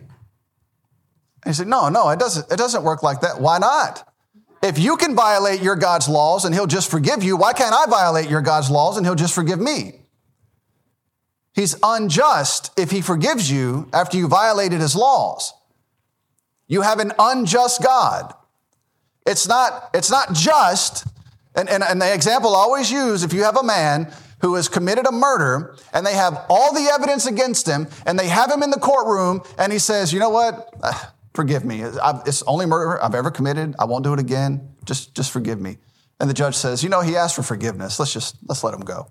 he 1.47 1.53
said, 1.53 1.69
No, 1.69 1.89
no, 1.89 2.11
it 2.11 2.19
doesn't, 2.19 2.51
it 2.53 2.57
doesn't 2.57 2.83
work 2.83 3.05
like 3.05 3.21
that. 3.21 3.41
Why 3.41 3.59
not? 3.59 4.07
If 4.61 4.79
you 4.79 4.97
can 4.97 5.15
violate 5.15 5.63
your 5.63 5.77
God's 5.77 6.09
laws 6.09 6.45
and 6.45 6.55
he'll 6.55 6.67
just 6.67 6.91
forgive 6.91 7.23
you, 7.23 7.37
why 7.37 7.53
can't 7.53 7.75
I 7.75 7.87
violate 7.89 8.29
your 8.29 8.41
God's 8.41 8.71
laws 8.71 8.97
and 8.97 9.07
he'll 9.07 9.15
just 9.15 9.35
forgive 9.35 9.61
me? 9.61 10.01
He's 11.55 11.77
unjust 11.83 12.73
if 12.77 12.91
he 12.91 13.01
forgives 13.01 13.49
you 13.49 13.89
after 13.93 14.17
you 14.17 14.27
violated 14.27 14.81
his 14.81 14.97
laws. 14.97 15.53
You 16.67 16.81
have 16.81 16.99
an 16.99 17.13
unjust 17.19 17.85
God. 17.85 18.35
It's 19.25 19.47
not, 19.47 19.91
it's 19.95 20.11
not 20.11 20.33
just, 20.33 21.07
and, 21.55 21.69
and, 21.69 21.85
and 21.85 22.03
the 22.03 22.13
example 22.13 22.57
I 22.57 22.61
always 22.61 22.91
use 22.91 23.23
if 23.23 23.33
you 23.33 23.45
have 23.45 23.57
a 23.57 23.63
man 23.63 24.13
who 24.45 24.57
has 24.57 24.69
committed 24.69 25.07
a 25.07 25.11
murder 25.11 25.75
and 25.95 26.05
they 26.05 26.13
have 26.13 26.45
all 26.51 26.75
the 26.75 26.91
evidence 26.93 27.25
against 27.25 27.67
him 27.67 27.89
and 28.05 28.19
they 28.19 28.29
have 28.29 28.53
him 28.53 28.63
in 28.63 28.69
the 28.69 28.79
courtroom 28.79 29.41
and 29.57 29.73
he 29.73 29.79
says, 29.79 30.13
you 30.13 30.21
know 30.21 30.29
what? 30.29 30.69
Uh, 30.83 30.93
forgive 31.33 31.65
me. 31.65 31.81
It's 31.83 32.43
only 32.43 32.67
murder 32.67 33.03
I've 33.03 33.15
ever 33.15 33.31
committed. 33.31 33.75
I 33.79 33.87
won't 33.87 34.05
do 34.05 34.13
it 34.13 34.19
again. 34.19 34.75
Just, 34.85 35.15
just 35.15 35.31
forgive 35.31 35.59
me. 35.59 35.79
And 36.21 36.29
the 36.29 36.35
judge 36.35 36.57
says, 36.57 36.83
you 36.83 36.91
know, 36.91 37.01
he 37.01 37.17
asked 37.17 37.37
for 37.37 37.43
forgiveness. 37.43 37.99
Let's 37.99 38.13
just, 38.13 38.37
let's 38.47 38.63
let 38.63 38.75
him 38.75 38.83
go. 38.83 39.09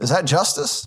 Is 0.00 0.10
that 0.10 0.24
justice? 0.24 0.84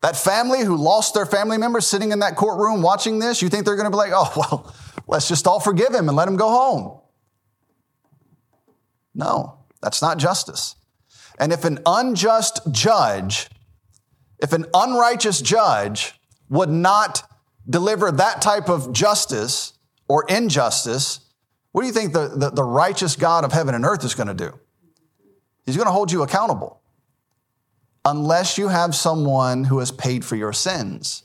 That 0.00 0.16
family 0.16 0.64
who 0.64 0.76
lost 0.76 1.14
their 1.14 1.24
family 1.24 1.56
member 1.56 1.80
sitting 1.80 2.10
in 2.10 2.18
that 2.18 2.34
courtroom 2.34 2.82
watching 2.82 3.20
this, 3.20 3.42
you 3.42 3.48
think 3.48 3.64
they're 3.64 3.76
going 3.76 3.86
to 3.86 3.92
be 3.92 3.96
like, 3.96 4.10
oh, 4.12 4.32
well, 4.36 4.74
let's 5.06 5.28
just 5.28 5.46
all 5.46 5.60
forgive 5.60 5.94
him 5.94 6.08
and 6.08 6.16
let 6.16 6.26
him 6.26 6.34
go 6.34 6.48
home? 6.48 7.00
No, 9.14 9.58
that's 9.80 10.02
not 10.02 10.18
justice. 10.18 10.74
And 11.42 11.52
if 11.52 11.64
an 11.64 11.80
unjust 11.84 12.60
judge, 12.70 13.50
if 14.38 14.52
an 14.52 14.64
unrighteous 14.72 15.42
judge 15.42 16.14
would 16.48 16.68
not 16.68 17.28
deliver 17.68 18.12
that 18.12 18.40
type 18.40 18.68
of 18.68 18.92
justice 18.92 19.72
or 20.06 20.24
injustice, 20.28 21.18
what 21.72 21.80
do 21.80 21.88
you 21.88 21.92
think 21.92 22.12
the, 22.12 22.28
the, 22.28 22.50
the 22.50 22.62
righteous 22.62 23.16
God 23.16 23.44
of 23.44 23.50
heaven 23.50 23.74
and 23.74 23.84
earth 23.84 24.04
is 24.04 24.14
going 24.14 24.28
to 24.28 24.34
do? 24.34 24.56
He's 25.66 25.74
going 25.74 25.88
to 25.88 25.92
hold 25.92 26.12
you 26.12 26.22
accountable. 26.22 26.80
Unless 28.04 28.56
you 28.56 28.68
have 28.68 28.94
someone 28.94 29.64
who 29.64 29.80
has 29.80 29.90
paid 29.90 30.24
for 30.24 30.36
your 30.36 30.52
sins 30.52 31.24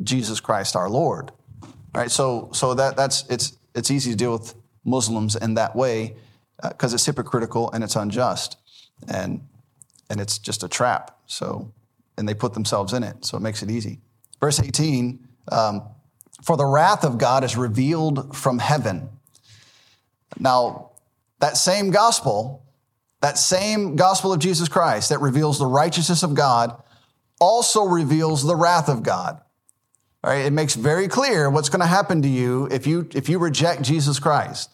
jesus 0.00 0.38
christ 0.38 0.76
our 0.76 0.88
lord. 0.88 1.32
All 1.60 2.02
right 2.02 2.10
so 2.10 2.50
so 2.52 2.72
that 2.74 2.96
that's 2.96 3.24
it's 3.28 3.58
it's 3.74 3.90
easy 3.90 4.12
to 4.12 4.16
deal 4.16 4.30
with 4.30 4.54
muslims 4.84 5.34
in 5.34 5.54
that 5.54 5.74
way 5.74 6.14
because 6.62 6.92
uh, 6.92 6.94
it's 6.94 7.06
hypocritical 7.06 7.68
and 7.72 7.82
it's 7.82 7.96
unjust 7.96 8.58
and 9.06 9.40
and 10.10 10.20
it's 10.20 10.38
just 10.38 10.62
a 10.62 10.68
trap. 10.68 11.18
So, 11.26 11.72
and 12.16 12.28
they 12.28 12.34
put 12.34 12.54
themselves 12.54 12.92
in 12.92 13.02
it, 13.02 13.24
so 13.24 13.36
it 13.36 13.40
makes 13.40 13.62
it 13.62 13.70
easy. 13.70 14.00
Verse 14.40 14.60
18, 14.60 15.26
um, 15.52 15.82
for 16.42 16.56
the 16.56 16.64
wrath 16.64 17.04
of 17.04 17.18
God 17.18 17.44
is 17.44 17.56
revealed 17.56 18.36
from 18.36 18.58
heaven. 18.58 19.08
Now, 20.38 20.92
that 21.40 21.56
same 21.56 21.90
gospel, 21.90 22.64
that 23.20 23.38
same 23.38 23.96
gospel 23.96 24.32
of 24.32 24.38
Jesus 24.38 24.68
Christ 24.68 25.10
that 25.10 25.20
reveals 25.20 25.58
the 25.58 25.66
righteousness 25.66 26.22
of 26.22 26.34
God, 26.34 26.80
also 27.40 27.84
reveals 27.84 28.44
the 28.44 28.56
wrath 28.56 28.88
of 28.88 29.02
God. 29.02 29.40
All 30.24 30.32
right, 30.32 30.44
it 30.44 30.52
makes 30.52 30.74
very 30.74 31.06
clear 31.06 31.48
what's 31.48 31.68
going 31.68 31.80
to 31.80 31.86
happen 31.86 32.22
to 32.22 32.28
you 32.28 32.66
if 32.70 32.86
you 32.86 33.08
if 33.14 33.28
you 33.28 33.38
reject 33.38 33.82
Jesus 33.82 34.18
Christ. 34.18 34.70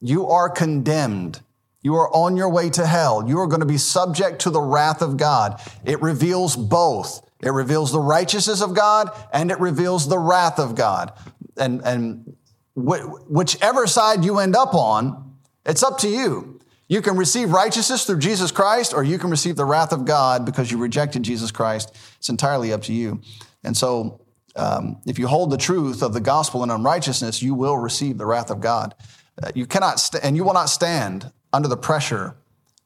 You 0.00 0.28
are 0.28 0.48
condemned. 0.48 1.40
You 1.82 1.94
are 1.94 2.14
on 2.14 2.36
your 2.36 2.48
way 2.48 2.70
to 2.70 2.86
hell. 2.86 3.24
You 3.26 3.38
are 3.38 3.46
going 3.46 3.60
to 3.60 3.66
be 3.66 3.78
subject 3.78 4.40
to 4.42 4.50
the 4.50 4.60
wrath 4.60 5.00
of 5.00 5.16
God. 5.16 5.60
It 5.84 6.02
reveals 6.02 6.56
both. 6.56 7.24
It 7.40 7.50
reveals 7.50 7.92
the 7.92 8.00
righteousness 8.00 8.60
of 8.60 8.74
God 8.74 9.10
and 9.32 9.50
it 9.50 9.60
reveals 9.60 10.08
the 10.08 10.18
wrath 10.18 10.58
of 10.58 10.74
God. 10.74 11.12
And, 11.56 11.80
and 11.84 12.36
wh- 12.74 13.30
whichever 13.30 13.86
side 13.86 14.24
you 14.24 14.38
end 14.38 14.56
up 14.56 14.74
on, 14.74 15.36
it's 15.64 15.82
up 15.82 15.98
to 15.98 16.08
you. 16.08 16.60
You 16.88 17.02
can 17.02 17.16
receive 17.16 17.50
righteousness 17.50 18.04
through 18.04 18.20
Jesus 18.20 18.50
Christ, 18.50 18.94
or 18.94 19.04
you 19.04 19.18
can 19.18 19.30
receive 19.30 19.56
the 19.56 19.64
wrath 19.66 19.92
of 19.92 20.06
God 20.06 20.46
because 20.46 20.70
you 20.70 20.78
rejected 20.78 21.22
Jesus 21.22 21.50
Christ. 21.50 21.94
It's 22.16 22.30
entirely 22.30 22.72
up 22.72 22.82
to 22.84 22.94
you. 22.94 23.20
And 23.62 23.76
so, 23.76 24.22
um, 24.56 25.00
if 25.06 25.18
you 25.18 25.26
hold 25.26 25.50
the 25.50 25.58
truth 25.58 26.02
of 26.02 26.14
the 26.14 26.20
gospel 26.20 26.64
in 26.64 26.70
unrighteousness, 26.70 27.42
you 27.42 27.54
will 27.54 27.76
receive 27.76 28.16
the 28.16 28.24
wrath 28.24 28.50
of 28.50 28.60
God. 28.60 28.94
Uh, 29.40 29.50
you 29.54 29.66
cannot, 29.66 30.00
st- 30.00 30.24
and 30.24 30.34
you 30.34 30.44
will 30.44 30.54
not 30.54 30.70
stand 30.70 31.30
under 31.52 31.68
the 31.68 31.76
pressure 31.76 32.36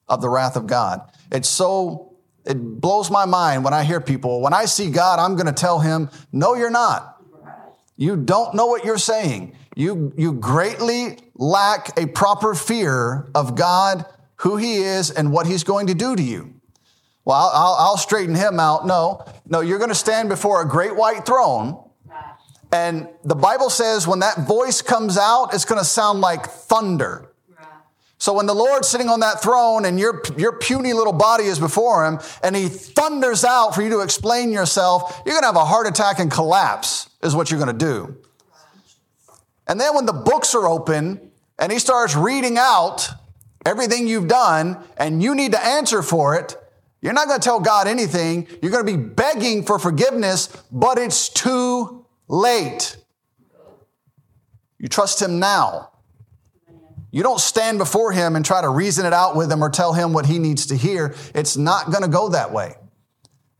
of 0.09 0.21
the 0.21 0.29
wrath 0.29 0.57
of 0.57 0.67
God. 0.67 1.01
It's 1.31 1.49
so, 1.49 2.15
it 2.45 2.55
blows 2.55 3.11
my 3.11 3.25
mind 3.25 3.65
when 3.65 3.73
I 3.73 3.85
hear 3.85 4.01
people, 4.01 4.41
when 4.41 4.53
I 4.53 4.67
see 4.67 4.91
God, 4.91 5.19
I'm 5.19 5.35
going 5.35 5.47
to 5.47 5.53
tell 5.53 5.81
him, 5.81 6.11
no, 6.33 6.55
you're 6.55 6.71
not. 6.71 7.23
You 7.97 8.17
don't 8.17 8.55
know 8.55 8.67
what 8.67 8.85
you're 8.85 8.99
saying. 8.99 9.57
You, 9.77 10.13
you 10.17 10.33
greatly 10.33 11.19
lack 11.35 11.99
a 11.99 12.07
proper 12.07 12.55
fear 12.55 13.31
of 13.35 13.55
God, 13.55 14.05
who 14.37 14.57
he 14.57 14.77
is, 14.77 15.11
and 15.11 15.33
what 15.33 15.47
he's 15.47 15.65
going 15.65 15.87
to 15.87 15.95
do 15.95 16.17
to 16.17 16.23
you. 16.23 16.55
Well, 17.25 17.51
I'll, 17.55 17.77
I'll, 17.79 17.97
straighten 17.97 18.35
him 18.35 18.59
out. 18.59 18.87
No, 18.87 19.25
no, 19.47 19.61
you're 19.61 19.79
going 19.79 19.91
to 19.91 19.95
stand 19.95 20.29
before 20.29 20.61
a 20.61 20.69
great 20.69 20.97
white 20.97 21.25
throne. 21.25 21.79
And 22.73 23.09
the 23.23 23.37
Bible 23.37 23.71
says 23.71 24.09
when 24.09 24.21
that 24.21 24.39
voice 24.39 24.83
comes 24.83 25.17
out, 25.17 25.55
it's 25.55 25.65
going 25.65 25.79
to 25.79 25.85
sound 25.85 26.21
like 26.21 26.47
thunder. 26.47 27.32
So 28.23 28.35
when 28.35 28.47
the 28.47 28.55
Lord's 28.55 28.87
sitting 28.87 29.09
on 29.09 29.19
that 29.19 29.43
throne 29.43 29.85
and 29.85 29.99
your, 29.99 30.23
your 30.37 30.53
puny 30.53 30.93
little 30.93 31.13
body 31.13 31.47
is 31.47 31.59
before 31.59 32.07
him 32.07 32.21
and 32.45 32.55
he 32.55 32.69
thunders 32.69 33.45
out 33.45 33.75
for 33.75 33.83
you 33.83 33.91
to 33.91 33.99
explain 33.99 34.53
yourself, 34.53 35.21
you're 35.27 35.33
going 35.33 35.43
to 35.43 35.47
have 35.47 35.57
a 35.57 35.65
heart 35.65 35.89
attack 35.89 36.21
and 36.21 36.31
collapse, 36.31 37.11
is 37.25 37.35
what 37.35 37.51
you're 37.51 37.59
going 37.59 37.77
to 37.77 37.85
do. 37.85 38.17
And 39.67 39.81
then 39.81 39.97
when 39.97 40.07
the 40.07 40.13
books 40.13 40.55
are 40.55 40.69
open 40.69 41.33
and 41.59 41.73
he 41.73 41.81
starts 41.81 42.15
reading 42.15 42.59
out 42.59 43.11
everything 43.67 44.07
you've 44.07 44.29
done 44.29 44.79
and 44.97 45.21
you 45.21 45.35
need 45.35 45.51
to 45.51 45.67
answer 45.67 46.01
for 46.01 46.37
it, 46.37 46.57
you're 47.01 47.15
not 47.15 47.27
going 47.27 47.41
to 47.41 47.45
tell 47.45 47.59
God 47.59 47.89
anything. 47.89 48.47
You're 48.63 48.71
going 48.71 48.87
to 48.87 48.97
be 48.99 49.03
begging 49.03 49.65
for 49.65 49.81
forgiveness, 49.81 50.47
but 50.71 50.97
it's 50.97 51.29
too 51.29 52.07
late. 52.29 52.99
You 54.79 54.87
trust 54.87 55.21
him 55.21 55.41
now. 55.41 55.92
You 57.13 57.23
don't 57.23 57.41
stand 57.41 57.79
before 57.79 58.11
him 58.11 58.35
and 58.35 58.45
try 58.45 58.61
to 58.61 58.69
reason 58.69 59.07
it 59.07 59.13
out 59.13 59.37
with 59.37 59.53
him 59.53 59.63
or 59.63 59.71
tell 59.71 59.93
him 59.93 60.13
what 60.13 60.27
he 60.27 60.41
needs 60.41 60.67
to 60.67 60.77
hear. 60.77 61.15
It's 61.35 61.57
not 61.57 61.91
going 61.91 62.03
to 62.03 62.09
go 62.09 62.31
that 62.31 62.53
way. 62.53 62.75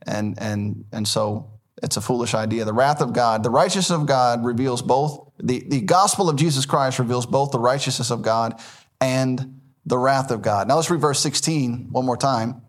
And, 0.05 0.37
and, 0.41 0.83
and 0.91 1.07
so 1.07 1.51
it's 1.81 1.95
a 1.95 2.01
foolish 2.01 2.33
idea. 2.33 2.65
The 2.65 2.73
wrath 2.73 2.99
of 2.99 3.13
God, 3.13 3.43
the 3.43 3.49
righteousness 3.49 3.91
of 3.91 4.05
God 4.05 4.43
reveals 4.43 4.81
both, 4.81 5.31
the, 5.37 5.63
the 5.67 5.81
gospel 5.81 6.29
of 6.29 6.35
Jesus 6.35 6.65
Christ 6.65 6.99
reveals 6.99 7.25
both 7.25 7.51
the 7.51 7.59
righteousness 7.59 8.09
of 8.11 8.21
God 8.21 8.59
and 8.99 9.61
the 9.85 9.97
wrath 9.97 10.31
of 10.31 10.41
God. 10.41 10.67
Now 10.67 10.75
let's 10.75 10.89
read 10.89 11.01
verse 11.01 11.19
16 11.19 11.89
one 11.91 12.05
more 12.05 12.17
time, 12.17 12.61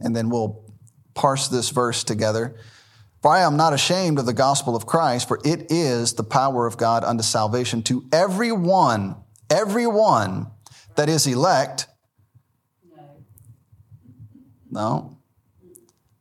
and 0.00 0.14
then 0.14 0.28
we'll 0.28 0.64
parse 1.14 1.48
this 1.48 1.70
verse 1.70 2.04
together. 2.04 2.56
For 3.22 3.32
I 3.32 3.40
am 3.40 3.56
not 3.56 3.72
ashamed 3.72 4.18
of 4.18 4.26
the 4.26 4.32
gospel 4.32 4.76
of 4.76 4.86
Christ, 4.86 5.26
for 5.26 5.40
it 5.44 5.70
is 5.70 6.12
the 6.14 6.24
power 6.24 6.66
of 6.66 6.76
God 6.76 7.04
unto 7.04 7.22
salvation 7.22 7.82
to 7.84 8.04
everyone, 8.12 9.16
everyone 9.50 10.48
that 10.96 11.08
is 11.08 11.26
elect. 11.26 11.86
No. 14.70 15.16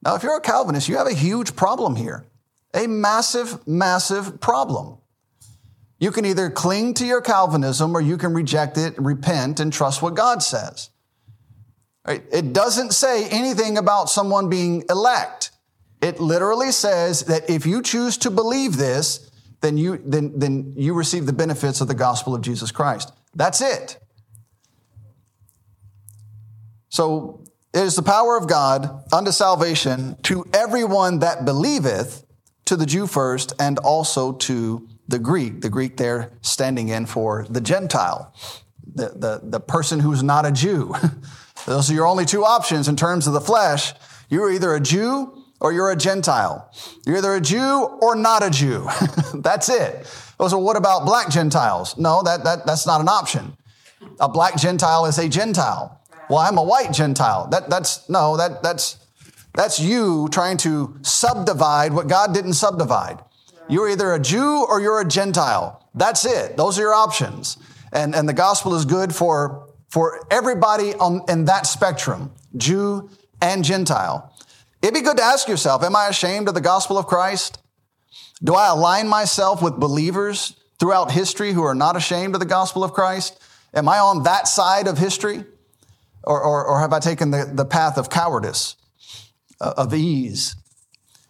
Now, 0.04 0.16
if 0.16 0.24
you're 0.24 0.38
a 0.38 0.42
Calvinist, 0.42 0.88
you 0.88 0.98
have 0.98 1.08
a 1.08 1.14
huge 1.14 1.56
problem 1.56 1.96
here. 1.96 2.26
A 2.74 2.88
massive, 2.88 3.68
massive 3.68 4.40
problem. 4.40 4.98
You 6.00 6.12
can 6.12 6.26
either 6.26 6.50
cling 6.50 6.94
to 6.96 7.06
your 7.06 7.22
Calvinism 7.22 7.96
or 7.96 8.02
you 8.02 8.18
can 8.18 8.34
reject 8.34 8.78
it, 8.78 8.98
repent, 9.00 9.60
and 9.60 9.74
trust 9.74 10.02
what 10.02 10.16
God 10.16 10.44
says. 10.44 10.90
It 12.08 12.54
doesn't 12.54 12.94
say 12.94 13.28
anything 13.30 13.78
about 13.78 14.10
someone 14.10 14.50
being 14.50 14.84
elect. 14.90 15.52
It 16.02 16.20
literally 16.20 16.72
says 16.72 17.24
that 17.24 17.50
if 17.50 17.66
you 17.66 17.82
choose 17.82 18.18
to 18.20 18.32
believe 18.32 18.78
this, 18.78 19.30
then 19.62 19.78
you, 19.78 19.98
then, 20.06 20.38
then 20.38 20.74
you 20.78 20.94
receive 20.94 21.26
the 21.26 21.34
benefits 21.34 21.82
of 21.82 21.88
the 21.88 21.96
gospel 21.96 22.36
of 22.36 22.42
Jesus 22.42 22.72
Christ. 22.72 23.12
That's 23.38 23.62
it. 23.62 24.00
So 26.90 27.44
it 27.74 27.82
is 27.82 27.96
the 27.96 28.02
power 28.02 28.36
of 28.36 28.48
God 28.48 29.04
unto 29.14 29.32
salvation 29.32 30.18
to 30.24 30.44
everyone 30.54 31.20
that 31.20 31.46
believeth, 31.46 32.26
to 32.66 32.76
the 32.76 32.88
Jew 32.88 33.06
first, 33.06 33.54
and 33.60 33.78
also 33.78 34.34
to 34.34 34.88
the 35.08 35.20
Greek. 35.20 35.62
The 35.62 35.70
Greek 35.70 35.98
there 35.98 36.32
standing 36.42 36.90
in 36.90 37.06
for 37.06 37.46
the 37.50 37.62
Gentile, 37.62 38.34
the, 38.96 39.10
the, 39.10 39.42
the 39.44 39.60
person 39.60 40.00
who's 40.00 40.24
not 40.24 40.46
a 40.48 40.52
Jew. 40.52 40.96
Those 41.68 41.92
are 41.92 41.94
your 41.94 42.08
only 42.08 42.26
two 42.26 42.44
options 42.44 42.88
in 42.88 42.96
terms 42.96 43.28
of 43.28 43.34
the 43.34 43.42
flesh. 43.42 43.94
You're 44.30 44.52
either 44.52 44.74
a 44.74 44.82
Jew 44.82 45.44
or 45.62 45.72
you're 45.72 45.92
a 45.92 45.96
Gentile. 45.96 46.72
You're 47.06 47.18
either 47.18 47.36
a 47.36 47.42
Jew 47.42 47.84
or 48.02 48.16
not 48.16 48.44
a 48.44 48.50
Jew. 48.50 48.90
that's 49.36 49.70
it. 49.70 50.08
Oh, 50.40 50.48
so 50.48 50.58
what 50.58 50.78
about 50.78 51.06
black 51.06 51.30
Gentiles? 51.30 51.98
No, 51.98 52.22
that, 52.24 52.44
that, 52.44 52.66
that's 52.66 52.86
not 52.86 53.02
an 53.02 53.10
option. 53.10 53.58
A 54.20 54.30
black 54.30 54.56
Gentile 54.56 55.06
is 55.06 55.18
a 55.18 55.28
Gentile. 55.28 56.00
Well, 56.30 56.40
I'm 56.40 56.58
a 56.58 56.64
white 56.64 56.92
Gentile. 56.92 57.48
That, 57.48 57.70
that's, 57.70 58.08
no, 58.10 58.38
that, 58.38 58.62
that's, 58.62 58.98
that's 59.54 59.80
you 59.80 60.28
trying 60.32 60.58
to 60.58 60.96
subdivide 61.02 61.94
what 61.94 62.08
God 62.08 62.34
didn't 62.34 62.54
subdivide. 62.54 63.20
You're 63.68 63.90
either 63.90 64.14
a 64.14 64.20
Jew 64.20 64.66
or 64.70 64.80
you're 64.80 65.02
a 65.02 65.08
Gentile. 65.08 65.84
That's 65.96 66.26
it. 66.26 66.56
Those 66.56 66.78
are 66.78 66.84
your 66.84 66.94
options. 66.94 67.58
And, 67.92 68.14
and 68.14 68.30
the 68.30 68.34
gospel 68.34 68.76
is 68.76 68.86
good 68.86 69.16
for, 69.16 69.68
for 69.90 70.26
everybody 70.30 70.94
on, 70.96 71.22
in 71.28 71.46
that 71.46 71.66
spectrum, 71.66 72.32
Jew 72.56 73.10
and 73.42 73.64
Gentile. 73.64 74.34
It'd 74.82 74.94
be 74.94 75.02
good 75.02 75.18
to 75.18 75.24
ask 75.24 75.48
yourself, 75.48 75.84
am 75.84 75.96
I 75.96 76.08
ashamed 76.08 76.48
of 76.48 76.54
the 76.54 76.62
gospel 76.62 76.98
of 76.98 77.08
Christ? 77.08 77.60
Do 78.44 78.54
I 78.54 78.68
align 78.68 79.08
myself 79.08 79.62
with 79.62 79.80
believers 79.80 80.56
throughout 80.80 81.12
history 81.12 81.54
who 81.54 81.64
are 81.64 81.76
not 81.76 81.96
ashamed 81.96 82.36
of 82.36 82.40
the 82.40 82.46
gospel 82.46 82.84
of 82.84 82.94
Christ? 82.94 83.42
Am 83.74 83.90
I 83.90 84.00
on 84.00 84.24
that 84.24 84.48
side 84.48 84.88
of 84.88 84.98
history? 84.98 85.44
Or, 86.24 86.42
or, 86.42 86.66
or 86.66 86.80
have 86.82 86.94
I 86.94 87.00
taken 87.00 87.32
the, 87.32 87.50
the 87.52 87.66
path 87.66 87.98
of 87.98 88.10
cowardice, 88.10 88.76
uh, 89.62 89.74
of 89.78 89.94
ease? 89.94 90.56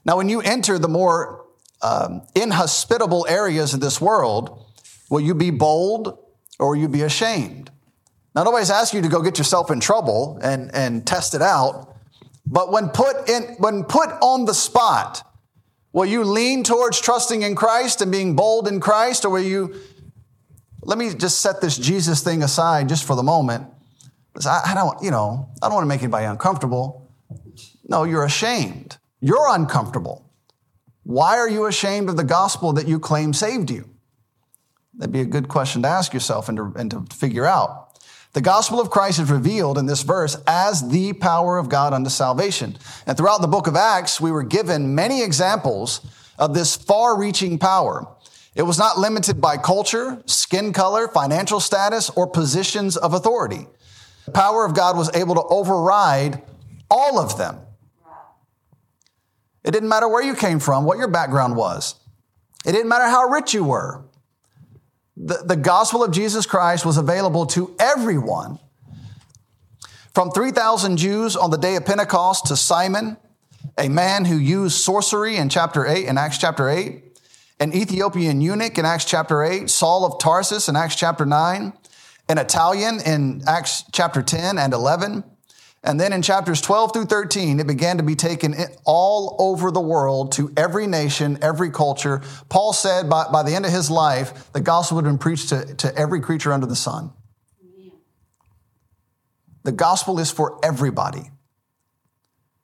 Now, 0.06 0.18
when 0.18 0.28
you 0.28 0.42
enter 0.42 0.80
the 0.80 0.88
more 0.88 1.46
um, 1.82 2.24
inhospitable 2.34 3.28
areas 3.30 3.74
of 3.74 3.80
this 3.80 4.02
world, 4.02 4.66
will 5.10 5.20
you 5.20 5.36
be 5.36 5.52
bold 5.52 6.18
or 6.60 6.70
will 6.70 6.78
you 6.78 6.88
be 6.88 7.04
ashamed? 7.04 7.70
Now, 8.34 8.44
nobody's 8.44 8.72
asking 8.72 9.04
you 9.04 9.10
to 9.10 9.16
go 9.16 9.22
get 9.22 9.38
yourself 9.38 9.70
in 9.70 9.80
trouble 9.80 10.40
and, 10.42 10.74
and 10.74 11.06
test 11.06 11.36
it 11.36 11.42
out. 11.42 11.96
But 12.46 12.72
when 12.72 12.90
put 12.90 13.30
in, 13.30 13.44
when 13.60 13.84
put 13.84 14.10
on 14.22 14.46
the 14.46 14.54
spot, 14.54 15.27
will 15.94 16.06
you 16.06 16.24
lean 16.24 16.64
towards 16.64 17.00
trusting 17.00 17.42
in 17.42 17.56
Christ 17.56 18.02
and 18.02 18.12
being 18.12 18.36
bold 18.36 18.68
in 18.68 18.80
Christ, 18.80 19.26
or 19.26 19.30
will 19.30 19.42
you? 19.42 19.76
Let 20.82 20.98
me 20.98 21.14
just 21.14 21.42
set 21.42 21.60
this 21.60 21.78
Jesus 21.78 22.24
thing 22.24 22.44
aside 22.44 22.88
just 22.88 23.06
for 23.06 23.16
the 23.16 23.24
moment. 23.24 23.68
I, 24.46 24.74
don't, 24.76 25.02
you 25.02 25.12
know, 25.12 25.50
I 25.62 25.68
don't 25.68 25.74
want 25.74 25.84
to 25.84 25.90
make 25.90 26.04
anybody 26.04 26.26
uncomfortable. 26.26 27.12
No, 27.88 28.04
you're 28.04 28.24
ashamed. 28.24 28.98
You're 29.20 29.50
uncomfortable. 29.50 30.30
Why 31.04 31.38
are 31.38 31.50
you 31.50 31.66
ashamed 31.66 32.10
of 32.10 32.18
the 32.18 32.24
gospel 32.24 32.74
that 32.74 32.88
you 32.88 33.00
claim 33.00 33.34
saved 33.34 33.72
you? 33.72 33.90
That'd 34.96 35.14
be 35.14 35.22
a 35.22 35.26
good 35.26 35.48
question 35.48 35.82
to 35.84 35.88
ask 35.88 36.14
yourself 36.14 36.50
and 36.50 36.58
to, 36.58 36.74
and 36.76 36.92
to 36.92 37.16
figure 37.16 37.46
out. 37.46 37.87
The 38.34 38.42
gospel 38.42 38.80
of 38.80 38.90
Christ 38.90 39.20
is 39.20 39.32
revealed 39.32 39.78
in 39.78 39.86
this 39.86 40.04
verse 40.04 40.38
as 40.46 40.90
the 40.90 41.14
power 41.14 41.58
of 41.58 41.70
God 41.70 41.94
unto 41.94 42.10
salvation. 42.10 42.78
And 43.06 43.18
throughout 43.18 43.42
the 43.42 43.48
book 43.48 43.68
of 43.68 43.76
Acts, 43.76 44.22
we 44.22 44.32
were 44.32 44.44
given 44.44 44.94
many 44.94 45.24
examples 45.24 46.02
of 46.38 46.54
this 46.54 46.76
far 46.76 47.18
reaching 47.18 47.58
power. 47.58 48.08
It 48.54 48.64
was 48.64 48.78
not 48.78 48.98
limited 48.98 49.40
by 49.40 49.58
culture, 49.58 50.22
skin 50.26 50.74
color, 50.74 51.08
financial 51.08 51.60
status, 51.60 52.10
or 52.12 52.28
positions 52.28 52.98
of 52.98 53.14
authority. 53.14 53.68
The 54.26 54.32
power 54.32 54.66
of 54.66 54.76
God 54.76 54.98
was 54.98 55.16
able 55.16 55.36
to 55.36 55.44
override 55.44 56.42
all 56.90 57.20
of 57.20 57.38
them. 57.38 57.60
It 59.64 59.72
didn't 59.72 59.90
matter 59.90 60.08
where 60.08 60.24
you 60.24 60.34
came 60.34 60.60
from, 60.60 60.86
what 60.86 60.98
your 60.98 61.08
background 61.08 61.56
was. 61.56 61.96
It 62.66 62.72
didn't 62.72 62.90
matter 62.90 63.06
how 63.06 63.30
rich 63.30 63.54
you 63.54 63.64
were. 63.64 64.04
The, 65.20 65.42
the 65.44 65.56
gospel 65.56 66.04
of 66.04 66.12
Jesus 66.12 66.46
Christ 66.46 66.86
was 66.86 66.98
available 66.98 67.48
to 67.48 67.76
everyone. 67.80 68.60
From 70.14 70.30
3,000 70.30 70.98
Jews 70.98 71.36
on 71.36 71.50
the 71.50 71.58
day 71.58 71.76
of 71.76 71.86
Pentecost 71.86 72.48
to 72.48 72.56
Simon, 72.56 73.18
a 73.78 73.90
man 73.90 74.26
who 74.26 74.38
used 74.38 74.80
sorcery 74.80 75.38
in 75.38 75.50
chapter 75.50 75.88
8, 75.88 76.06
in 76.06 76.18
Acts 76.18 76.38
chapter 76.38 76.70
8, 76.70 77.04
an 77.60 77.74
Ethiopian 77.74 78.42
eunuch 78.42 78.78
in 78.78 78.86
Acts 78.86 79.06
chapter 79.06 79.44
8, 79.44 79.70
Saul 79.70 80.06
of 80.06 80.20
Tarsus 80.20 80.70
in 80.70 80.76
Acts 80.76 80.96
chapter 80.96 81.26
9, 81.26 81.74
an 82.30 82.38
Italian 82.38 83.00
in 83.04 83.42
Acts 83.48 83.84
chapter 83.92 84.22
10 84.22 84.60
and 84.60 84.74
11, 84.74 85.24
and 85.88 85.98
then 85.98 86.12
in 86.12 86.22
chapters 86.22 86.60
12 86.60 86.92
through 86.92 87.06
13, 87.06 87.62
it 87.62 87.66
began 87.66 87.96
to 87.96 88.04
be 88.04 88.16
taken 88.16 88.54
all 88.84 89.38
over 89.40 89.72
the 89.72 89.80
world 89.80 90.34
to 90.34 90.52
every 90.58 90.86
nation, 90.86 91.40
every 91.42 91.72
culture. 91.72 92.22
Paul 92.50 92.74
said 92.74 93.10
by, 93.10 93.30
by 93.32 93.42
the 93.42 93.56
end 93.56 93.66
of 93.66 93.72
his 93.72 93.90
life, 93.90 94.52
the 94.52 94.60
gospel 94.60 94.98
had 94.98 95.06
been 95.06 95.18
preached 95.18 95.48
to, 95.48 95.76
to 95.76 95.98
every 95.98 96.20
creature 96.20 96.52
under 96.52 96.66
the 96.66 96.76
sun. 96.76 97.14
the 99.64 99.72
gospel 99.72 100.20
is 100.20 100.30
for 100.30 100.60
everybody. 100.62 101.32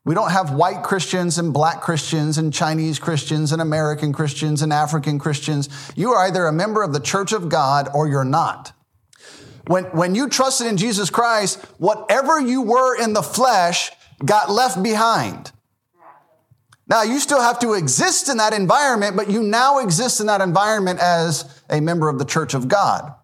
We 0.04 0.14
don't 0.14 0.30
have 0.30 0.52
white 0.52 0.82
Christians 0.82 1.38
and 1.38 1.50
black 1.50 1.80
Christians 1.80 2.36
and 2.36 2.52
Chinese 2.52 2.98
Christians 2.98 3.52
and 3.52 3.62
American 3.62 4.12
Christians 4.12 4.60
and 4.60 4.70
African 4.70 5.18
Christians. 5.18 5.70
You 5.96 6.12
are 6.12 6.26
either 6.26 6.44
a 6.44 6.52
member 6.52 6.82
of 6.82 6.92
the 6.92 7.00
church 7.00 7.32
of 7.32 7.48
God 7.48 7.88
or 7.94 8.06
you're 8.06 8.22
not. 8.22 8.74
When, 9.66 9.84
when 9.84 10.14
you 10.14 10.28
trusted 10.28 10.66
in 10.66 10.76
Jesus 10.76 11.10
Christ, 11.10 11.64
whatever 11.78 12.40
you 12.40 12.62
were 12.62 13.00
in 13.00 13.12
the 13.12 13.22
flesh 13.22 13.90
got 14.24 14.50
left 14.50 14.82
behind. 14.82 15.52
Now, 16.86 17.02
you 17.02 17.18
still 17.18 17.40
have 17.40 17.58
to 17.60 17.72
exist 17.72 18.28
in 18.28 18.36
that 18.36 18.52
environment, 18.52 19.16
but 19.16 19.30
you 19.30 19.42
now 19.42 19.78
exist 19.78 20.20
in 20.20 20.26
that 20.26 20.42
environment 20.42 21.00
as 21.00 21.62
a 21.70 21.80
member 21.80 22.10
of 22.10 22.18
the 22.18 22.26
church 22.26 22.52
of 22.52 22.68
God. 22.68 23.14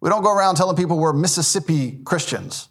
We 0.00 0.10
don't 0.10 0.22
go 0.22 0.32
around 0.32 0.56
telling 0.56 0.76
people 0.76 0.98
we're 0.98 1.14
Mississippi 1.14 1.98
Christians 2.04 2.68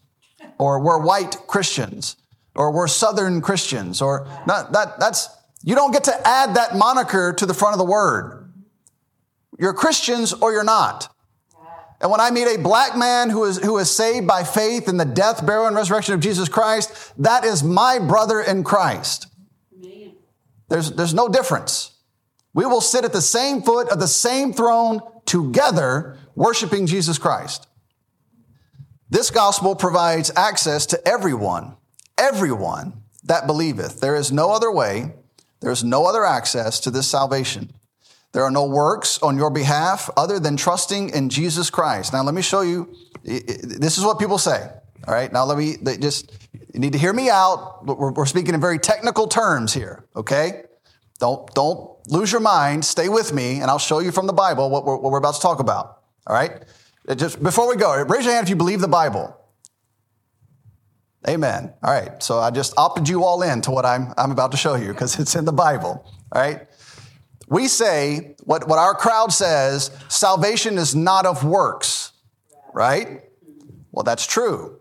or 0.59 0.79
we're 0.79 0.99
white 0.99 1.37
Christians 1.47 2.15
or 2.55 2.71
we're 2.71 2.87
Southern 2.87 3.41
Christians 3.41 4.01
or 4.01 4.27
not, 4.45 4.71
that, 4.73 4.99
that's, 4.99 5.29
you 5.63 5.75
don't 5.75 5.91
get 5.91 6.03
to 6.05 6.27
add 6.27 6.55
that 6.55 6.75
moniker 6.75 7.33
to 7.33 7.45
the 7.45 7.53
front 7.53 7.73
of 7.73 7.79
the 7.79 7.85
word. 7.85 8.53
You're 9.59 9.73
Christians 9.73 10.31
or 10.31 10.51
you're 10.51 10.63
not. 10.63 11.13
And 11.99 12.11
when 12.11 12.19
I 12.19 12.29
meet 12.29 12.47
a 12.47 12.61
black 12.61 12.95
man 12.95 13.29
who 13.29 13.43
is, 13.45 13.57
who 13.57 13.77
is 13.79 13.89
saved 13.89 14.27
by 14.27 14.43
faith 14.43 14.87
in 14.87 14.97
the 14.97 15.05
death, 15.05 15.45
burial, 15.45 15.65
and 15.65 15.75
resurrection 15.75 16.13
of 16.13 16.19
Jesus 16.19 16.47
Christ, 16.47 17.13
that 17.17 17.43
is 17.43 17.63
my 17.63 17.97
brother 17.97 18.39
in 18.39 18.63
Christ. 18.63 19.27
There's, 20.69 20.91
there's 20.91 21.13
no 21.13 21.29
difference. 21.29 21.91
We 22.53 22.65
will 22.65 22.81
sit 22.81 23.05
at 23.05 23.13
the 23.13 23.21
same 23.21 23.61
foot 23.61 23.89
of 23.89 23.99
the 23.99 24.07
same 24.07 24.53
throne 24.53 24.99
together, 25.25 26.17
worshiping 26.35 26.87
Jesus 26.87 27.17
Christ. 27.17 27.67
This 29.09 29.29
gospel 29.31 29.75
provides 29.75 30.31
access 30.35 30.85
to 30.87 31.07
everyone, 31.07 31.77
everyone 32.17 33.03
that 33.23 33.47
believeth. 33.47 34.01
There 34.01 34.15
is 34.15 34.31
no 34.31 34.51
other 34.51 34.71
way, 34.71 35.13
there 35.61 35.71
is 35.71 35.83
no 35.83 36.05
other 36.05 36.25
access 36.25 36.79
to 36.81 36.91
this 36.91 37.07
salvation. 37.07 37.73
There 38.37 38.45
are 38.45 38.51
no 38.51 38.65
works 38.65 39.17
on 39.23 39.35
your 39.35 39.49
behalf 39.49 40.11
other 40.15 40.39
than 40.39 40.57
trusting 40.57 41.09
in 41.09 41.29
Jesus 41.29 41.71
Christ. 41.71 42.13
Now, 42.13 42.21
let 42.21 42.35
me 42.35 42.43
show 42.43 42.61
you. 42.61 42.93
This 43.23 43.97
is 43.97 44.05
what 44.05 44.19
people 44.19 44.37
say. 44.37 44.61
All 45.07 45.13
right. 45.15 45.33
Now, 45.33 45.43
let 45.43 45.57
me 45.57 45.75
just, 45.97 46.31
you 46.71 46.79
need 46.79 46.93
to 46.93 46.99
hear 46.99 47.13
me 47.13 47.31
out. 47.31 47.87
We're, 47.87 48.11
we're 48.11 48.27
speaking 48.27 48.53
in 48.53 48.61
very 48.61 48.77
technical 48.77 49.25
terms 49.25 49.73
here. 49.73 50.05
Okay. 50.15 50.65
Don't, 51.17 51.51
don't 51.55 51.97
lose 52.11 52.31
your 52.31 52.41
mind. 52.41 52.85
Stay 52.85 53.09
with 53.09 53.33
me, 53.33 53.59
and 53.59 53.71
I'll 53.71 53.79
show 53.79 54.01
you 54.01 54.11
from 54.11 54.27
the 54.27 54.33
Bible 54.33 54.69
what 54.69 54.85
we're, 54.85 54.97
what 54.97 55.11
we're 55.11 55.17
about 55.17 55.33
to 55.33 55.41
talk 55.41 55.59
about. 55.59 56.03
All 56.27 56.35
right. 56.35 56.63
Uh, 57.09 57.15
just 57.15 57.41
before 57.41 57.67
we 57.67 57.75
go, 57.75 58.03
raise 58.03 58.23
your 58.23 58.35
hand 58.35 58.43
if 58.43 58.51
you 58.51 58.55
believe 58.55 58.81
the 58.81 58.87
Bible. 58.87 59.35
Amen. 61.27 61.73
All 61.81 61.91
right. 61.91 62.21
So 62.21 62.37
I 62.37 62.51
just 62.51 62.75
opted 62.77 63.09
you 63.09 63.23
all 63.23 63.41
in 63.41 63.61
to 63.61 63.71
what 63.71 63.83
I'm, 63.83 64.13
I'm 64.15 64.29
about 64.29 64.51
to 64.51 64.57
show 64.57 64.75
you 64.75 64.89
because 64.89 65.19
it's 65.19 65.35
in 65.35 65.45
the 65.45 65.53
Bible. 65.53 66.05
All 66.31 66.39
right. 66.39 66.67
We 67.47 67.67
say, 67.67 68.35
what, 68.43 68.67
what 68.67 68.77
our 68.77 68.93
crowd 68.93 69.31
says, 69.31 69.91
salvation 70.09 70.77
is 70.77 70.95
not 70.95 71.25
of 71.25 71.43
works, 71.43 72.11
right? 72.73 73.21
Well, 73.91 74.03
that's 74.03 74.27
true. 74.27 74.79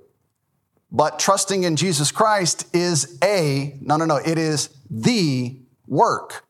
But 0.90 1.18
trusting 1.18 1.62
in 1.62 1.76
Jesus 1.76 2.10
Christ 2.10 2.74
is 2.74 3.18
a, 3.22 3.76
no, 3.80 3.96
no, 3.96 4.04
no, 4.04 4.16
it 4.16 4.38
is 4.38 4.70
the 4.90 5.60
work. 5.86 6.44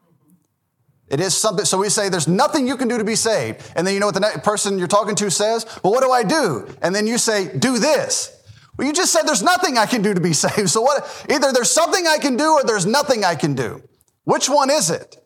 It 1.08 1.20
is 1.20 1.36
something, 1.36 1.64
so 1.64 1.78
we 1.78 1.88
say 1.88 2.08
there's 2.08 2.26
nothing 2.26 2.66
you 2.66 2.76
can 2.76 2.88
do 2.88 2.98
to 2.98 3.04
be 3.04 3.14
saved. 3.14 3.70
And 3.76 3.86
then 3.86 3.94
you 3.94 4.00
know 4.00 4.06
what 4.06 4.14
the 4.14 4.20
next 4.20 4.42
person 4.42 4.78
you're 4.78 4.88
talking 4.88 5.14
to 5.16 5.30
says? 5.30 5.64
Well, 5.84 5.92
what 5.92 6.02
do 6.02 6.10
I 6.10 6.22
do? 6.22 6.66
And 6.82 6.94
then 6.94 7.06
you 7.06 7.18
say, 7.18 7.56
do 7.56 7.78
this. 7.78 8.32
Well, 8.76 8.86
you 8.86 8.92
just 8.92 9.12
said 9.12 9.22
there's 9.22 9.42
nothing 9.42 9.78
I 9.78 9.86
can 9.86 10.02
do 10.02 10.14
to 10.14 10.20
be 10.20 10.32
saved. 10.34 10.70
So 10.70 10.80
what, 10.80 11.26
either 11.30 11.52
there's 11.52 11.70
something 11.70 12.06
I 12.06 12.18
can 12.18 12.36
do 12.36 12.52
or 12.52 12.64
there's 12.64 12.86
nothing 12.86 13.24
I 13.24 13.34
can 13.34 13.54
do. 13.54 13.82
Which 14.24 14.48
one 14.48 14.70
is 14.70 14.90
it? 14.90 15.16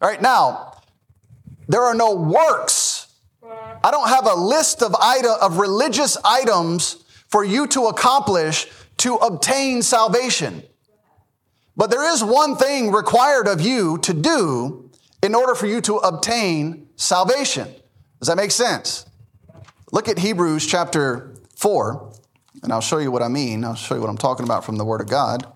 All 0.00 0.08
right, 0.08 0.22
now, 0.22 0.74
there 1.66 1.82
are 1.82 1.94
no 1.94 2.14
works. 2.14 3.08
I 3.82 3.90
don't 3.90 4.08
have 4.08 4.26
a 4.26 4.34
list 4.34 4.82
of, 4.82 4.94
item, 5.00 5.32
of 5.40 5.58
religious 5.58 6.16
items 6.24 7.04
for 7.28 7.44
you 7.44 7.66
to 7.68 7.86
accomplish 7.86 8.66
to 8.98 9.16
obtain 9.16 9.82
salvation. 9.82 10.62
But 11.76 11.90
there 11.90 12.12
is 12.12 12.24
one 12.24 12.56
thing 12.56 12.90
required 12.90 13.46
of 13.46 13.60
you 13.60 13.98
to 13.98 14.12
do 14.12 14.90
in 15.22 15.34
order 15.34 15.54
for 15.54 15.66
you 15.66 15.80
to 15.82 15.96
obtain 15.96 16.88
salvation. 16.96 17.68
Does 18.18 18.28
that 18.28 18.36
make 18.36 18.50
sense? 18.50 19.06
Look 19.92 20.08
at 20.08 20.18
Hebrews 20.18 20.66
chapter 20.66 21.34
4, 21.56 22.12
and 22.62 22.72
I'll 22.72 22.80
show 22.80 22.98
you 22.98 23.10
what 23.10 23.22
I 23.22 23.28
mean. 23.28 23.64
I'll 23.64 23.74
show 23.74 23.94
you 23.94 24.00
what 24.00 24.10
I'm 24.10 24.18
talking 24.18 24.44
about 24.44 24.64
from 24.64 24.76
the 24.76 24.84
Word 24.84 25.00
of 25.00 25.08
God. 25.08 25.46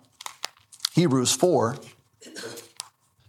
Hebrews 0.95 1.35
4. 1.35 1.77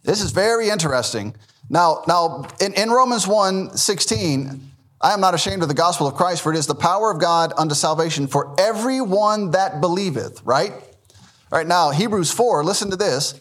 This 0.04 0.22
is 0.22 0.32
very 0.32 0.70
interesting. 0.70 1.36
Now, 1.70 2.04
now 2.08 2.46
in, 2.60 2.74
in 2.74 2.90
Romans 2.90 3.28
1 3.28 3.78
16, 3.78 4.72
I 5.02 5.14
am 5.14 5.20
not 5.20 5.34
ashamed 5.34 5.62
of 5.62 5.68
the 5.68 5.74
gospel 5.74 6.08
of 6.08 6.16
Christ, 6.16 6.42
for 6.42 6.54
it 6.54 6.58
is 6.58 6.68
the 6.68 6.76
power 6.76 7.12
of 7.12 7.20
God 7.20 7.54
unto 7.58 7.76
salvation 7.76 8.28
for 8.28 8.56
everyone 8.58 9.52
that 9.52 9.82
believeth, 9.82 10.42
right? 10.46 10.72
All 10.72 11.60
right, 11.60 11.68
now, 11.68 11.92
Hebrews 11.92 12.32
4, 12.32 12.64
listen 12.64 12.90
to 12.90 12.96
this, 12.96 13.40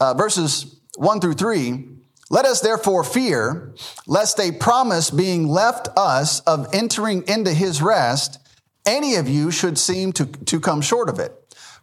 uh, 0.00 0.14
verses 0.14 0.80
1 0.96 1.20
through 1.20 1.34
3. 1.34 1.86
Let 2.30 2.44
us 2.44 2.60
therefore 2.60 3.04
fear, 3.04 3.74
lest 4.06 4.40
a 4.40 4.52
promise 4.52 5.10
being 5.10 5.48
left 5.48 5.88
us 5.96 6.40
of 6.40 6.66
entering 6.72 7.24
into 7.28 7.52
his 7.52 7.82
rest, 7.82 8.38
any 8.86 9.16
of 9.16 9.28
you 9.28 9.50
should 9.50 9.78
seem 9.78 10.12
to, 10.12 10.26
to 10.26 10.60
come 10.60 10.80
short 10.80 11.08
of 11.08 11.18
it. 11.18 11.32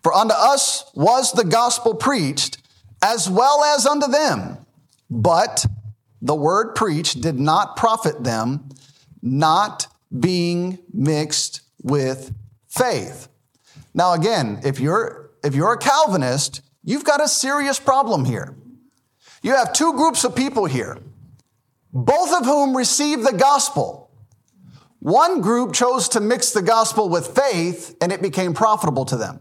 For 0.02 0.14
unto 0.14 0.34
us 0.34 0.89
was 0.95 1.34
the 1.34 1.43
gospel 1.43 1.93
preached, 1.93 2.58
as 3.02 3.30
well 3.30 3.64
as 3.64 3.86
unto 3.86 4.08
them. 4.08 4.66
But 5.10 5.66
the 6.22 6.36
word 6.36 6.76
preached 6.76 7.22
did 7.22 7.39
not 7.39 7.78
profit 7.78 8.24
them, 8.24 8.70
not 9.22 9.88
being 10.18 10.80
mixed 10.93 11.62
with 11.82 12.34
faith. 12.68 13.28
Now, 13.93 14.14
again, 14.14 14.62
if 14.64 14.80
you're, 14.80 15.32
if 15.43 15.56
you're 15.56 15.74
a 15.74 15.78
Calvinist, 15.78 16.62
you've 16.84 17.04
got 17.04 17.22
a 17.22 17.28
serious 17.28 17.80
problem 17.80 18.26
here. 18.26 18.56
You 19.41 19.56
have 19.56 19.74
two 19.74 19.93
groups 19.93 20.24
of 20.24 20.36
people 20.36 20.66
here, 20.66 20.98
both 21.93 22.34
of 22.34 22.45
whom 22.45 22.76
received 22.76 23.26
the 23.26 23.34
gospel. 23.34 24.12
One 25.00 25.41
group 25.41 25.74
chose 25.74 26.10
to 26.10 26.20
mix 26.20 26.52
the 26.52 26.62
gospel 26.62 27.08
with 27.08 27.28
faith, 27.28 27.95
and 28.02 28.12
it 28.12 28.22
became 28.22 28.54
profitable 28.54 29.06
to 29.06 29.16
them. 29.18 29.39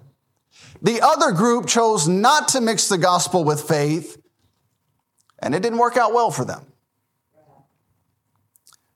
The 0.86 1.00
other 1.02 1.32
group 1.32 1.66
chose 1.66 2.06
not 2.06 2.46
to 2.50 2.60
mix 2.60 2.88
the 2.88 2.96
gospel 2.96 3.42
with 3.42 3.62
faith, 3.62 4.22
and 5.40 5.52
it 5.52 5.60
didn't 5.60 5.80
work 5.80 5.96
out 5.96 6.14
well 6.14 6.30
for 6.30 6.44
them. 6.44 6.64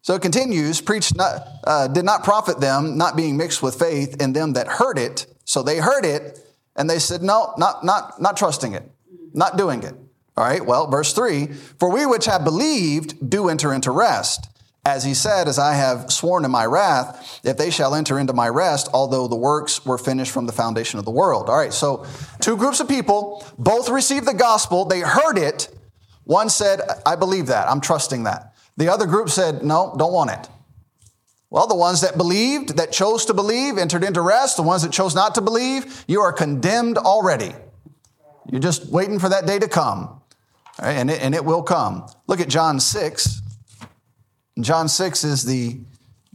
So 0.02 0.14
it 0.14 0.22
continues, 0.22 0.80
preached 0.80 1.16
not, 1.16 1.48
uh, 1.64 1.88
did 1.88 2.04
not 2.04 2.22
profit 2.22 2.60
them, 2.60 2.96
not 2.96 3.16
being 3.16 3.36
mixed 3.36 3.60
with 3.60 3.74
faith 3.74 4.22
in 4.22 4.32
them 4.34 4.52
that 4.52 4.68
heard 4.68 4.98
it. 4.98 5.26
So 5.44 5.64
they 5.64 5.78
heard 5.78 6.04
it, 6.04 6.38
and 6.76 6.88
they 6.88 7.00
said, 7.00 7.22
no, 7.22 7.54
not, 7.58 7.84
not, 7.84 8.22
not 8.22 8.36
trusting 8.36 8.72
it, 8.72 8.88
not 9.34 9.58
doing 9.58 9.82
it. 9.82 9.94
All 10.36 10.44
right, 10.44 10.64
well, 10.64 10.86
verse 10.86 11.12
three, 11.12 11.48
for 11.80 11.90
we 11.90 12.06
which 12.06 12.26
have 12.26 12.44
believed 12.44 13.28
do 13.28 13.48
enter 13.48 13.74
into 13.74 13.90
rest. 13.90 14.48
As 14.90 15.04
he 15.04 15.14
said, 15.14 15.46
as 15.46 15.56
I 15.56 15.74
have 15.74 16.10
sworn 16.10 16.44
in 16.44 16.50
my 16.50 16.66
wrath, 16.66 17.40
if 17.44 17.56
they 17.56 17.70
shall 17.70 17.94
enter 17.94 18.18
into 18.18 18.32
my 18.32 18.48
rest, 18.48 18.88
although 18.92 19.28
the 19.28 19.36
works 19.36 19.86
were 19.86 19.96
finished 19.96 20.32
from 20.32 20.46
the 20.46 20.52
foundation 20.52 20.98
of 20.98 21.04
the 21.04 21.12
world. 21.12 21.48
All 21.48 21.56
right, 21.56 21.72
so 21.72 22.04
two 22.40 22.56
groups 22.56 22.80
of 22.80 22.88
people, 22.88 23.46
both 23.56 23.88
received 23.88 24.26
the 24.26 24.34
gospel, 24.34 24.84
they 24.84 24.98
heard 24.98 25.38
it. 25.38 25.68
One 26.24 26.48
said, 26.48 26.80
I 27.06 27.14
believe 27.14 27.46
that, 27.46 27.68
I'm 27.68 27.80
trusting 27.80 28.24
that. 28.24 28.56
The 28.78 28.88
other 28.88 29.06
group 29.06 29.28
said, 29.28 29.62
no, 29.62 29.94
don't 29.96 30.12
want 30.12 30.32
it. 30.32 30.48
Well, 31.50 31.68
the 31.68 31.76
ones 31.76 32.00
that 32.00 32.16
believed, 32.16 32.76
that 32.78 32.90
chose 32.90 33.26
to 33.26 33.34
believe, 33.34 33.78
entered 33.78 34.02
into 34.02 34.20
rest. 34.20 34.56
The 34.56 34.64
ones 34.64 34.82
that 34.82 34.90
chose 34.90 35.14
not 35.14 35.36
to 35.36 35.40
believe, 35.40 36.04
you 36.08 36.20
are 36.20 36.32
condemned 36.32 36.98
already. 36.98 37.54
You're 38.50 38.60
just 38.60 38.86
waiting 38.86 39.20
for 39.20 39.28
that 39.28 39.46
day 39.46 39.60
to 39.60 39.68
come. 39.68 40.20
And, 40.82 41.12
it, 41.12 41.22
and 41.22 41.32
it 41.32 41.44
will 41.44 41.62
come. 41.62 42.08
Look 42.26 42.40
at 42.40 42.48
John 42.48 42.80
6. 42.80 43.42
John 44.64 44.88
6 44.88 45.24
is 45.24 45.44
the, 45.44 45.80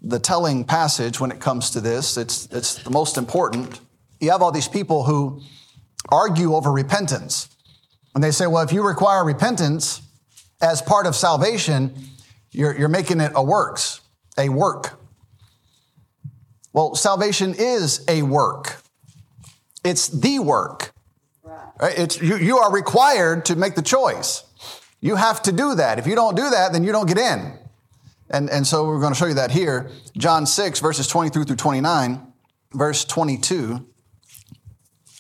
the 0.02 0.20
telling 0.20 0.64
passage 0.64 1.20
when 1.20 1.32
it 1.32 1.40
comes 1.40 1.72
to 1.72 1.82
this. 1.82 2.18
It's, 2.18 2.48
it's 2.48 2.84
the 2.84 2.92
most 2.92 3.18
important. 3.18 3.80
You 4.20 4.32
have 4.32 4.42
all 4.42 4.52
these 4.52 4.68
people 4.68 5.04
who 5.04 5.42
argue 6.10 6.54
over 6.54 6.72
repentance. 6.72 7.50
And 8.14 8.24
they 8.24 8.32
say, 8.32 8.48
well, 8.48 8.64
if 8.64 8.72
you 8.72 8.88
require 8.88 9.26
repentance 9.26 10.02
as 10.62 10.82
part 10.82 11.06
of 11.06 11.16
salvation, 11.16 11.94
you're, 12.52 12.78
you're 12.78 12.90
making 12.90 13.20
it 13.20 13.32
a 13.36 13.44
works, 13.44 14.02
a 14.38 14.50
work. 14.50 15.00
Well, 16.72 16.96
salvation 16.96 17.54
is 17.58 18.04
a 18.08 18.22
work. 18.22 18.82
It's 19.84 20.08
the 20.08 20.40
work. 20.40 20.94
Right? 21.80 21.98
It's, 21.98 22.22
you, 22.22 22.38
you 22.38 22.58
are 22.58 22.72
required 22.72 23.46
to 23.46 23.56
make 23.56 23.76
the 23.76 23.82
choice. 23.82 24.44
You 25.02 25.16
have 25.16 25.42
to 25.44 25.52
do 25.52 25.76
that. 25.76 26.00
If 26.00 26.08
you 26.08 26.16
don't 26.16 26.36
do 26.36 26.50
that, 26.50 26.74
then 26.74 26.84
you 26.84 26.92
don't 26.92 27.08
get 27.08 27.18
in. 27.18 27.60
And, 28.30 28.50
and 28.50 28.66
so 28.66 28.86
we're 28.86 29.00
going 29.00 29.14
to 29.14 29.20
show 29.20 29.28
you 29.28 29.36
that 29.36 29.52
here. 29.52 29.92
John 30.18 30.46
6, 30.46 30.80
verses 30.80 31.08
23 31.08 31.44
through 31.46 31.56
29. 31.56 32.34
verse 32.74 33.06
22. 33.06 33.86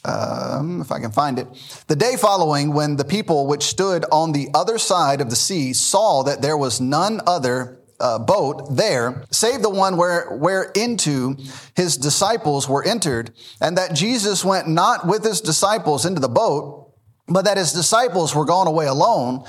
Um, 0.03 0.81
if 0.81 0.91
I 0.91 0.99
can 0.99 1.11
find 1.11 1.39
it. 1.39 1.47
The 1.87 1.95
day 1.95 2.15
following, 2.15 2.73
when 2.73 2.95
the 2.95 3.05
people 3.05 3.47
which 3.47 3.63
stood 3.63 4.05
on 4.11 4.33
the 4.33 4.49
other 4.53 4.77
side 4.77 5.19
of 5.19 5.29
the 5.29 5.35
sea 5.35 5.73
saw 5.73 6.23
that 6.23 6.41
there 6.41 6.57
was 6.57 6.79
none 6.79 7.21
other 7.25 7.79
uh, 7.99 8.19
boat 8.19 8.75
there, 8.75 9.23
save 9.31 9.61
the 9.61 9.69
one 9.69 9.97
where, 9.97 10.35
where 10.35 10.71
into 10.75 11.37
his 11.75 11.97
disciples 11.97 12.69
were 12.69 12.83
entered, 12.83 13.31
and 13.61 13.77
that 13.77 13.95
Jesus 13.95 14.45
went 14.45 14.67
not 14.67 15.07
with 15.07 15.23
his 15.23 15.41
disciples 15.41 16.05
into 16.05 16.19
the 16.19 16.29
boat, 16.29 16.93
but 17.27 17.45
that 17.45 17.57
his 17.57 17.71
disciples 17.71 18.35
were 18.35 18.45
gone 18.45 18.67
away 18.67 18.85
alone. 18.85 19.43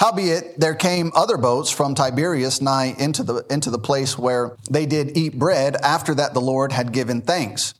Howbeit, 0.00 0.58
there 0.58 0.74
came 0.74 1.12
other 1.14 1.36
boats 1.36 1.70
from 1.70 1.94
Tiberias 1.94 2.60
nigh 2.60 2.94
into 2.98 3.22
the, 3.22 3.44
into 3.48 3.70
the 3.70 3.78
place 3.78 4.18
where 4.18 4.56
they 4.68 4.86
did 4.86 5.16
eat 5.16 5.38
bread 5.38 5.76
after 5.76 6.14
that 6.16 6.34
the 6.34 6.40
Lord 6.40 6.72
had 6.72 6.92
given 6.92 7.22
thanks. 7.22 7.74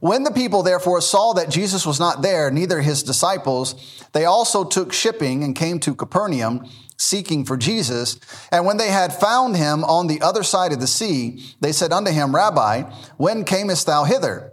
When 0.00 0.24
the 0.24 0.32
people 0.32 0.62
therefore 0.62 1.00
saw 1.00 1.34
that 1.34 1.50
Jesus 1.50 1.86
was 1.86 2.00
not 2.00 2.22
there, 2.22 2.50
neither 2.50 2.80
his 2.80 3.02
disciples, 3.02 4.04
they 4.12 4.24
also 4.24 4.64
took 4.64 4.92
shipping 4.92 5.44
and 5.44 5.54
came 5.54 5.78
to 5.80 5.94
Capernaum, 5.94 6.66
seeking 6.96 7.44
for 7.44 7.56
Jesus. 7.56 8.18
And 8.50 8.64
when 8.66 8.78
they 8.78 8.88
had 8.88 9.12
found 9.12 9.56
him 9.56 9.84
on 9.84 10.06
the 10.06 10.22
other 10.22 10.42
side 10.42 10.72
of 10.72 10.80
the 10.80 10.86
sea, 10.86 11.54
they 11.60 11.72
said 11.72 11.92
unto 11.92 12.10
him, 12.10 12.34
Rabbi, 12.34 12.82
when 13.16 13.44
camest 13.44 13.86
thou 13.86 14.04
hither? 14.04 14.52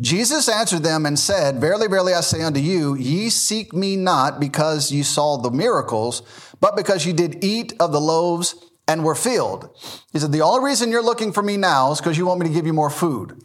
Jesus 0.00 0.48
answered 0.48 0.82
them 0.82 1.04
and 1.04 1.18
said, 1.18 1.60
Verily, 1.60 1.86
verily, 1.86 2.14
I 2.14 2.22
say 2.22 2.42
unto 2.42 2.58
you, 2.58 2.94
ye 2.94 3.28
seek 3.28 3.74
me 3.74 3.96
not 3.96 4.40
because 4.40 4.90
ye 4.90 5.02
saw 5.02 5.36
the 5.36 5.50
miracles, 5.50 6.22
but 6.60 6.76
because 6.76 7.06
you 7.06 7.12
did 7.12 7.42
eat 7.42 7.72
of 7.80 7.92
the 7.92 8.00
loaves 8.00 8.54
and 8.86 9.04
were 9.04 9.14
filled. 9.14 9.76
He 10.12 10.18
said, 10.18 10.32
The 10.32 10.42
only 10.42 10.64
reason 10.64 10.90
you're 10.90 11.02
looking 11.02 11.32
for 11.32 11.42
me 11.42 11.56
now 11.56 11.92
is 11.92 12.00
because 12.00 12.18
you 12.18 12.26
want 12.26 12.40
me 12.40 12.48
to 12.48 12.52
give 12.52 12.66
you 12.66 12.72
more 12.72 12.90
food. 12.90 13.42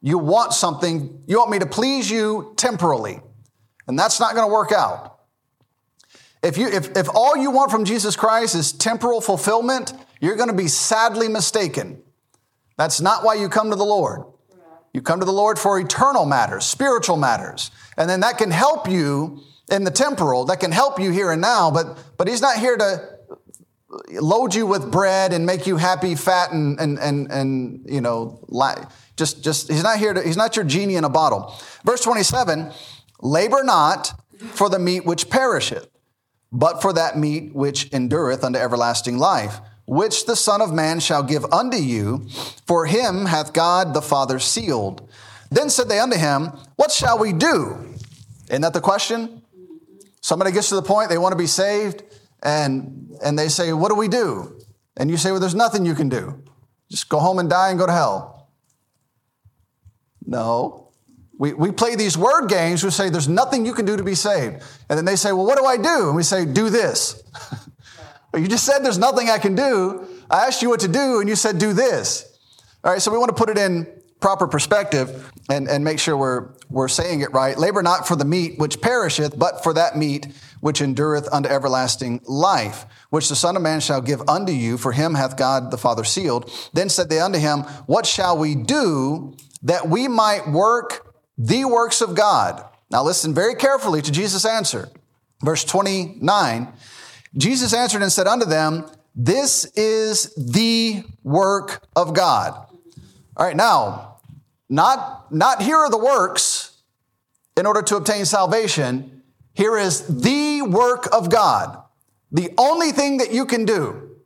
You 0.00 0.18
want 0.18 0.52
something, 0.52 1.22
you 1.26 1.38
want 1.38 1.50
me 1.50 1.58
to 1.60 1.66
please 1.66 2.10
you 2.10 2.52
temporally. 2.56 3.20
And 3.88 3.98
that's 3.98 4.20
not 4.20 4.34
going 4.34 4.46
to 4.46 4.52
work 4.52 4.70
out. 4.70 5.18
If, 6.42 6.58
you, 6.58 6.68
if, 6.68 6.94
if 6.94 7.08
all 7.14 7.38
you 7.38 7.50
want 7.50 7.70
from 7.70 7.86
Jesus 7.86 8.14
Christ 8.14 8.54
is 8.54 8.72
temporal 8.72 9.22
fulfillment, 9.22 9.94
you're 10.20 10.36
going 10.36 10.50
to 10.50 10.54
be 10.54 10.68
sadly 10.68 11.28
mistaken. 11.28 12.02
That's 12.76 13.00
not 13.00 13.24
why 13.24 13.34
you 13.34 13.48
come 13.48 13.70
to 13.70 13.76
the 13.76 13.84
Lord. 13.84 14.24
You 14.92 15.00
come 15.00 15.20
to 15.20 15.26
the 15.26 15.32
Lord 15.32 15.58
for 15.58 15.80
eternal 15.80 16.26
matters, 16.26 16.66
spiritual 16.66 17.16
matters. 17.16 17.70
And 17.96 18.08
then 18.08 18.20
that 18.20 18.36
can 18.36 18.50
help 18.50 18.88
you 18.88 19.40
in 19.70 19.84
the 19.84 19.90
temporal, 19.90 20.44
that 20.46 20.60
can 20.60 20.72
help 20.72 21.00
you 21.00 21.10
here 21.10 21.30
and 21.30 21.40
now, 21.40 21.70
but, 21.70 21.98
but 22.16 22.28
He's 22.28 22.40
not 22.40 22.58
here 22.58 22.76
to 22.76 23.10
load 24.20 24.54
you 24.54 24.66
with 24.66 24.90
bread 24.90 25.32
and 25.32 25.46
make 25.46 25.66
you 25.66 25.76
happy, 25.76 26.14
fat, 26.14 26.52
and, 26.52 26.78
and, 26.80 26.98
and, 26.98 27.30
and 27.30 27.86
you 27.88 28.00
know, 28.00 28.44
just, 29.16 29.42
just, 29.42 29.70
He's 29.70 29.82
not 29.82 29.98
here 29.98 30.12
to, 30.12 30.22
He's 30.22 30.36
not 30.36 30.56
your 30.56 30.64
genie 30.64 30.96
in 30.96 31.04
a 31.04 31.08
bottle. 31.08 31.54
Verse 31.84 32.00
27 32.02 32.72
labor 33.20 33.62
not 33.62 34.12
for 34.52 34.68
the 34.68 34.78
meat 34.78 35.06
which 35.06 35.30
perisheth, 35.30 35.88
but 36.52 36.82
for 36.82 36.92
that 36.92 37.16
meat 37.16 37.54
which 37.54 37.90
endureth 37.92 38.44
unto 38.44 38.58
everlasting 38.58 39.18
life 39.18 39.60
which 39.86 40.26
the 40.26 40.36
Son 40.36 40.60
of 40.60 40.72
Man 40.72 41.00
shall 41.00 41.22
give 41.22 41.44
unto 41.52 41.76
you, 41.76 42.26
for 42.66 42.86
him 42.86 43.26
hath 43.26 43.52
God 43.52 43.94
the 43.94 44.02
Father 44.02 44.38
sealed. 44.38 45.08
Then 45.50 45.70
said 45.70 45.88
they 45.88 45.98
unto 45.98 46.16
him, 46.16 46.52
What 46.76 46.90
shall 46.90 47.18
we 47.18 47.32
do? 47.32 47.94
Isn't 48.48 48.62
that 48.62 48.72
the 48.72 48.80
question? 48.80 49.42
Somebody 50.24 50.52
gets 50.52 50.70
to 50.70 50.76
the 50.76 50.82
point, 50.82 51.10
they 51.10 51.18
want 51.18 51.32
to 51.32 51.38
be 51.38 51.46
saved, 51.46 52.02
and, 52.42 53.14
and 53.22 53.38
they 53.38 53.48
say, 53.48 53.74
What 53.74 53.90
do 53.90 53.94
we 53.94 54.08
do? 54.08 54.58
And 54.96 55.10
you 55.10 55.18
say, 55.18 55.30
Well, 55.30 55.40
there's 55.40 55.54
nothing 55.54 55.84
you 55.84 55.94
can 55.94 56.08
do. 56.08 56.42
Just 56.90 57.10
go 57.10 57.18
home 57.18 57.38
and 57.38 57.50
die 57.50 57.68
and 57.68 57.78
go 57.78 57.84
to 57.84 57.92
hell. 57.92 58.48
No. 60.24 60.88
We, 61.36 61.52
we 61.52 61.72
play 61.72 61.94
these 61.94 62.16
word 62.16 62.48
games. 62.48 62.82
We 62.82 62.88
say, 62.88 63.10
There's 63.10 63.28
nothing 63.28 63.66
you 63.66 63.74
can 63.74 63.84
do 63.84 63.98
to 63.98 64.02
be 64.02 64.14
saved. 64.14 64.62
And 64.88 64.96
then 64.96 65.04
they 65.04 65.16
say, 65.16 65.30
Well, 65.30 65.44
what 65.44 65.58
do 65.58 65.66
I 65.66 65.76
do? 65.76 66.06
And 66.06 66.16
we 66.16 66.22
say, 66.22 66.46
Do 66.46 66.70
this. 66.70 67.22
You 68.36 68.48
just 68.48 68.64
said 68.64 68.80
there's 68.80 68.98
nothing 68.98 69.30
I 69.30 69.38
can 69.38 69.54
do. 69.54 70.08
I 70.28 70.46
asked 70.46 70.60
you 70.60 70.68
what 70.68 70.80
to 70.80 70.88
do, 70.88 71.20
and 71.20 71.28
you 71.28 71.36
said 71.36 71.58
do 71.58 71.72
this. 71.72 72.36
All 72.82 72.92
right, 72.92 73.00
so 73.00 73.12
we 73.12 73.18
want 73.18 73.28
to 73.28 73.34
put 73.34 73.48
it 73.48 73.56
in 73.56 73.86
proper 74.24 74.48
perspective 74.48 75.30
and, 75.50 75.68
and 75.68 75.84
make 75.84 75.98
sure 75.98 76.16
we're, 76.16 76.48
we're 76.70 76.88
saying 76.88 77.20
it 77.20 77.30
right. 77.34 77.58
Labor 77.58 77.82
not 77.82 78.08
for 78.08 78.16
the 78.16 78.24
meat 78.24 78.58
which 78.58 78.80
perisheth, 78.80 79.38
but 79.38 79.62
for 79.62 79.74
that 79.74 79.98
meat 79.98 80.28
which 80.60 80.80
endureth 80.80 81.28
unto 81.30 81.46
everlasting 81.46 82.22
life, 82.24 82.86
which 83.10 83.28
the 83.28 83.36
Son 83.36 83.54
of 83.54 83.60
Man 83.60 83.80
shall 83.80 84.00
give 84.00 84.26
unto 84.26 84.50
you, 84.50 84.78
for 84.78 84.92
him 84.92 85.14
hath 85.14 85.36
God 85.36 85.70
the 85.70 85.76
Father 85.76 86.04
sealed. 86.04 86.50
Then 86.72 86.88
said 86.88 87.10
they 87.10 87.20
unto 87.20 87.38
him, 87.38 87.64
What 87.84 88.06
shall 88.06 88.38
we 88.38 88.54
do 88.54 89.36
that 89.62 89.90
we 89.90 90.08
might 90.08 90.48
work 90.48 91.14
the 91.36 91.66
works 91.66 92.00
of 92.00 92.14
God? 92.14 92.64
Now 92.90 93.02
listen 93.02 93.34
very 93.34 93.54
carefully 93.54 94.00
to 94.00 94.10
Jesus' 94.10 94.46
answer. 94.46 94.88
Verse 95.42 95.64
29 95.64 96.72
Jesus 97.36 97.74
answered 97.74 98.00
and 98.00 98.10
said 98.10 98.26
unto 98.26 98.46
them, 98.46 98.86
This 99.14 99.66
is 99.76 100.32
the 100.34 101.04
work 101.22 101.86
of 101.94 102.14
God. 102.14 102.54
All 103.36 103.44
right, 103.44 103.56
now, 103.56 104.13
not, 104.74 105.32
not 105.32 105.62
here 105.62 105.76
are 105.76 105.90
the 105.90 105.98
works 105.98 106.82
in 107.56 107.64
order 107.64 107.80
to 107.82 107.96
obtain 107.96 108.24
salvation. 108.24 109.22
Here 109.52 109.78
is 109.78 110.20
the 110.22 110.62
work 110.62 111.08
of 111.12 111.30
God. 111.30 111.80
The 112.32 112.52
only 112.58 112.90
thing 112.90 113.18
that 113.18 113.32
you 113.32 113.46
can 113.46 113.64
do. 113.64 114.16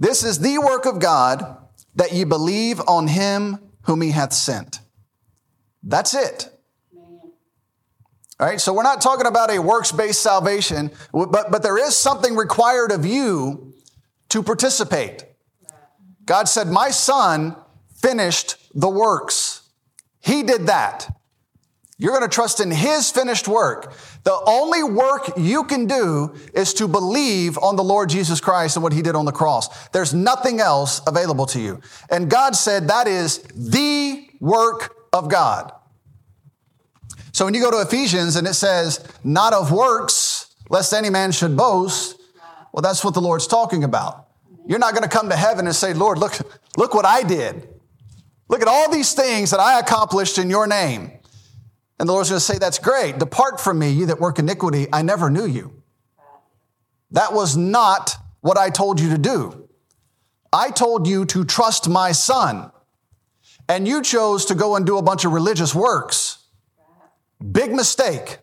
This 0.00 0.24
is 0.24 0.38
the 0.38 0.58
work 0.58 0.86
of 0.86 0.98
God 0.98 1.58
that 1.96 2.12
ye 2.12 2.24
believe 2.24 2.80
on 2.88 3.08
him 3.08 3.58
whom 3.82 4.00
he 4.00 4.12
hath 4.12 4.32
sent. 4.32 4.80
That's 5.82 6.14
it. 6.14 6.48
All 8.40 8.46
right, 8.46 8.60
so 8.60 8.72
we're 8.72 8.84
not 8.84 9.02
talking 9.02 9.26
about 9.26 9.50
a 9.50 9.58
works 9.58 9.92
based 9.92 10.22
salvation, 10.22 10.92
but, 11.12 11.50
but 11.50 11.62
there 11.62 11.76
is 11.76 11.96
something 11.96 12.34
required 12.34 12.92
of 12.92 13.04
you 13.04 13.74
to 14.30 14.42
participate. 14.42 15.24
God 16.24 16.48
said, 16.48 16.68
My 16.68 16.90
son 16.90 17.56
finished 17.96 18.56
the 18.74 18.88
works. 18.88 19.57
He 20.28 20.42
did 20.42 20.66
that. 20.66 21.08
You're 21.96 22.12
going 22.12 22.28
to 22.28 22.32
trust 22.32 22.60
in 22.60 22.70
his 22.70 23.10
finished 23.10 23.48
work. 23.48 23.94
The 24.24 24.38
only 24.46 24.82
work 24.82 25.32
you 25.38 25.64
can 25.64 25.86
do 25.86 26.34
is 26.52 26.74
to 26.74 26.86
believe 26.86 27.56
on 27.56 27.76
the 27.76 27.82
Lord 27.82 28.10
Jesus 28.10 28.38
Christ 28.38 28.76
and 28.76 28.82
what 28.82 28.92
he 28.92 29.00
did 29.00 29.16
on 29.16 29.24
the 29.24 29.32
cross. 29.32 29.88
There's 29.88 30.12
nothing 30.12 30.60
else 30.60 31.00
available 31.06 31.46
to 31.46 31.60
you. 31.60 31.80
And 32.10 32.30
God 32.30 32.54
said 32.54 32.88
that 32.88 33.08
is 33.08 33.38
the 33.54 34.28
work 34.38 34.96
of 35.14 35.30
God. 35.30 35.72
So 37.32 37.46
when 37.46 37.54
you 37.54 37.62
go 37.62 37.70
to 37.70 37.80
Ephesians 37.80 38.36
and 38.36 38.46
it 38.46 38.54
says, 38.54 39.02
not 39.24 39.54
of 39.54 39.72
works, 39.72 40.54
lest 40.68 40.92
any 40.92 41.08
man 41.08 41.32
should 41.32 41.56
boast, 41.56 42.20
well, 42.72 42.82
that's 42.82 43.02
what 43.02 43.14
the 43.14 43.22
Lord's 43.22 43.46
talking 43.46 43.82
about. 43.82 44.28
You're 44.66 44.78
not 44.78 44.92
going 44.92 45.04
to 45.04 45.08
come 45.08 45.30
to 45.30 45.36
heaven 45.36 45.66
and 45.66 45.74
say, 45.74 45.94
Lord, 45.94 46.18
look, 46.18 46.38
look 46.76 46.92
what 46.92 47.06
I 47.06 47.22
did. 47.22 47.66
Look 48.48 48.62
at 48.62 48.68
all 48.68 48.90
these 48.90 49.12
things 49.14 49.50
that 49.50 49.60
I 49.60 49.78
accomplished 49.78 50.38
in 50.38 50.48
your 50.48 50.66
name. 50.66 51.12
And 52.00 52.08
the 52.08 52.12
Lord's 52.12 52.30
going 52.30 52.38
to 52.38 52.44
say, 52.44 52.58
That's 52.58 52.78
great. 52.78 53.18
Depart 53.18 53.60
from 53.60 53.78
me, 53.78 53.90
you 53.90 54.06
that 54.06 54.20
work 54.20 54.38
iniquity. 54.38 54.86
I 54.92 55.02
never 55.02 55.30
knew 55.30 55.46
you. 55.46 55.82
That 57.10 57.32
was 57.32 57.56
not 57.56 58.16
what 58.40 58.58
I 58.58 58.70
told 58.70 59.00
you 59.00 59.10
to 59.10 59.18
do. 59.18 59.68
I 60.52 60.70
told 60.70 61.06
you 61.06 61.24
to 61.26 61.44
trust 61.44 61.88
my 61.88 62.12
son. 62.12 62.70
And 63.68 63.86
you 63.86 64.02
chose 64.02 64.46
to 64.46 64.54
go 64.54 64.76
and 64.76 64.86
do 64.86 64.96
a 64.96 65.02
bunch 65.02 65.24
of 65.24 65.32
religious 65.32 65.74
works. 65.74 66.38
Big 67.52 67.72
mistake. 67.72 68.38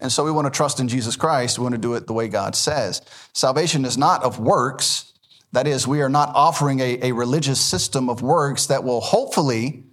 And 0.00 0.12
so 0.12 0.24
we 0.24 0.30
want 0.30 0.46
to 0.46 0.50
trust 0.56 0.78
in 0.78 0.86
Jesus 0.86 1.16
Christ. 1.16 1.58
We 1.58 1.64
want 1.64 1.74
to 1.74 1.80
do 1.80 1.94
it 1.94 2.06
the 2.06 2.12
way 2.12 2.28
God 2.28 2.54
says. 2.54 3.02
Salvation 3.32 3.84
is 3.84 3.98
not 3.98 4.22
of 4.22 4.38
works. 4.38 5.13
That 5.54 5.68
is, 5.68 5.86
we 5.86 6.02
are 6.02 6.08
not 6.08 6.32
offering 6.34 6.80
a, 6.80 6.98
a 7.00 7.12
religious 7.12 7.60
system 7.60 8.08
of 8.10 8.22
works 8.22 8.66
that 8.66 8.82
will 8.82 9.00
hopefully 9.00 9.84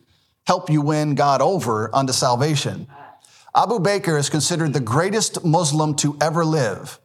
help 0.48 0.72
you 0.72 0.82
win 0.82 1.14
God 1.14 1.40
over 1.40 1.94
unto 1.96 2.14
salvation. 2.14 2.88
Abu 3.56 3.78
Bakr 3.78 4.18
is 4.18 4.28
considered 4.28 4.74
the 4.74 4.80
greatest 4.80 5.46
Muslim 5.46 5.94
to 5.98 6.18
ever 6.20 6.44
live. 6.44 7.00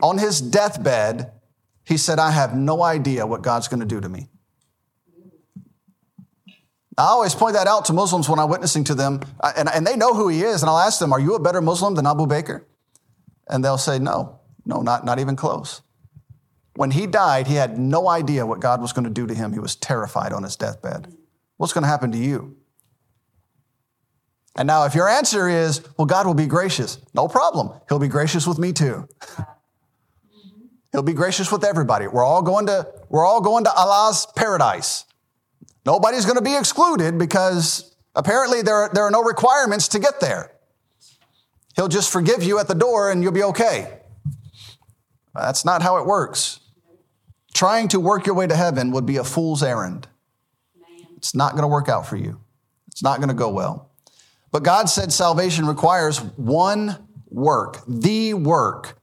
On 0.00 0.16
his 0.16 0.40
deathbed, 0.40 1.32
he 1.84 1.98
said, 1.98 2.18
I 2.18 2.30
have 2.30 2.56
no 2.56 2.82
idea 2.82 3.26
what 3.26 3.42
God's 3.42 3.68
going 3.68 3.80
to 3.80 3.86
do 3.86 4.00
to 4.00 4.08
me. 4.08 4.28
I 6.96 7.04
always 7.04 7.34
point 7.34 7.52
that 7.52 7.66
out 7.66 7.84
to 7.86 7.92
Muslims 7.92 8.30
when 8.30 8.38
I'm 8.38 8.48
witnessing 8.48 8.84
to 8.84 8.94
them, 8.94 9.20
uh, 9.40 9.52
and, 9.58 9.68
and 9.68 9.86
they 9.86 9.96
know 9.96 10.14
who 10.14 10.28
he 10.28 10.42
is, 10.42 10.62
and 10.62 10.70
I'll 10.70 10.78
ask 10.78 10.98
them, 10.98 11.12
Are 11.12 11.20
you 11.20 11.34
a 11.34 11.40
better 11.40 11.60
Muslim 11.60 11.96
than 11.96 12.06
Abu 12.06 12.26
Bakr? 12.26 12.64
And 13.46 13.62
they'll 13.62 13.76
say, 13.76 13.98
No, 13.98 14.40
no, 14.64 14.80
not, 14.80 15.04
not 15.04 15.18
even 15.18 15.36
close. 15.36 15.82
When 16.74 16.90
he 16.90 17.06
died, 17.06 17.46
he 17.46 17.54
had 17.54 17.78
no 17.78 18.08
idea 18.08 18.46
what 18.46 18.60
God 18.60 18.80
was 18.80 18.92
going 18.92 19.04
to 19.04 19.10
do 19.10 19.26
to 19.26 19.34
him. 19.34 19.52
He 19.52 19.58
was 19.58 19.76
terrified 19.76 20.32
on 20.32 20.42
his 20.42 20.56
deathbed. 20.56 21.14
What's 21.56 21.72
going 21.72 21.82
to 21.82 21.88
happen 21.88 22.12
to 22.12 22.18
you? 22.18 22.56
And 24.56 24.66
now, 24.66 24.84
if 24.84 24.94
your 24.94 25.08
answer 25.08 25.48
is, 25.48 25.82
Well, 25.96 26.06
God 26.06 26.26
will 26.26 26.34
be 26.34 26.46
gracious, 26.46 26.98
no 27.14 27.28
problem. 27.28 27.78
He'll 27.88 27.98
be 27.98 28.08
gracious 28.08 28.46
with 28.46 28.58
me 28.58 28.72
too. 28.72 29.08
He'll 30.92 31.02
be 31.02 31.14
gracious 31.14 31.50
with 31.50 31.64
everybody. 31.64 32.06
We're 32.06 32.24
all 32.24 32.42
going 32.42 32.66
to, 32.66 32.86
we're 33.08 33.24
all 33.24 33.40
going 33.40 33.64
to 33.64 33.72
Allah's 33.72 34.26
paradise. 34.36 35.06
Nobody's 35.86 36.26
going 36.26 36.36
to 36.36 36.42
be 36.42 36.54
excluded 36.54 37.18
because 37.18 37.92
Apparently, 38.14 38.62
there 38.62 38.74
are, 38.74 38.90
there 38.92 39.04
are 39.04 39.10
no 39.10 39.22
requirements 39.22 39.88
to 39.88 39.98
get 39.98 40.20
there. 40.20 40.52
He'll 41.76 41.88
just 41.88 42.12
forgive 42.12 42.42
you 42.42 42.58
at 42.58 42.68
the 42.68 42.74
door 42.74 43.10
and 43.10 43.22
you'll 43.22 43.32
be 43.32 43.42
okay. 43.42 44.00
That's 45.34 45.64
not 45.64 45.82
how 45.82 45.96
it 45.96 46.06
works. 46.06 46.60
Trying 47.62 47.86
to 47.90 48.00
work 48.00 48.26
your 48.26 48.34
way 48.34 48.48
to 48.48 48.56
heaven 48.56 48.90
would 48.90 49.06
be 49.06 49.18
a 49.18 49.22
fool's 49.22 49.62
errand. 49.62 50.08
It's 51.16 51.32
not 51.32 51.52
going 51.52 51.62
to 51.62 51.68
work 51.68 51.88
out 51.88 52.08
for 52.08 52.16
you, 52.16 52.40
it's 52.88 53.04
not 53.04 53.18
going 53.18 53.28
to 53.28 53.36
go 53.36 53.50
well. 53.50 53.88
But 54.50 54.64
God 54.64 54.86
said 54.86 55.12
salvation 55.12 55.64
requires 55.66 56.18
one 56.18 57.06
work, 57.30 57.78
the 57.86 58.34
work 58.34 58.98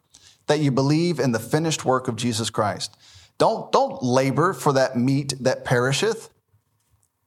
that 0.47 0.59
you 0.59 0.71
believe 0.71 1.21
in 1.21 1.31
the 1.31 1.39
finished 1.39 1.85
work 1.85 2.09
of 2.09 2.17
Jesus 2.17 2.49
Christ. 2.49 2.97
Don't, 3.37 3.71
don't 3.71 4.03
labor 4.03 4.51
for 4.51 4.73
that 4.73 4.97
meat 4.97 5.35
that 5.39 5.63
perisheth. 5.63 6.29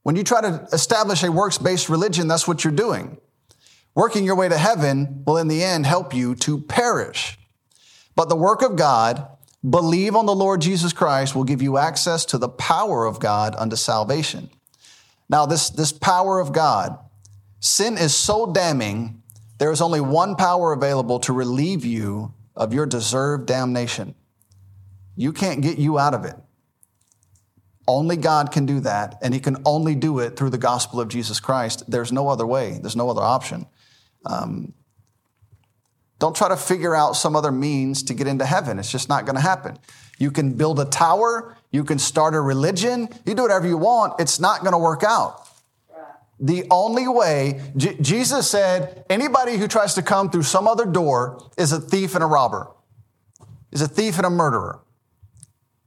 When 0.02 0.16
you 0.16 0.24
try 0.24 0.42
to 0.42 0.68
establish 0.70 1.22
a 1.22 1.32
works 1.32 1.56
based 1.56 1.88
religion, 1.88 2.28
that's 2.28 2.46
what 2.46 2.62
you're 2.62 2.74
doing. 2.74 3.16
Working 3.94 4.26
your 4.26 4.36
way 4.36 4.50
to 4.50 4.58
heaven 4.58 5.22
will, 5.26 5.38
in 5.38 5.48
the 5.48 5.64
end, 5.64 5.86
help 5.86 6.12
you 6.12 6.34
to 6.34 6.60
perish. 6.60 7.38
But 8.14 8.28
the 8.28 8.36
work 8.36 8.60
of 8.60 8.76
God, 8.76 9.26
believe 9.68 10.16
on 10.16 10.26
the 10.26 10.34
Lord 10.34 10.60
Jesus 10.60 10.92
Christ, 10.92 11.34
will 11.34 11.44
give 11.44 11.62
you 11.62 11.78
access 11.78 12.24
to 12.26 12.38
the 12.38 12.48
power 12.48 13.04
of 13.06 13.20
God 13.20 13.54
unto 13.56 13.76
salvation. 13.76 14.50
Now, 15.28 15.46
this, 15.46 15.70
this 15.70 15.92
power 15.92 16.40
of 16.40 16.52
God, 16.52 16.98
sin 17.60 17.96
is 17.96 18.14
so 18.14 18.52
damning, 18.52 19.22
there 19.58 19.70
is 19.70 19.80
only 19.80 20.00
one 20.00 20.34
power 20.34 20.72
available 20.72 21.20
to 21.20 21.32
relieve 21.32 21.84
you 21.84 22.34
of 22.56 22.74
your 22.74 22.86
deserved 22.86 23.46
damnation. 23.46 24.14
You 25.16 25.32
can't 25.32 25.62
get 25.62 25.78
you 25.78 25.98
out 25.98 26.14
of 26.14 26.24
it. 26.24 26.34
Only 27.86 28.16
God 28.16 28.52
can 28.52 28.66
do 28.66 28.80
that, 28.80 29.18
and 29.22 29.34
He 29.34 29.40
can 29.40 29.62
only 29.64 29.94
do 29.94 30.18
it 30.18 30.36
through 30.36 30.50
the 30.50 30.58
gospel 30.58 31.00
of 31.00 31.08
Jesus 31.08 31.40
Christ. 31.40 31.84
There's 31.90 32.12
no 32.12 32.28
other 32.28 32.46
way, 32.46 32.78
there's 32.80 32.96
no 32.96 33.10
other 33.10 33.22
option. 33.22 33.66
Um, 34.24 34.72
don't 36.22 36.36
try 36.36 36.48
to 36.48 36.56
figure 36.56 36.94
out 36.94 37.16
some 37.16 37.34
other 37.34 37.50
means 37.50 38.04
to 38.04 38.14
get 38.14 38.28
into 38.28 38.46
heaven. 38.46 38.78
It's 38.78 38.92
just 38.92 39.08
not 39.08 39.26
going 39.26 39.34
to 39.34 39.42
happen. 39.42 39.76
You 40.20 40.30
can 40.30 40.52
build 40.52 40.78
a 40.78 40.84
tower, 40.84 41.56
you 41.72 41.82
can 41.82 41.98
start 41.98 42.36
a 42.36 42.40
religion, 42.40 43.08
you 43.26 43.34
do 43.34 43.42
whatever 43.42 43.66
you 43.66 43.76
want. 43.76 44.20
It's 44.20 44.38
not 44.38 44.60
going 44.60 44.70
to 44.70 44.78
work 44.78 45.02
out. 45.02 45.48
The 46.38 46.64
only 46.70 47.08
way, 47.08 47.60
J- 47.76 47.96
Jesus 48.00 48.48
said, 48.48 49.04
anybody 49.10 49.56
who 49.56 49.66
tries 49.66 49.94
to 49.94 50.02
come 50.02 50.30
through 50.30 50.44
some 50.44 50.68
other 50.68 50.84
door 50.86 51.50
is 51.58 51.72
a 51.72 51.80
thief 51.80 52.14
and 52.14 52.22
a 52.22 52.28
robber, 52.28 52.70
is 53.72 53.82
a 53.82 53.88
thief 53.88 54.16
and 54.16 54.24
a 54.24 54.30
murderer. 54.30 54.78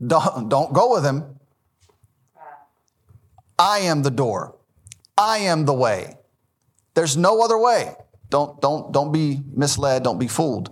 Don't, 0.05 0.49
don't 0.49 0.73
go 0.73 0.95
with 0.95 1.05
him. 1.05 1.39
I 3.57 3.79
am 3.79 4.03
the 4.03 4.11
door. 4.11 4.57
I 5.17 5.37
am 5.37 5.63
the 5.63 5.73
way. 5.73 6.17
There's 6.93 7.15
no 7.15 7.41
other 7.41 7.57
way. 7.57 7.95
Don't, 8.29 8.59
don't, 8.61 8.91
don't 8.91 9.11
be 9.11 9.41
misled. 9.53 10.03
Don't 10.03 10.19
be 10.19 10.27
fooled. 10.27 10.71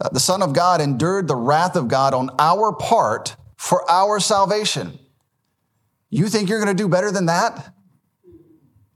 Uh, 0.00 0.08
the 0.10 0.20
Son 0.20 0.42
of 0.42 0.52
God 0.52 0.80
endured 0.80 1.28
the 1.28 1.36
wrath 1.36 1.76
of 1.76 1.88
God 1.88 2.14
on 2.14 2.30
our 2.38 2.72
part 2.72 3.36
for 3.56 3.88
our 3.90 4.20
salvation. 4.20 4.98
You 6.10 6.28
think 6.28 6.48
you're 6.48 6.62
going 6.62 6.74
to 6.74 6.82
do 6.82 6.88
better 6.88 7.10
than 7.10 7.26
that? 7.26 7.72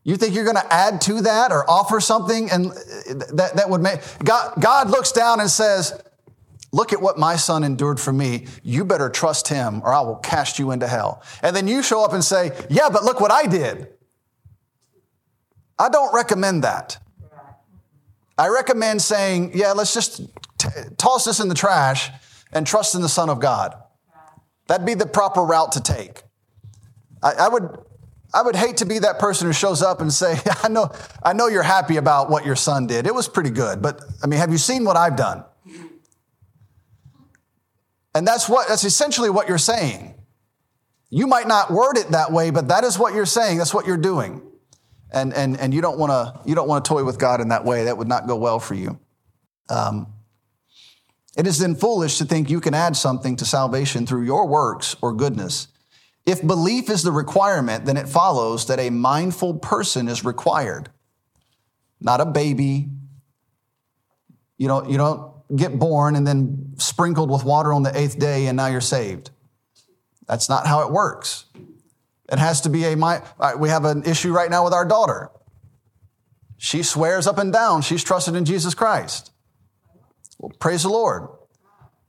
You 0.03 0.17
think 0.17 0.35
you're 0.35 0.45
going 0.45 0.57
to 0.57 0.73
add 0.73 1.01
to 1.03 1.23
that 1.23 1.53
or 1.53 1.69
offer 1.69 2.01
something 2.01 2.51
and 2.51 2.67
uh, 2.69 2.75
that, 3.35 3.53
that 3.57 3.69
would 3.69 3.83
make 3.83 4.01
God, 4.25 4.55
God 4.59 4.91
looks 4.91 5.13
down 5.13 5.41
and 5.41 5.51
says, 5.51 6.01
Look 6.73 6.93
at 6.93 7.03
what 7.03 7.19
my 7.19 7.35
son 7.35 7.65
endured 7.65 7.99
for 7.99 8.13
me. 8.13 8.47
You 8.63 8.85
better 8.85 9.11
trust 9.11 9.49
him 9.49 9.83
or 9.85 9.93
I 9.93 10.01
will 10.03 10.17
cast 10.17 10.61
you 10.61 10.71
into 10.71 10.87
hell. 10.87 11.21
And 11.43 11.55
then 11.55 11.67
you 11.67 11.83
show 11.83 12.05
up 12.05 12.13
and 12.13 12.25
say, 12.25 12.53
Yeah, 12.71 12.89
but 12.91 13.03
look 13.03 13.21
what 13.21 13.33
I 13.33 13.47
did. 13.47 13.89
I 15.79 15.89
don't 15.89 16.15
recommend 16.15 16.63
that. 16.63 16.99
I 18.41 18.49
recommend 18.49 19.03
saying, 19.03 19.53
Yeah, 19.55 19.73
let's 19.73 19.93
just 19.93 20.23
t- 20.57 20.69
toss 20.97 21.27
this 21.27 21.41
in 21.41 21.49
the 21.49 21.55
trash 21.55 22.11
and 22.53 22.67
trust 22.67 22.95
in 22.95 23.03
the 23.03 23.09
Son 23.09 23.29
of 23.29 23.39
God. 23.39 23.75
That'd 24.67 24.87
be 24.87 24.95
the 24.95 25.07
proper 25.07 25.43
route 25.43 25.73
to 25.73 25.83
take. 25.83 26.23
I, 27.23 27.33
I 27.33 27.49
would. 27.49 27.69
I 28.33 28.43
would 28.43 28.55
hate 28.55 28.77
to 28.77 28.87
be 28.87 29.01
that 29.01 29.19
person 29.19 29.49
who 29.49 29.53
shows 29.53 29.83
up 29.83 30.01
and 30.01 30.13
say, 30.13 30.39
I 30.63 30.69
know, 30.69 30.93
I 31.21 31.33
know 31.33 31.49
you're 31.49 31.65
happy 31.65 31.97
about 31.97 32.31
what 32.31 32.47
your 32.47 32.55
son 32.55 32.87
did. 32.87 33.09
It 33.09 33.13
was 33.13 33.27
pretty 33.27 33.51
good, 33.51 33.83
but 33.83 34.01
I 34.23 34.29
mean, 34.29 34.39
have 34.39 34.53
you 34.53 34.59
seen 34.59 34.85
what 34.85 34.97
I've 34.97 35.17
done? 35.17 35.43
And 38.15 38.25
that's 38.25 38.49
what, 38.49 38.69
that's 38.69 38.85
essentially 38.85 39.31
what 39.31 39.49
you're 39.49 39.59
saying. 39.59 40.15
You 41.09 41.27
might 41.27 41.49
not 41.49 41.73
word 41.73 41.97
it 41.97 42.11
that 42.11 42.31
way, 42.31 42.51
but 42.51 42.69
that 42.69 42.85
is 42.85 43.01
what 43.01 43.15
you're 43.15 43.27
saying. 43.27 43.59
That's 43.59 43.75
what 43.75 43.85
you're 43.85 43.97
doing. 43.97 44.43
And, 45.13 45.35
and, 45.35 45.59
and 45.59 45.75
you 45.75 45.81
don't 45.81 45.99
want 45.99 46.11
to, 46.11 46.49
you 46.49 46.55
don't 46.55 46.69
want 46.69 46.85
to 46.85 46.89
toy 46.89 47.05
with 47.05 47.19
God 47.19 47.41
in 47.41 47.49
that 47.49 47.65
way. 47.65 47.85
That 47.85 47.99
would 47.99 48.09
not 48.09 48.27
go 48.27 48.37
well 48.37 48.61
for 48.61 48.75
you. 48.75 48.99
Um, 49.69 50.07
it 51.37 51.47
is 51.47 51.59
then 51.59 51.75
foolish 51.75 52.19
to 52.19 52.25
think 52.25 52.51
you 52.51 52.61
can 52.61 52.75
add 52.75 52.97
something 52.97 53.37
to 53.37 53.45
salvation 53.45 54.07
through 54.07 54.23
your 54.23 54.47
works 54.47 54.97
or 55.01 55.13
goodness. 55.13 55.69
If 56.27 56.47
belief 56.47 56.91
is 56.91 57.03
the 57.03 57.13
requirement, 57.13 57.87
then 57.87 57.97
it 57.97 58.09
follows 58.09 58.67
that 58.67 58.79
a 58.79 58.91
mindful 58.91 59.55
person 59.55 60.09
is 60.09 60.25
required, 60.25 60.91
not 62.01 62.21
a 62.21 62.27
baby. 62.27 62.89
You 64.59 64.69
don't, 64.69 64.91
you 64.91 64.99
don't 64.99 65.33
get 65.57 65.79
born 65.79 66.17
and 66.17 66.27
then 66.27 66.75
sprinkled 66.77 67.31
with 67.31 67.45
water 67.45 67.73
on 67.73 67.83
the 67.83 67.97
eighth 67.99 68.19
day 68.19 68.47
and 68.47 68.57
now 68.57 68.67
you're 68.67 68.81
saved. 68.81 69.31
That's 70.27 70.49
not 70.49 70.67
how 70.67 70.87
it 70.87 70.93
works. 70.93 71.47
It 72.31 72.39
has 72.39 72.61
to 72.63 72.69
be 72.69 72.85
a, 72.85 72.97
my, 72.97 73.23
we 73.59 73.69
have 73.69 73.85
an 73.85 74.05
issue 74.05 74.33
right 74.33 74.51
now 74.51 74.65
with 74.65 74.73
our 74.73 74.85
daughter. 74.85 75.31
She 76.59 76.83
swears 76.83 77.27
up 77.27 77.39
and 77.39 77.53
down 77.53 77.83
she's 77.83 78.05
trusted 78.05 78.37
in 78.37 78.45
Jesus 78.45 78.75
Christ. 78.75 79.33
Well, 80.39 80.53
praise 80.59 80.83
the 80.83 80.91
Lord. 80.91 81.29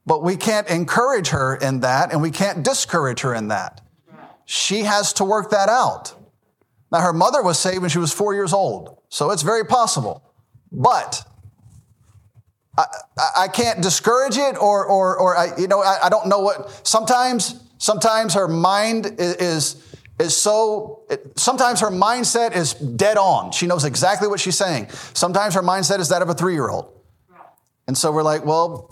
But 0.05 0.23
we 0.23 0.35
can't 0.35 0.69
encourage 0.69 1.29
her 1.29 1.55
in 1.55 1.81
that 1.81 2.11
and 2.11 2.21
we 2.21 2.31
can't 2.31 2.63
discourage 2.63 3.21
her 3.21 3.33
in 3.33 3.47
that. 3.47 3.81
She 4.45 4.81
has 4.81 5.13
to 5.13 5.23
work 5.23 5.51
that 5.51 5.69
out. 5.69 6.13
Now, 6.91 7.01
her 7.01 7.13
mother 7.13 7.41
was 7.41 7.57
saved 7.57 7.81
when 7.81 7.89
she 7.89 7.99
was 7.99 8.11
four 8.11 8.33
years 8.33 8.51
old, 8.51 8.97
so 9.07 9.31
it's 9.31 9.43
very 9.43 9.65
possible. 9.65 10.33
But 10.71 11.23
I, 12.77 12.85
I 13.37 13.47
can't 13.47 13.81
discourage 13.81 14.37
it 14.37 14.57
or, 14.57 14.85
or, 14.85 15.17
or 15.17 15.37
I, 15.37 15.57
you 15.57 15.67
know, 15.67 15.81
I, 15.81 15.99
I 16.03 16.09
don't 16.09 16.27
know 16.27 16.39
what, 16.39 16.85
sometimes, 16.85 17.63
sometimes 17.77 18.33
her 18.33 18.47
mind 18.49 19.05
is, 19.19 19.35
is, 19.35 19.90
is 20.19 20.37
so, 20.37 21.03
it, 21.09 21.39
sometimes 21.39 21.81
her 21.81 21.89
mindset 21.89 22.55
is 22.55 22.73
dead 22.73 23.17
on. 23.17 23.51
She 23.51 23.67
knows 23.67 23.85
exactly 23.85 24.27
what 24.27 24.39
she's 24.39 24.57
saying. 24.57 24.89
Sometimes 25.13 25.55
her 25.55 25.61
mindset 25.61 25.99
is 25.99 26.09
that 26.09 26.21
of 26.21 26.29
a 26.29 26.33
three 26.33 26.53
year 26.53 26.69
old. 26.69 26.93
And 27.87 27.97
so 27.97 28.11
we're 28.11 28.23
like, 28.23 28.45
well, 28.45 28.89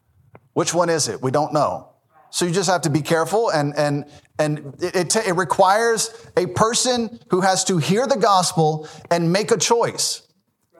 which 0.52 0.72
one 0.72 0.88
is 0.88 1.08
it? 1.08 1.20
We 1.22 1.30
don't 1.30 1.52
know. 1.52 1.88
So 2.30 2.44
you 2.44 2.52
just 2.52 2.68
have 2.68 2.82
to 2.82 2.90
be 2.90 3.00
careful 3.00 3.50
and, 3.50 3.76
and, 3.76 4.04
and 4.38 4.74
it, 4.80 5.16
it, 5.16 5.16
it 5.16 5.32
requires 5.34 6.14
a 6.36 6.46
person 6.46 7.18
who 7.30 7.40
has 7.40 7.64
to 7.64 7.78
hear 7.78 8.06
the 8.06 8.16
gospel 8.16 8.88
and 9.10 9.32
make 9.32 9.50
a 9.50 9.56
choice. 9.56 10.22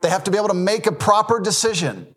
They 0.02 0.10
have 0.10 0.24
to 0.24 0.30
be 0.30 0.36
able 0.36 0.48
to 0.48 0.54
make 0.54 0.86
a 0.86 0.92
proper 0.92 1.40
decision. 1.40 2.14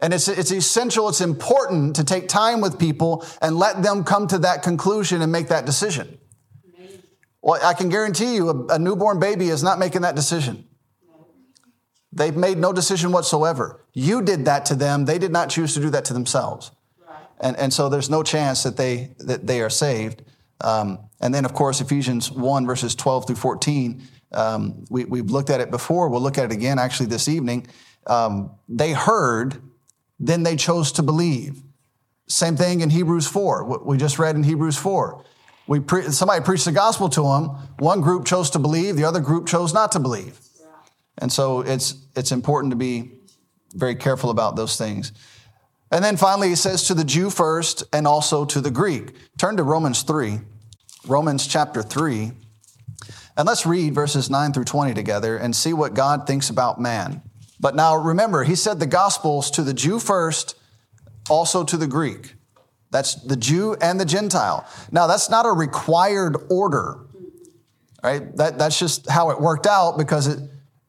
And 0.00 0.12
it's, 0.12 0.28
it's 0.28 0.50
essential, 0.50 1.08
it's 1.08 1.20
important 1.20 1.96
to 1.96 2.04
take 2.04 2.28
time 2.28 2.60
with 2.60 2.78
people 2.78 3.24
and 3.40 3.56
let 3.56 3.82
them 3.82 4.04
come 4.04 4.26
to 4.28 4.38
that 4.38 4.62
conclusion 4.62 5.22
and 5.22 5.32
make 5.32 5.48
that 5.48 5.64
decision. 5.64 6.18
Well, 7.46 7.60
I 7.64 7.74
can 7.74 7.90
guarantee 7.90 8.34
you 8.34 8.50
a, 8.50 8.74
a 8.74 8.78
newborn 8.78 9.20
baby 9.20 9.50
is 9.50 9.62
not 9.62 9.78
making 9.78 10.02
that 10.02 10.16
decision. 10.16 10.66
They've 12.10 12.34
made 12.34 12.58
no 12.58 12.72
decision 12.72 13.12
whatsoever. 13.12 13.84
You 13.92 14.20
did 14.20 14.46
that 14.46 14.66
to 14.66 14.74
them. 14.74 15.04
They 15.04 15.18
did 15.18 15.30
not 15.30 15.48
choose 15.48 15.72
to 15.74 15.80
do 15.80 15.88
that 15.90 16.04
to 16.06 16.12
themselves. 16.12 16.72
And, 17.40 17.56
and 17.56 17.72
so 17.72 17.88
there's 17.88 18.10
no 18.10 18.24
chance 18.24 18.64
that 18.64 18.76
they, 18.76 19.14
that 19.20 19.46
they 19.46 19.60
are 19.60 19.70
saved. 19.70 20.24
Um, 20.60 20.98
and 21.20 21.32
then, 21.32 21.44
of 21.44 21.54
course, 21.54 21.80
Ephesians 21.80 22.32
1, 22.32 22.66
verses 22.66 22.96
12 22.96 23.28
through 23.28 23.36
14, 23.36 24.02
um, 24.32 24.84
we, 24.90 25.04
we've 25.04 25.30
looked 25.30 25.50
at 25.50 25.60
it 25.60 25.70
before. 25.70 26.08
We'll 26.08 26.22
look 26.22 26.38
at 26.38 26.46
it 26.46 26.52
again 26.52 26.80
actually 26.80 27.06
this 27.06 27.28
evening. 27.28 27.68
Um, 28.08 28.50
they 28.68 28.92
heard 28.92 29.62
then 30.18 30.42
they 30.42 30.56
chose 30.56 30.90
to 30.92 31.02
believe. 31.04 31.62
Same 32.26 32.56
thing 32.56 32.80
in 32.80 32.90
Hebrews 32.90 33.28
4, 33.28 33.64
what 33.64 33.86
we 33.86 33.98
just 33.98 34.18
read 34.18 34.34
in 34.34 34.42
Hebrews 34.42 34.76
4. 34.76 35.22
We 35.66 35.80
pre- 35.80 36.10
somebody 36.10 36.44
preached 36.44 36.64
the 36.64 36.72
gospel 36.72 37.08
to 37.10 37.22
them. 37.22 37.48
One 37.78 38.00
group 38.00 38.24
chose 38.24 38.50
to 38.50 38.58
believe, 38.58 38.96
the 38.96 39.04
other 39.04 39.20
group 39.20 39.46
chose 39.46 39.74
not 39.74 39.92
to 39.92 40.00
believe. 40.00 40.38
And 41.18 41.32
so 41.32 41.60
it's, 41.60 41.94
it's 42.14 42.30
important 42.30 42.72
to 42.72 42.76
be 42.76 43.12
very 43.72 43.94
careful 43.94 44.30
about 44.30 44.56
those 44.56 44.76
things. 44.76 45.12
And 45.90 46.04
then 46.04 46.16
finally, 46.16 46.48
he 46.48 46.56
says 46.56 46.84
to 46.84 46.94
the 46.94 47.04
Jew 47.04 47.30
first 47.30 47.84
and 47.92 48.06
also 48.06 48.44
to 48.44 48.60
the 48.60 48.70
Greek. 48.70 49.14
Turn 49.38 49.56
to 49.56 49.62
Romans 49.62 50.02
3, 50.02 50.40
Romans 51.06 51.46
chapter 51.46 51.82
3, 51.82 52.32
and 53.36 53.46
let's 53.46 53.66
read 53.66 53.94
verses 53.94 54.30
9 54.30 54.52
through 54.52 54.64
20 54.64 54.94
together 54.94 55.36
and 55.36 55.54
see 55.54 55.72
what 55.72 55.94
God 55.94 56.26
thinks 56.26 56.48
about 56.48 56.80
man. 56.80 57.22
But 57.60 57.74
now 57.74 57.96
remember, 57.96 58.44
he 58.44 58.54
said 58.54 58.80
the 58.80 58.86
Gospels 58.86 59.50
to 59.52 59.62
the 59.62 59.74
Jew 59.74 59.98
first, 59.98 60.54
also 61.28 61.62
to 61.64 61.76
the 61.76 61.86
Greek. 61.86 62.34
That's 62.90 63.14
the 63.14 63.36
Jew 63.36 63.76
and 63.80 64.00
the 64.00 64.04
Gentile. 64.04 64.66
Now, 64.90 65.06
that's 65.06 65.28
not 65.28 65.46
a 65.46 65.50
required 65.50 66.36
order. 66.50 66.98
right? 68.02 68.34
That, 68.36 68.58
that's 68.58 68.78
just 68.78 69.08
how 69.10 69.30
it 69.30 69.40
worked 69.40 69.66
out 69.66 69.98
because 69.98 70.26
it, 70.28 70.38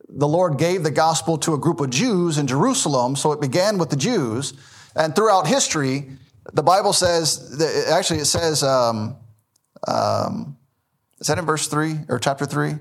the 0.10 0.28
Lord 0.28 0.58
gave 0.58 0.84
the 0.84 0.92
gospel 0.92 1.38
to 1.40 1.54
a 1.54 1.58
group 1.58 1.80
of 1.80 1.90
Jews 1.90 2.38
in 2.38 2.48
Jerusalem, 2.48 3.16
so 3.16 3.32
it 3.32 3.42
began 3.42 3.78
with 3.78 3.90
the 3.90 3.96
Jews. 3.96 4.54
And 4.96 5.16
throughout 5.16 5.48
history, 5.48 6.10
the 6.54 6.64
Bible 6.64 6.94
says, 6.94 7.58
that, 7.58 7.90
actually, 7.90 8.20
it 8.20 8.26
says, 8.26 8.64
um, 8.64 9.18
um, 9.88 10.58
is 11.20 11.28
that 11.28 11.38
in 11.38 11.46
verse 11.46 11.68
3 11.68 12.00
or 12.10 12.20
chapter 12.20 12.46
3? 12.46 12.76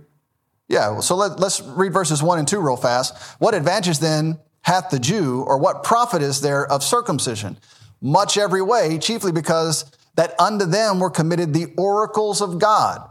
Yeah, 0.69 1.01
so 1.01 1.17
let, 1.17 1.41
us 1.41 1.61
read 1.62 1.93
verses 1.93 2.23
1 2.23 2.39
and 2.39 2.49
2 2.49 2.61
real 2.61 2.77
fast. 2.77 3.17
What 3.41 3.55
advantage 3.55 3.99
then 3.99 4.39
hath 4.62 4.91
the 4.91 4.99
Jew, 4.99 5.43
or 5.43 5.59
what 5.59 5.85
profit 5.85 6.23
is 6.23 6.41
there 6.41 6.67
of 6.67 6.83
circumcision? 6.83 7.57
Much 8.01 8.37
every 8.37 8.63
way, 8.63 8.99
chiefly 8.99 9.33
because 9.33 9.91
that 10.17 10.39
unto 10.41 10.65
them 10.65 10.99
were 10.99 11.11
committed 11.11 11.53
the 11.53 11.73
oracles 11.77 12.41
of 12.41 12.59
God. 12.59 13.09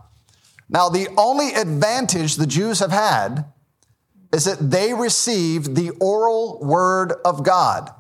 Now, 0.70 0.90
the 0.90 1.08
only 1.18 1.54
advantage 1.54 2.36
the 2.36 2.48
Jews 2.48 2.80
have 2.80 2.92
had 2.92 3.46
is 4.34 4.46
that 4.46 4.72
they 4.72 4.94
received 4.94 5.76
the 5.76 5.92
oral 6.02 6.60
word 6.62 7.14
of 7.24 7.44
God. 7.44 7.92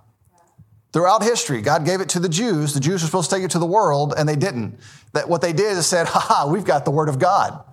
Throughout 0.91 1.23
history, 1.23 1.61
God 1.61 1.85
gave 1.85 2.01
it 2.01 2.09
to 2.09 2.19
the 2.19 2.29
Jews. 2.29 2.73
The 2.73 2.79
Jews 2.79 3.01
were 3.01 3.07
supposed 3.07 3.29
to 3.29 3.35
take 3.35 3.43
it 3.43 3.51
to 3.51 3.59
the 3.59 3.65
world, 3.65 4.13
and 4.17 4.27
they 4.27 4.35
didn't. 4.35 4.79
That 5.13 5.29
what 5.29 5.41
they 5.41 5.53
did 5.53 5.77
is 5.77 5.85
said, 5.85 6.07
"Ha 6.07 6.47
we've 6.49 6.63
got 6.63 6.85
the 6.85 6.91
word 6.91 7.09
of 7.09 7.19
God. 7.19 7.63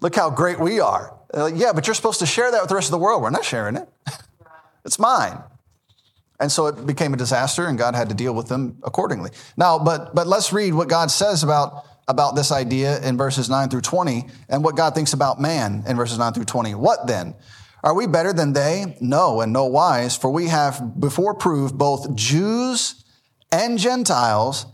Look 0.00 0.16
how 0.16 0.28
great 0.30 0.58
we 0.58 0.80
are." 0.80 1.14
Like, 1.32 1.54
yeah, 1.56 1.72
but 1.72 1.86
you're 1.86 1.94
supposed 1.94 2.18
to 2.18 2.26
share 2.26 2.50
that 2.50 2.60
with 2.60 2.68
the 2.68 2.74
rest 2.74 2.88
of 2.88 2.92
the 2.92 2.98
world. 2.98 3.22
We're 3.22 3.30
not 3.30 3.44
sharing 3.44 3.76
it. 3.76 3.88
it's 4.84 4.98
mine. 4.98 5.40
And 6.42 6.50
so 6.50 6.66
it 6.66 6.84
became 6.86 7.14
a 7.14 7.16
disaster, 7.16 7.66
and 7.66 7.78
God 7.78 7.94
had 7.94 8.08
to 8.08 8.14
deal 8.14 8.34
with 8.34 8.48
them 8.48 8.78
accordingly. 8.82 9.30
Now, 9.56 9.78
but 9.78 10.12
but 10.12 10.26
let's 10.26 10.52
read 10.52 10.74
what 10.74 10.88
God 10.88 11.10
says 11.10 11.44
about 11.44 11.86
about 12.08 12.34
this 12.34 12.50
idea 12.50 13.00
in 13.00 13.16
verses 13.16 13.48
9 13.48 13.68
through 13.68 13.82
20 13.82 14.26
and 14.48 14.64
what 14.64 14.76
God 14.76 14.92
thinks 14.92 15.12
about 15.12 15.40
man 15.40 15.84
in 15.86 15.96
verses 15.96 16.18
9 16.18 16.32
through 16.32 16.46
20. 16.46 16.74
What 16.74 17.06
then? 17.06 17.36
Are 17.84 17.94
we 17.94 18.08
better 18.08 18.32
than 18.32 18.52
they? 18.52 18.96
No, 19.00 19.40
and 19.40 19.52
no 19.52 19.66
wise, 19.66 20.16
for 20.16 20.30
we 20.30 20.48
have 20.48 21.00
before 21.00 21.34
proved 21.34 21.78
both 21.78 22.14
Jews 22.16 23.04
and 23.52 23.78
Gentiles 23.78 24.66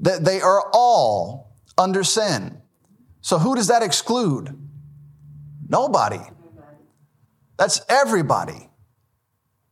that 0.00 0.24
they 0.24 0.40
are 0.40 0.70
all 0.72 1.56
under 1.76 2.04
sin. 2.04 2.60
So 3.20 3.38
who 3.38 3.56
does 3.56 3.66
that 3.66 3.82
exclude? 3.82 4.56
Nobody. 5.68 6.20
That's 7.56 7.80
everybody. 7.88 8.68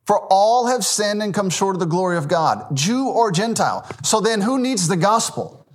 For 0.06 0.20
all 0.30 0.66
have 0.66 0.84
sinned 0.84 1.22
and 1.22 1.32
come 1.32 1.48
short 1.48 1.76
of 1.76 1.80
the 1.80 1.86
glory 1.86 2.18
of 2.18 2.28
God, 2.28 2.76
Jew 2.76 3.08
or 3.08 3.32
Gentile. 3.32 3.88
So 4.02 4.20
then 4.20 4.42
who 4.42 4.58
needs 4.58 4.86
the 4.86 4.96
gospel? 4.96 5.66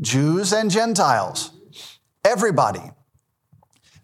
Jews 0.00 0.52
and 0.52 0.70
Gentiles. 0.70 1.50
Everybody. 2.24 2.82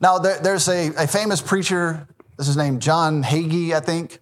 Now, 0.00 0.18
there, 0.18 0.38
there's 0.38 0.68
a, 0.68 0.88
a 0.96 1.06
famous 1.06 1.40
preacher, 1.40 2.08
this 2.36 2.48
is 2.48 2.56
named 2.56 2.82
John 2.82 3.22
Hagee, 3.22 3.72
I 3.72 3.80
think. 3.80 4.18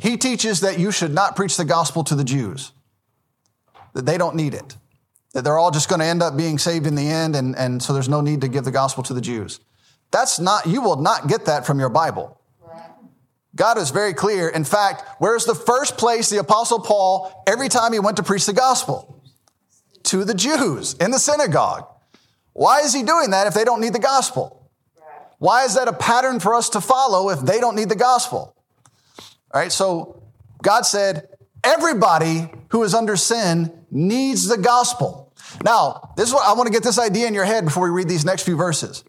He 0.00 0.16
teaches 0.16 0.60
that 0.60 0.78
you 0.78 0.90
should 0.90 1.14
not 1.14 1.36
preach 1.36 1.56
the 1.56 1.64
gospel 1.64 2.04
to 2.04 2.14
the 2.14 2.24
Jews, 2.24 2.72
that 3.94 4.04
they 4.04 4.18
don't 4.18 4.34
need 4.34 4.54
it, 4.54 4.76
that 5.32 5.42
they're 5.42 5.58
all 5.58 5.70
just 5.70 5.88
going 5.88 6.00
to 6.00 6.06
end 6.06 6.22
up 6.22 6.36
being 6.36 6.58
saved 6.58 6.86
in 6.86 6.94
the 6.94 7.08
end, 7.08 7.36
and, 7.36 7.56
and 7.56 7.82
so 7.82 7.92
there's 7.92 8.08
no 8.08 8.20
need 8.20 8.40
to 8.42 8.48
give 8.48 8.64
the 8.64 8.70
gospel 8.70 9.02
to 9.04 9.14
the 9.14 9.20
Jews. 9.20 9.60
That's 10.10 10.38
not, 10.38 10.66
you 10.66 10.82
will 10.82 10.96
not 10.96 11.28
get 11.28 11.46
that 11.46 11.64
from 11.64 11.78
your 11.78 11.88
Bible. 11.88 12.35
God 13.56 13.78
is 13.78 13.90
very 13.90 14.14
clear. 14.14 14.48
In 14.48 14.64
fact, 14.64 15.02
where's 15.18 15.46
the 15.46 15.54
first 15.54 15.96
place 15.96 16.28
the 16.28 16.38
Apostle 16.38 16.80
Paul, 16.80 17.42
every 17.46 17.68
time 17.68 17.92
he 17.92 17.98
went 17.98 18.18
to 18.18 18.22
preach 18.22 18.46
the 18.46 18.52
gospel? 18.52 19.22
To 20.04 20.24
the 20.24 20.34
Jews 20.34 20.94
in 20.94 21.10
the 21.10 21.18
synagogue. 21.18 21.88
Why 22.52 22.80
is 22.80 22.94
he 22.94 23.02
doing 23.02 23.30
that 23.30 23.46
if 23.46 23.54
they 23.54 23.64
don't 23.64 23.80
need 23.80 23.94
the 23.94 23.98
gospel? 23.98 24.70
Why 25.38 25.64
is 25.64 25.74
that 25.74 25.88
a 25.88 25.92
pattern 25.92 26.38
for 26.38 26.54
us 26.54 26.70
to 26.70 26.80
follow 26.80 27.30
if 27.30 27.40
they 27.40 27.58
don't 27.58 27.76
need 27.76 27.88
the 27.88 27.96
gospel? 27.96 28.54
All 29.52 29.60
right, 29.60 29.72
so 29.72 30.22
God 30.62 30.86
said, 30.86 31.28
everybody 31.64 32.50
who 32.70 32.82
is 32.82 32.94
under 32.94 33.16
sin 33.16 33.72
needs 33.90 34.48
the 34.48 34.58
gospel. 34.58 35.32
Now, 35.64 36.12
this 36.16 36.28
is 36.28 36.34
what 36.34 36.46
I 36.46 36.52
want 36.54 36.66
to 36.66 36.72
get 36.72 36.82
this 36.82 36.98
idea 36.98 37.26
in 37.26 37.34
your 37.34 37.44
head 37.44 37.64
before 37.64 37.84
we 37.84 37.90
read 37.90 38.08
these 38.08 38.24
next 38.24 38.42
few 38.42 38.56
verses. 38.56 39.04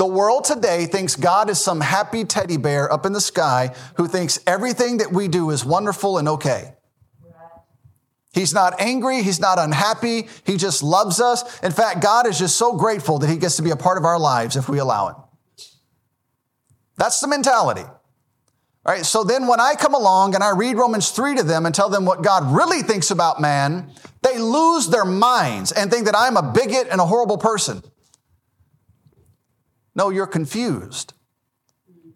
The 0.00 0.06
world 0.06 0.44
today 0.44 0.86
thinks 0.86 1.14
God 1.14 1.50
is 1.50 1.58
some 1.58 1.82
happy 1.82 2.24
teddy 2.24 2.56
bear 2.56 2.90
up 2.90 3.04
in 3.04 3.12
the 3.12 3.20
sky 3.20 3.74
who 3.96 4.08
thinks 4.08 4.38
everything 4.46 4.96
that 4.96 5.12
we 5.12 5.28
do 5.28 5.50
is 5.50 5.62
wonderful 5.62 6.16
and 6.16 6.26
okay. 6.26 6.72
He's 8.32 8.54
not 8.54 8.80
angry. 8.80 9.22
He's 9.22 9.40
not 9.40 9.58
unhappy. 9.58 10.26
He 10.44 10.56
just 10.56 10.82
loves 10.82 11.20
us. 11.20 11.60
In 11.60 11.70
fact, 11.70 12.00
God 12.00 12.26
is 12.26 12.38
just 12.38 12.56
so 12.56 12.78
grateful 12.78 13.18
that 13.18 13.28
he 13.28 13.36
gets 13.36 13.56
to 13.56 13.62
be 13.62 13.72
a 13.72 13.76
part 13.76 13.98
of 13.98 14.06
our 14.06 14.18
lives 14.18 14.56
if 14.56 14.70
we 14.70 14.78
allow 14.78 15.08
it. 15.08 15.16
That's 16.96 17.20
the 17.20 17.28
mentality. 17.28 17.82
All 17.82 17.92
right. 18.86 19.04
So 19.04 19.22
then 19.22 19.48
when 19.48 19.60
I 19.60 19.74
come 19.74 19.92
along 19.92 20.34
and 20.34 20.42
I 20.42 20.52
read 20.52 20.78
Romans 20.78 21.10
3 21.10 21.36
to 21.36 21.42
them 21.42 21.66
and 21.66 21.74
tell 21.74 21.90
them 21.90 22.06
what 22.06 22.22
God 22.22 22.56
really 22.56 22.80
thinks 22.80 23.10
about 23.10 23.38
man, 23.38 23.92
they 24.22 24.38
lose 24.38 24.86
their 24.86 25.04
minds 25.04 25.72
and 25.72 25.90
think 25.90 26.06
that 26.06 26.16
I'm 26.16 26.38
a 26.38 26.52
bigot 26.52 26.88
and 26.90 27.02
a 27.02 27.04
horrible 27.04 27.36
person. 27.36 27.82
No, 30.00 30.08
you're 30.08 30.26
confused. 30.26 31.12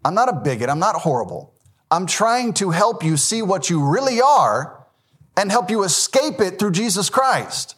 I'm 0.07 0.15
not 0.15 0.31
a 0.31 0.33
bigot. 0.33 0.71
I'm 0.71 0.79
not 0.79 1.03
horrible. 1.03 1.53
I'm 1.91 2.07
trying 2.07 2.55
to 2.55 2.71
help 2.71 3.05
you 3.05 3.19
see 3.19 3.43
what 3.43 3.69
you 3.69 3.87
really 3.87 4.23
are 4.23 4.87
and 5.37 5.51
help 5.51 5.69
you 5.71 5.83
escape 5.83 6.41
it 6.41 6.59
through 6.59 6.71
Jesus 6.71 7.11
Christ. 7.11 7.77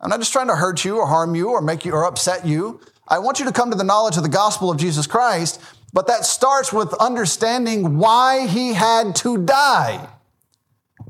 I'm 0.00 0.08
not 0.08 0.20
just 0.20 0.32
trying 0.32 0.46
to 0.46 0.54
hurt 0.54 0.84
you 0.84 0.98
or 0.98 1.06
harm 1.08 1.34
you 1.34 1.48
or 1.48 1.60
make 1.60 1.84
you 1.84 1.94
or 1.94 2.04
upset 2.04 2.46
you. 2.46 2.80
I 3.08 3.18
want 3.18 3.40
you 3.40 3.44
to 3.46 3.52
come 3.52 3.72
to 3.72 3.76
the 3.76 3.82
knowledge 3.82 4.16
of 4.16 4.22
the 4.22 4.28
gospel 4.28 4.70
of 4.70 4.78
Jesus 4.78 5.08
Christ, 5.08 5.60
but 5.92 6.06
that 6.06 6.24
starts 6.24 6.72
with 6.72 6.94
understanding 7.00 7.98
why 7.98 8.46
he 8.46 8.74
had 8.74 9.16
to 9.16 9.36
die. 9.36 10.08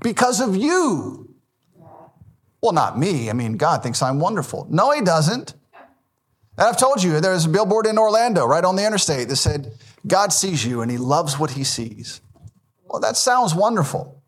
Because 0.00 0.40
of 0.40 0.56
you. 0.56 1.34
Well, 2.62 2.72
not 2.72 2.98
me. 2.98 3.28
I 3.28 3.34
mean, 3.34 3.58
God 3.58 3.82
thinks 3.82 4.00
I'm 4.00 4.18
wonderful. 4.18 4.66
No, 4.70 4.92
he 4.92 5.02
doesn't. 5.02 5.52
And 6.58 6.66
I've 6.66 6.76
told 6.76 7.04
you, 7.04 7.20
there's 7.20 7.44
a 7.44 7.48
billboard 7.48 7.86
in 7.86 7.98
Orlando, 7.98 8.44
right 8.44 8.64
on 8.64 8.74
the 8.74 8.84
interstate, 8.84 9.28
that 9.28 9.36
said, 9.36 9.78
God 10.04 10.32
sees 10.32 10.66
you 10.66 10.82
and 10.82 10.90
he 10.90 10.98
loves 10.98 11.38
what 11.38 11.52
he 11.52 11.62
sees. 11.62 12.20
Well, 12.86 13.00
that 13.00 13.16
sounds 13.16 13.54
wonderful. 13.54 14.20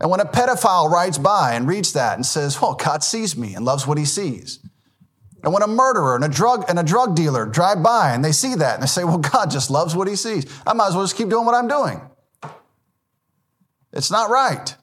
And 0.00 0.10
when 0.10 0.20
a 0.20 0.24
pedophile 0.24 0.88
rides 0.88 1.18
by 1.18 1.54
and 1.54 1.66
reads 1.66 1.92
that 1.94 2.14
and 2.14 2.24
says, 2.24 2.62
Well, 2.62 2.74
God 2.74 3.02
sees 3.02 3.36
me 3.36 3.54
and 3.54 3.64
loves 3.64 3.84
what 3.84 3.98
he 3.98 4.04
sees. 4.04 4.60
And 5.42 5.52
when 5.52 5.62
a 5.62 5.66
murderer 5.66 6.14
and 6.14 6.24
a 6.24 6.28
drug 6.28 6.66
and 6.68 6.78
a 6.78 6.84
drug 6.84 7.16
dealer 7.16 7.46
drive 7.46 7.82
by 7.82 8.12
and 8.12 8.24
they 8.24 8.32
see 8.32 8.54
that 8.54 8.74
and 8.74 8.82
they 8.84 8.86
say, 8.86 9.02
Well, 9.02 9.18
God 9.18 9.50
just 9.50 9.70
loves 9.70 9.96
what 9.96 10.06
he 10.06 10.14
sees. 10.14 10.46
I 10.64 10.72
might 10.72 10.88
as 10.88 10.94
well 10.94 11.04
just 11.04 11.16
keep 11.16 11.28
doing 11.28 11.46
what 11.46 11.56
I'm 11.56 11.66
doing. 11.66 12.00
It's 13.92 14.10
not 14.10 14.30
right. 14.30 14.76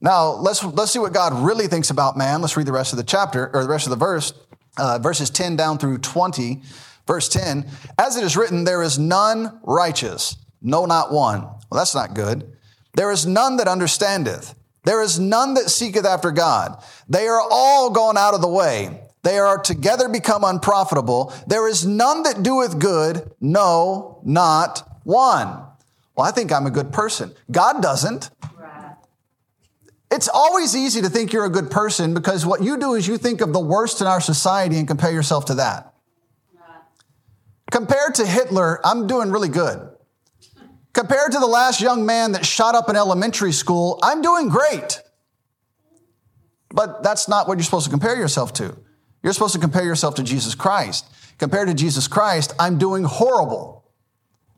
Now, 0.00 0.30
let's, 0.30 0.64
let's 0.64 0.92
see 0.92 0.98
what 0.98 1.12
God 1.12 1.34
really 1.34 1.66
thinks 1.66 1.90
about 1.90 2.16
man. 2.16 2.40
Let's 2.40 2.56
read 2.56 2.66
the 2.66 2.72
rest 2.72 2.94
of 2.94 2.96
the 2.96 3.04
chapter 3.04 3.50
or 3.52 3.62
the 3.62 3.68
rest 3.68 3.86
of 3.86 3.90
the 3.90 3.96
verse 3.96 4.32
uh, 4.78 4.98
verses 4.98 5.30
10 5.30 5.56
down 5.56 5.78
through 5.78 5.98
20. 5.98 6.62
Verse 7.06 7.28
10 7.28 7.66
As 7.98 8.16
it 8.16 8.24
is 8.24 8.36
written, 8.36 8.64
there 8.64 8.82
is 8.82 8.98
none 8.98 9.58
righteous, 9.62 10.36
no, 10.62 10.84
not 10.84 11.12
one. 11.12 11.42
Well, 11.42 11.78
that's 11.78 11.94
not 11.94 12.14
good. 12.14 12.52
There 12.94 13.10
is 13.10 13.26
none 13.26 13.56
that 13.56 13.68
understandeth. 13.68 14.54
There 14.84 15.02
is 15.02 15.18
none 15.18 15.54
that 15.54 15.70
seeketh 15.70 16.04
after 16.04 16.30
God. 16.30 16.82
They 17.08 17.26
are 17.26 17.42
all 17.50 17.90
gone 17.90 18.16
out 18.16 18.34
of 18.34 18.40
the 18.40 18.48
way. 18.48 19.02
They 19.22 19.38
are 19.38 19.58
together 19.58 20.08
become 20.08 20.44
unprofitable. 20.44 21.32
There 21.46 21.68
is 21.68 21.86
none 21.86 22.22
that 22.22 22.42
doeth 22.42 22.78
good, 22.78 23.30
no, 23.40 24.20
not 24.24 24.88
one. 25.04 25.48
Well, 26.14 26.26
I 26.26 26.30
think 26.30 26.52
I'm 26.52 26.66
a 26.66 26.70
good 26.70 26.92
person. 26.92 27.34
God 27.50 27.82
doesn't. 27.82 28.30
It's 30.10 30.28
always 30.28 30.74
easy 30.74 31.02
to 31.02 31.08
think 31.08 31.32
you're 31.32 31.44
a 31.44 31.50
good 31.50 31.70
person 31.70 32.14
because 32.14 32.46
what 32.46 32.62
you 32.62 32.78
do 32.78 32.94
is 32.94 33.06
you 33.06 33.18
think 33.18 33.40
of 33.40 33.52
the 33.52 33.60
worst 33.60 34.00
in 34.00 34.06
our 34.06 34.20
society 34.20 34.78
and 34.78 34.88
compare 34.88 35.12
yourself 35.12 35.46
to 35.46 35.54
that. 35.54 35.94
Compared 37.70 38.14
to 38.14 38.26
Hitler, 38.26 38.80
I'm 38.84 39.06
doing 39.06 39.30
really 39.30 39.48
good. 39.48 39.90
Compared 40.94 41.32
to 41.32 41.38
the 41.38 41.46
last 41.46 41.80
young 41.80 42.06
man 42.06 42.32
that 42.32 42.46
shot 42.46 42.74
up 42.74 42.88
an 42.88 42.96
elementary 42.96 43.52
school, 43.52 43.98
I'm 44.02 44.22
doing 44.22 44.48
great. 44.48 45.02
But 46.70 47.02
that's 47.02 47.28
not 47.28 47.46
what 47.46 47.58
you're 47.58 47.64
supposed 47.64 47.84
to 47.84 47.90
compare 47.90 48.16
yourself 48.16 48.54
to. 48.54 48.76
You're 49.22 49.32
supposed 49.34 49.54
to 49.54 49.60
compare 49.60 49.84
yourself 49.84 50.14
to 50.16 50.22
Jesus 50.22 50.54
Christ. 50.54 51.06
Compared 51.38 51.68
to 51.68 51.74
Jesus 51.74 52.08
Christ, 52.08 52.54
I'm 52.58 52.78
doing 52.78 53.04
horrible. 53.04 53.84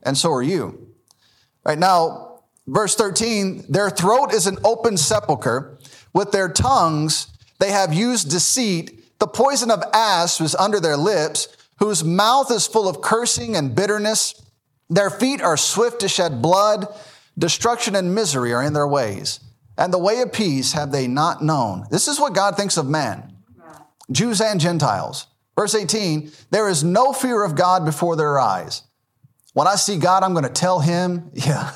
And 0.03 0.17
so 0.17 0.31
are 0.31 0.41
you. 0.41 0.87
Right 1.65 1.77
now, 1.77 2.30
Verse 2.67 2.95
13, 2.95 3.65
their 3.69 3.89
throat 3.89 4.33
is 4.33 4.47
an 4.47 4.57
open 4.63 4.97
sepulchre. 4.97 5.77
With 6.13 6.31
their 6.31 6.49
tongues, 6.49 7.27
they 7.59 7.71
have 7.71 7.93
used 7.93 8.29
deceit. 8.29 9.19
The 9.19 9.27
poison 9.27 9.71
of 9.71 9.83
asps 9.93 10.41
is 10.41 10.55
under 10.55 10.79
their 10.79 10.97
lips, 10.97 11.47
whose 11.79 12.03
mouth 12.03 12.51
is 12.51 12.67
full 12.67 12.87
of 12.87 13.01
cursing 13.01 13.55
and 13.55 13.75
bitterness. 13.75 14.35
Their 14.89 15.09
feet 15.09 15.41
are 15.41 15.57
swift 15.57 16.01
to 16.01 16.09
shed 16.09 16.41
blood. 16.41 16.87
Destruction 17.37 17.95
and 17.95 18.13
misery 18.13 18.53
are 18.53 18.63
in 18.63 18.73
their 18.73 18.87
ways. 18.87 19.39
And 19.77 19.91
the 19.91 19.97
way 19.97 20.21
of 20.21 20.33
peace 20.33 20.73
have 20.73 20.91
they 20.91 21.07
not 21.07 21.43
known. 21.43 21.85
This 21.89 22.07
is 22.07 22.19
what 22.19 22.35
God 22.35 22.55
thinks 22.55 22.77
of 22.77 22.87
man, 22.87 23.35
Jews 24.11 24.41
and 24.41 24.59
Gentiles. 24.59 25.27
Verse 25.55 25.75
18, 25.75 26.31
there 26.51 26.69
is 26.69 26.83
no 26.83 27.13
fear 27.13 27.43
of 27.43 27.55
God 27.55 27.85
before 27.85 28.15
their 28.15 28.39
eyes. 28.39 28.83
When 29.53 29.67
I 29.67 29.75
see 29.75 29.97
God, 29.97 30.23
I'm 30.23 30.33
going 30.33 30.45
to 30.45 30.49
tell 30.49 30.79
him, 30.79 31.31
yeah, 31.33 31.71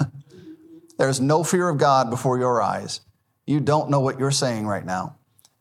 there's 0.98 1.20
no 1.20 1.44
fear 1.44 1.70
of 1.70 1.78
God 1.78 2.10
before 2.10 2.38
your 2.38 2.62
eyes. 2.62 3.02
You 3.46 3.60
don't 3.60 3.90
know 3.90 4.00
what 4.00 4.20
you're 4.20 4.32
saying 4.32 4.66
right 4.68 4.86
now. 4.86 5.18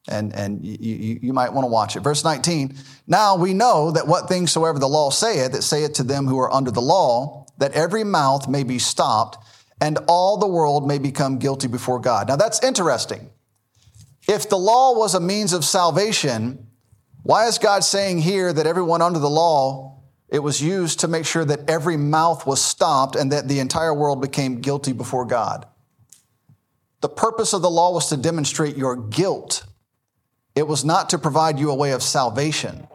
And, 0.09 0.35
and 0.35 0.64
you, 0.64 0.76
you, 0.78 1.18
you 1.22 1.32
might 1.32 1.53
want 1.53 1.64
to 1.64 1.70
watch 1.70 1.97
it. 1.97 2.01
Verse 2.01 2.24
19, 2.24 2.76
now 3.07 3.37
we 3.37 3.55
know 3.55 3.91
that 3.91 4.07
what 4.07 4.28
things 4.28 4.53
soever 4.53 4.78
the 4.78 4.87
law 4.87 5.11
saith, 5.11 5.53
that 5.53 5.62
saith 5.62 5.95
to 5.95 6.03
them 6.03 6.26
who 6.26 6.39
are 6.39 6.53
under 6.53 6.70
the 6.70 6.82
law, 6.82 7.47
that 7.59 7.72
every 7.72 8.05
mouth 8.05 8.49
may 8.49 8.64
be 8.64 8.78
stopped 8.78 9.39
and 9.80 9.99
all 10.07 10.37
the 10.37 10.47
world 10.47 10.87
may 10.87 10.99
become 10.99 11.39
guilty 11.39 11.68
before 11.68 12.01
God. 12.01 12.28
Now 12.28 12.37
that's 12.37 12.62
interesting. 12.62 13.30
If 14.28 14.49
the 14.49 14.59
law 14.59 14.97
was 14.97 15.14
a 15.14 15.20
means 15.20 15.53
of 15.53 15.64
salvation, 15.64 16.66
why 17.22 17.47
is 17.47 17.59
God 17.59 17.85
saying 17.85 18.18
here 18.18 18.53
that 18.53 18.66
everyone 18.66 19.03
under 19.03 19.18
the 19.18 19.30
law, 19.30 19.94
it 20.35 20.43
was 20.43 20.61
used 20.61 20.99
to 20.99 21.07
make 21.07 21.24
sure 21.24 21.45
that 21.45 21.70
every 21.70 21.97
mouth 21.97 22.45
was 22.45 22.61
stopped 22.61 23.14
and 23.14 23.30
that 23.30 23.47
the 23.47 23.61
entire 23.61 23.95
world 23.95 24.20
became 24.20 24.61
guilty 24.61 24.93
before 24.93 25.24
God? 25.24 25.64
The 27.03 27.09
purpose 27.09 27.53
of 27.53 27.62
the 27.62 27.70
law 27.70 27.93
was 27.93 28.09
to 28.09 28.16
demonstrate 28.16 28.76
your 28.76 28.97
guilt. 28.97 29.64
It 30.57 30.66
was 30.66 30.85
not 30.85 31.11
to 31.11 31.18
provide 31.18 31.61
you 31.61 31.70
a 31.70 31.74
way 31.76 31.93
of 31.93 32.03
salvation. 32.03 32.89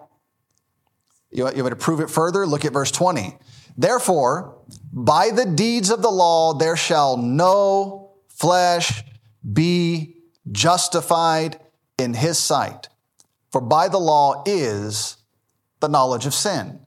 You 1.31 1.45
want, 1.45 1.55
want 1.55 1.69
to 1.69 1.77
prove 1.77 2.01
it 2.01 2.09
further? 2.09 2.45
Look 2.45 2.65
at 2.65 2.73
verse 2.73 2.91
20. 2.91 3.37
Therefore, 3.77 4.57
by 4.91 5.29
the 5.29 5.45
deeds 5.45 5.91
of 5.91 6.01
the 6.01 6.11
law, 6.11 6.53
there 6.53 6.75
shall 6.75 7.15
no 7.15 8.15
flesh 8.27 9.01
be 9.53 10.17
justified 10.51 11.57
in 11.97 12.15
his 12.15 12.37
sight. 12.37 12.89
For 13.49 13.61
by 13.61 13.87
the 13.87 13.97
law 13.97 14.43
is 14.45 15.15
the 15.79 15.87
knowledge 15.87 16.25
of 16.25 16.33
sin. 16.33 16.81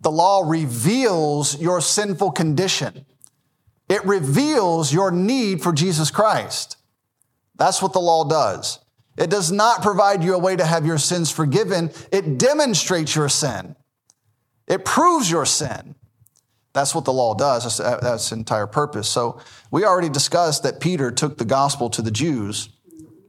The 0.00 0.10
law 0.10 0.42
reveals 0.46 1.60
your 1.60 1.80
sinful 1.80 2.32
condition. 2.32 3.04
It 3.88 4.04
reveals 4.04 4.92
your 4.92 5.10
need 5.10 5.62
for 5.62 5.72
Jesus 5.72 6.10
Christ. 6.10 6.76
That's 7.56 7.82
what 7.82 7.92
the 7.92 8.00
law 8.00 8.24
does. 8.24 8.78
It 9.16 9.30
does 9.30 9.50
not 9.50 9.82
provide 9.82 10.22
you 10.22 10.34
a 10.34 10.38
way 10.38 10.54
to 10.54 10.64
have 10.64 10.86
your 10.86 10.98
sins 10.98 11.30
forgiven. 11.30 11.90
It 12.12 12.38
demonstrates 12.38 13.16
your 13.16 13.28
sin. 13.28 13.74
It 14.68 14.84
proves 14.84 15.28
your 15.30 15.44
sin. 15.44 15.96
That's 16.72 16.94
what 16.94 17.04
the 17.04 17.12
law 17.12 17.34
does. 17.34 17.64
That's, 17.64 17.80
uh, 17.80 17.98
that's 18.00 18.24
its 18.24 18.32
entire 18.32 18.68
purpose. 18.68 19.08
So 19.08 19.40
we 19.72 19.84
already 19.84 20.10
discussed 20.10 20.62
that 20.62 20.78
Peter 20.78 21.10
took 21.10 21.38
the 21.38 21.44
gospel 21.44 21.90
to 21.90 22.02
the 22.02 22.10
Jews, 22.12 22.68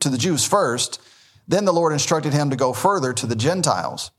to 0.02 0.10
the 0.10 0.18
Jews 0.18 0.46
first. 0.46 1.02
Then 1.48 1.66
the 1.66 1.74
Lord 1.74 1.94
instructed 1.94 2.34
him 2.34 2.52
to 2.52 2.56
go 2.56 2.74
further 2.74 3.14
to 3.14 3.26
the 3.26 3.36
Gentiles. 3.36 4.12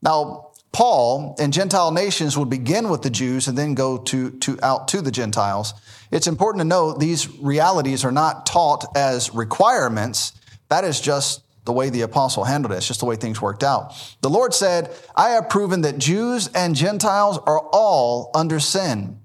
Now, 0.00 0.45
Paul 0.76 1.36
and 1.38 1.54
Gentile 1.54 1.90
nations 1.90 2.36
would 2.36 2.50
begin 2.50 2.90
with 2.90 3.00
the 3.00 3.08
Jews 3.08 3.48
and 3.48 3.56
then 3.56 3.72
go 3.72 3.96
to, 3.96 4.32
to 4.40 4.58
out 4.62 4.88
to 4.88 5.00
the 5.00 5.10
Gentiles. 5.10 5.72
It's 6.10 6.26
important 6.26 6.60
to 6.60 6.66
note 6.66 7.00
these 7.00 7.30
realities 7.38 8.04
are 8.04 8.12
not 8.12 8.44
taught 8.44 8.84
as 8.94 9.32
requirements. 9.32 10.38
That 10.68 10.84
is 10.84 11.00
just 11.00 11.42
the 11.64 11.72
way 11.72 11.88
the 11.88 12.02
apostle 12.02 12.44
handled 12.44 12.74
it. 12.74 12.76
It's 12.76 12.88
just 12.88 13.00
the 13.00 13.06
way 13.06 13.16
things 13.16 13.40
worked 13.40 13.64
out. 13.64 13.94
The 14.20 14.28
Lord 14.28 14.52
said, 14.52 14.94
I 15.16 15.30
have 15.30 15.48
proven 15.48 15.80
that 15.80 15.96
Jews 15.96 16.48
and 16.48 16.76
Gentiles 16.76 17.38
are 17.46 17.60
all 17.72 18.30
under 18.34 18.60
sin. 18.60 19.20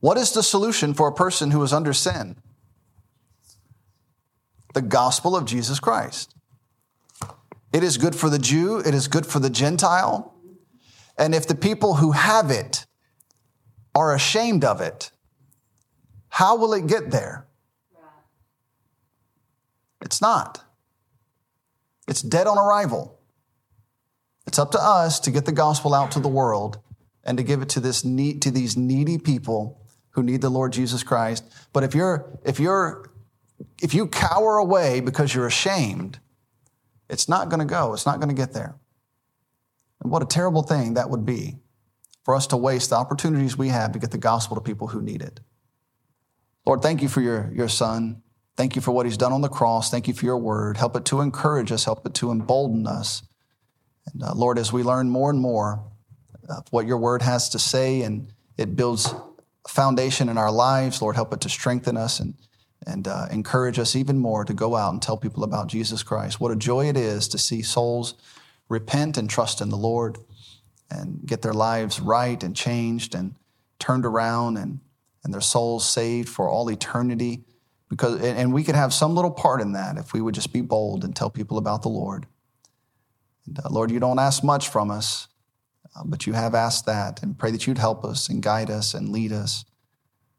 What 0.00 0.18
is 0.18 0.32
the 0.32 0.42
solution 0.42 0.92
for 0.92 1.06
a 1.06 1.14
person 1.14 1.52
who 1.52 1.62
is 1.62 1.72
under 1.72 1.92
sin? 1.92 2.34
The 4.74 4.82
gospel 4.82 5.36
of 5.36 5.44
Jesus 5.44 5.78
Christ. 5.78 6.34
It 7.72 7.84
is 7.84 7.96
good 7.96 8.16
for 8.16 8.28
the 8.28 8.40
Jew, 8.40 8.80
it 8.80 8.92
is 8.92 9.06
good 9.06 9.24
for 9.24 9.38
the 9.38 9.50
Gentile. 9.50 10.32
And 11.18 11.34
if 11.34 11.46
the 11.46 11.54
people 11.54 11.96
who 11.96 12.12
have 12.12 12.50
it 12.50 12.86
are 13.94 14.14
ashamed 14.14 14.64
of 14.64 14.80
it, 14.80 15.10
how 16.28 16.56
will 16.56 16.74
it 16.74 16.86
get 16.86 17.10
there? 17.10 17.46
It's 20.02 20.20
not. 20.20 20.62
It's 22.06 22.22
dead 22.22 22.46
on 22.46 22.58
arrival. 22.58 23.18
It's 24.46 24.58
up 24.58 24.70
to 24.72 24.78
us 24.80 25.18
to 25.20 25.30
get 25.30 25.44
the 25.46 25.52
gospel 25.52 25.94
out 25.94 26.12
to 26.12 26.20
the 26.20 26.28
world 26.28 26.78
and 27.24 27.38
to 27.38 27.44
give 27.44 27.62
it 27.62 27.68
to 27.70 27.80
this 27.80 28.04
need, 28.04 28.42
to 28.42 28.50
these 28.50 28.76
needy 28.76 29.18
people 29.18 29.80
who 30.10 30.22
need 30.22 30.40
the 30.40 30.50
Lord 30.50 30.72
Jesus 30.72 31.02
Christ. 31.02 31.44
But 31.72 31.82
if 31.82 31.94
you're 31.94 32.38
if 32.44 32.60
you're 32.60 33.10
if 33.82 33.94
you 33.94 34.06
cower 34.06 34.58
away 34.58 35.00
because 35.00 35.34
you're 35.34 35.46
ashamed, 35.46 36.20
it's 37.08 37.28
not 37.28 37.48
going 37.48 37.60
to 37.60 37.66
go. 37.66 37.92
It's 37.92 38.06
not 38.06 38.20
going 38.20 38.28
to 38.28 38.34
get 38.34 38.52
there. 38.52 38.76
And 40.02 40.10
what 40.10 40.22
a 40.22 40.26
terrible 40.26 40.62
thing 40.62 40.94
that 40.94 41.10
would 41.10 41.24
be 41.24 41.56
for 42.24 42.34
us 42.34 42.46
to 42.48 42.56
waste 42.56 42.90
the 42.90 42.96
opportunities 42.96 43.56
we 43.56 43.68
have 43.68 43.92
to 43.92 43.98
get 43.98 44.10
the 44.10 44.18
gospel 44.18 44.56
to 44.56 44.60
people 44.60 44.88
who 44.88 45.00
need 45.00 45.22
it. 45.22 45.40
Lord, 46.64 46.82
thank 46.82 47.00
you 47.00 47.08
for 47.08 47.20
your, 47.20 47.50
your 47.54 47.68
son. 47.68 48.22
Thank 48.56 48.74
you 48.74 48.82
for 48.82 48.90
what 48.90 49.06
he's 49.06 49.16
done 49.16 49.32
on 49.32 49.42
the 49.42 49.48
cross. 49.48 49.90
Thank 49.90 50.08
you 50.08 50.14
for 50.14 50.24
your 50.24 50.38
word. 50.38 50.76
Help 50.76 50.96
it 50.96 51.04
to 51.06 51.20
encourage 51.20 51.70
us, 51.70 51.84
help 51.84 52.04
it 52.06 52.14
to 52.14 52.32
embolden 52.32 52.86
us. 52.86 53.22
And 54.12 54.22
uh, 54.22 54.34
Lord, 54.34 54.58
as 54.58 54.72
we 54.72 54.82
learn 54.82 55.08
more 55.08 55.30
and 55.30 55.38
more 55.38 55.84
of 56.48 56.66
what 56.70 56.86
your 56.86 56.98
word 56.98 57.22
has 57.22 57.48
to 57.50 57.58
say 57.58 58.02
and 58.02 58.32
it 58.56 58.74
builds 58.74 59.14
a 59.64 59.68
foundation 59.68 60.28
in 60.28 60.38
our 60.38 60.50
lives, 60.50 61.02
Lord, 61.02 61.16
help 61.16 61.32
it 61.32 61.40
to 61.42 61.48
strengthen 61.48 61.96
us 61.96 62.18
and, 62.18 62.34
and 62.86 63.06
uh, 63.06 63.26
encourage 63.30 63.78
us 63.78 63.94
even 63.94 64.18
more 64.18 64.44
to 64.44 64.54
go 64.54 64.74
out 64.74 64.92
and 64.92 65.02
tell 65.02 65.16
people 65.16 65.44
about 65.44 65.68
Jesus 65.68 66.02
Christ. 66.02 66.40
What 66.40 66.50
a 66.50 66.56
joy 66.56 66.88
it 66.88 66.96
is 66.96 67.28
to 67.28 67.38
see 67.38 67.62
souls 67.62 68.14
repent 68.68 69.16
and 69.16 69.28
trust 69.28 69.60
in 69.60 69.68
the 69.68 69.76
Lord 69.76 70.18
and 70.90 71.20
get 71.24 71.42
their 71.42 71.54
lives 71.54 72.00
right 72.00 72.42
and 72.42 72.54
changed 72.54 73.14
and 73.14 73.34
turned 73.78 74.06
around 74.06 74.56
and, 74.56 74.80
and 75.24 75.32
their 75.32 75.40
souls 75.40 75.88
saved 75.88 76.28
for 76.28 76.48
all 76.48 76.70
eternity. 76.70 77.44
Because 77.88 78.20
and 78.20 78.52
we 78.52 78.64
could 78.64 78.74
have 78.74 78.92
some 78.92 79.14
little 79.14 79.30
part 79.30 79.60
in 79.60 79.72
that 79.72 79.96
if 79.96 80.12
we 80.12 80.20
would 80.20 80.34
just 80.34 80.52
be 80.52 80.60
bold 80.60 81.04
and 81.04 81.14
tell 81.14 81.30
people 81.30 81.58
about 81.58 81.82
the 81.82 81.88
lord. 81.88 82.26
And, 83.46 83.58
uh, 83.58 83.68
lord 83.70 83.90
you 83.90 84.00
don't 84.00 84.18
ask 84.18 84.42
much 84.42 84.68
from 84.68 84.90
us 84.90 85.28
uh, 85.94 86.02
but 86.04 86.26
you 86.26 86.32
have 86.32 86.54
asked 86.54 86.86
that 86.86 87.22
and 87.22 87.38
pray 87.38 87.52
that 87.52 87.66
you'd 87.66 87.78
help 87.78 88.04
us 88.04 88.28
and 88.28 88.42
guide 88.42 88.70
us 88.70 88.92
and 88.92 89.10
lead 89.10 89.32
us. 89.32 89.64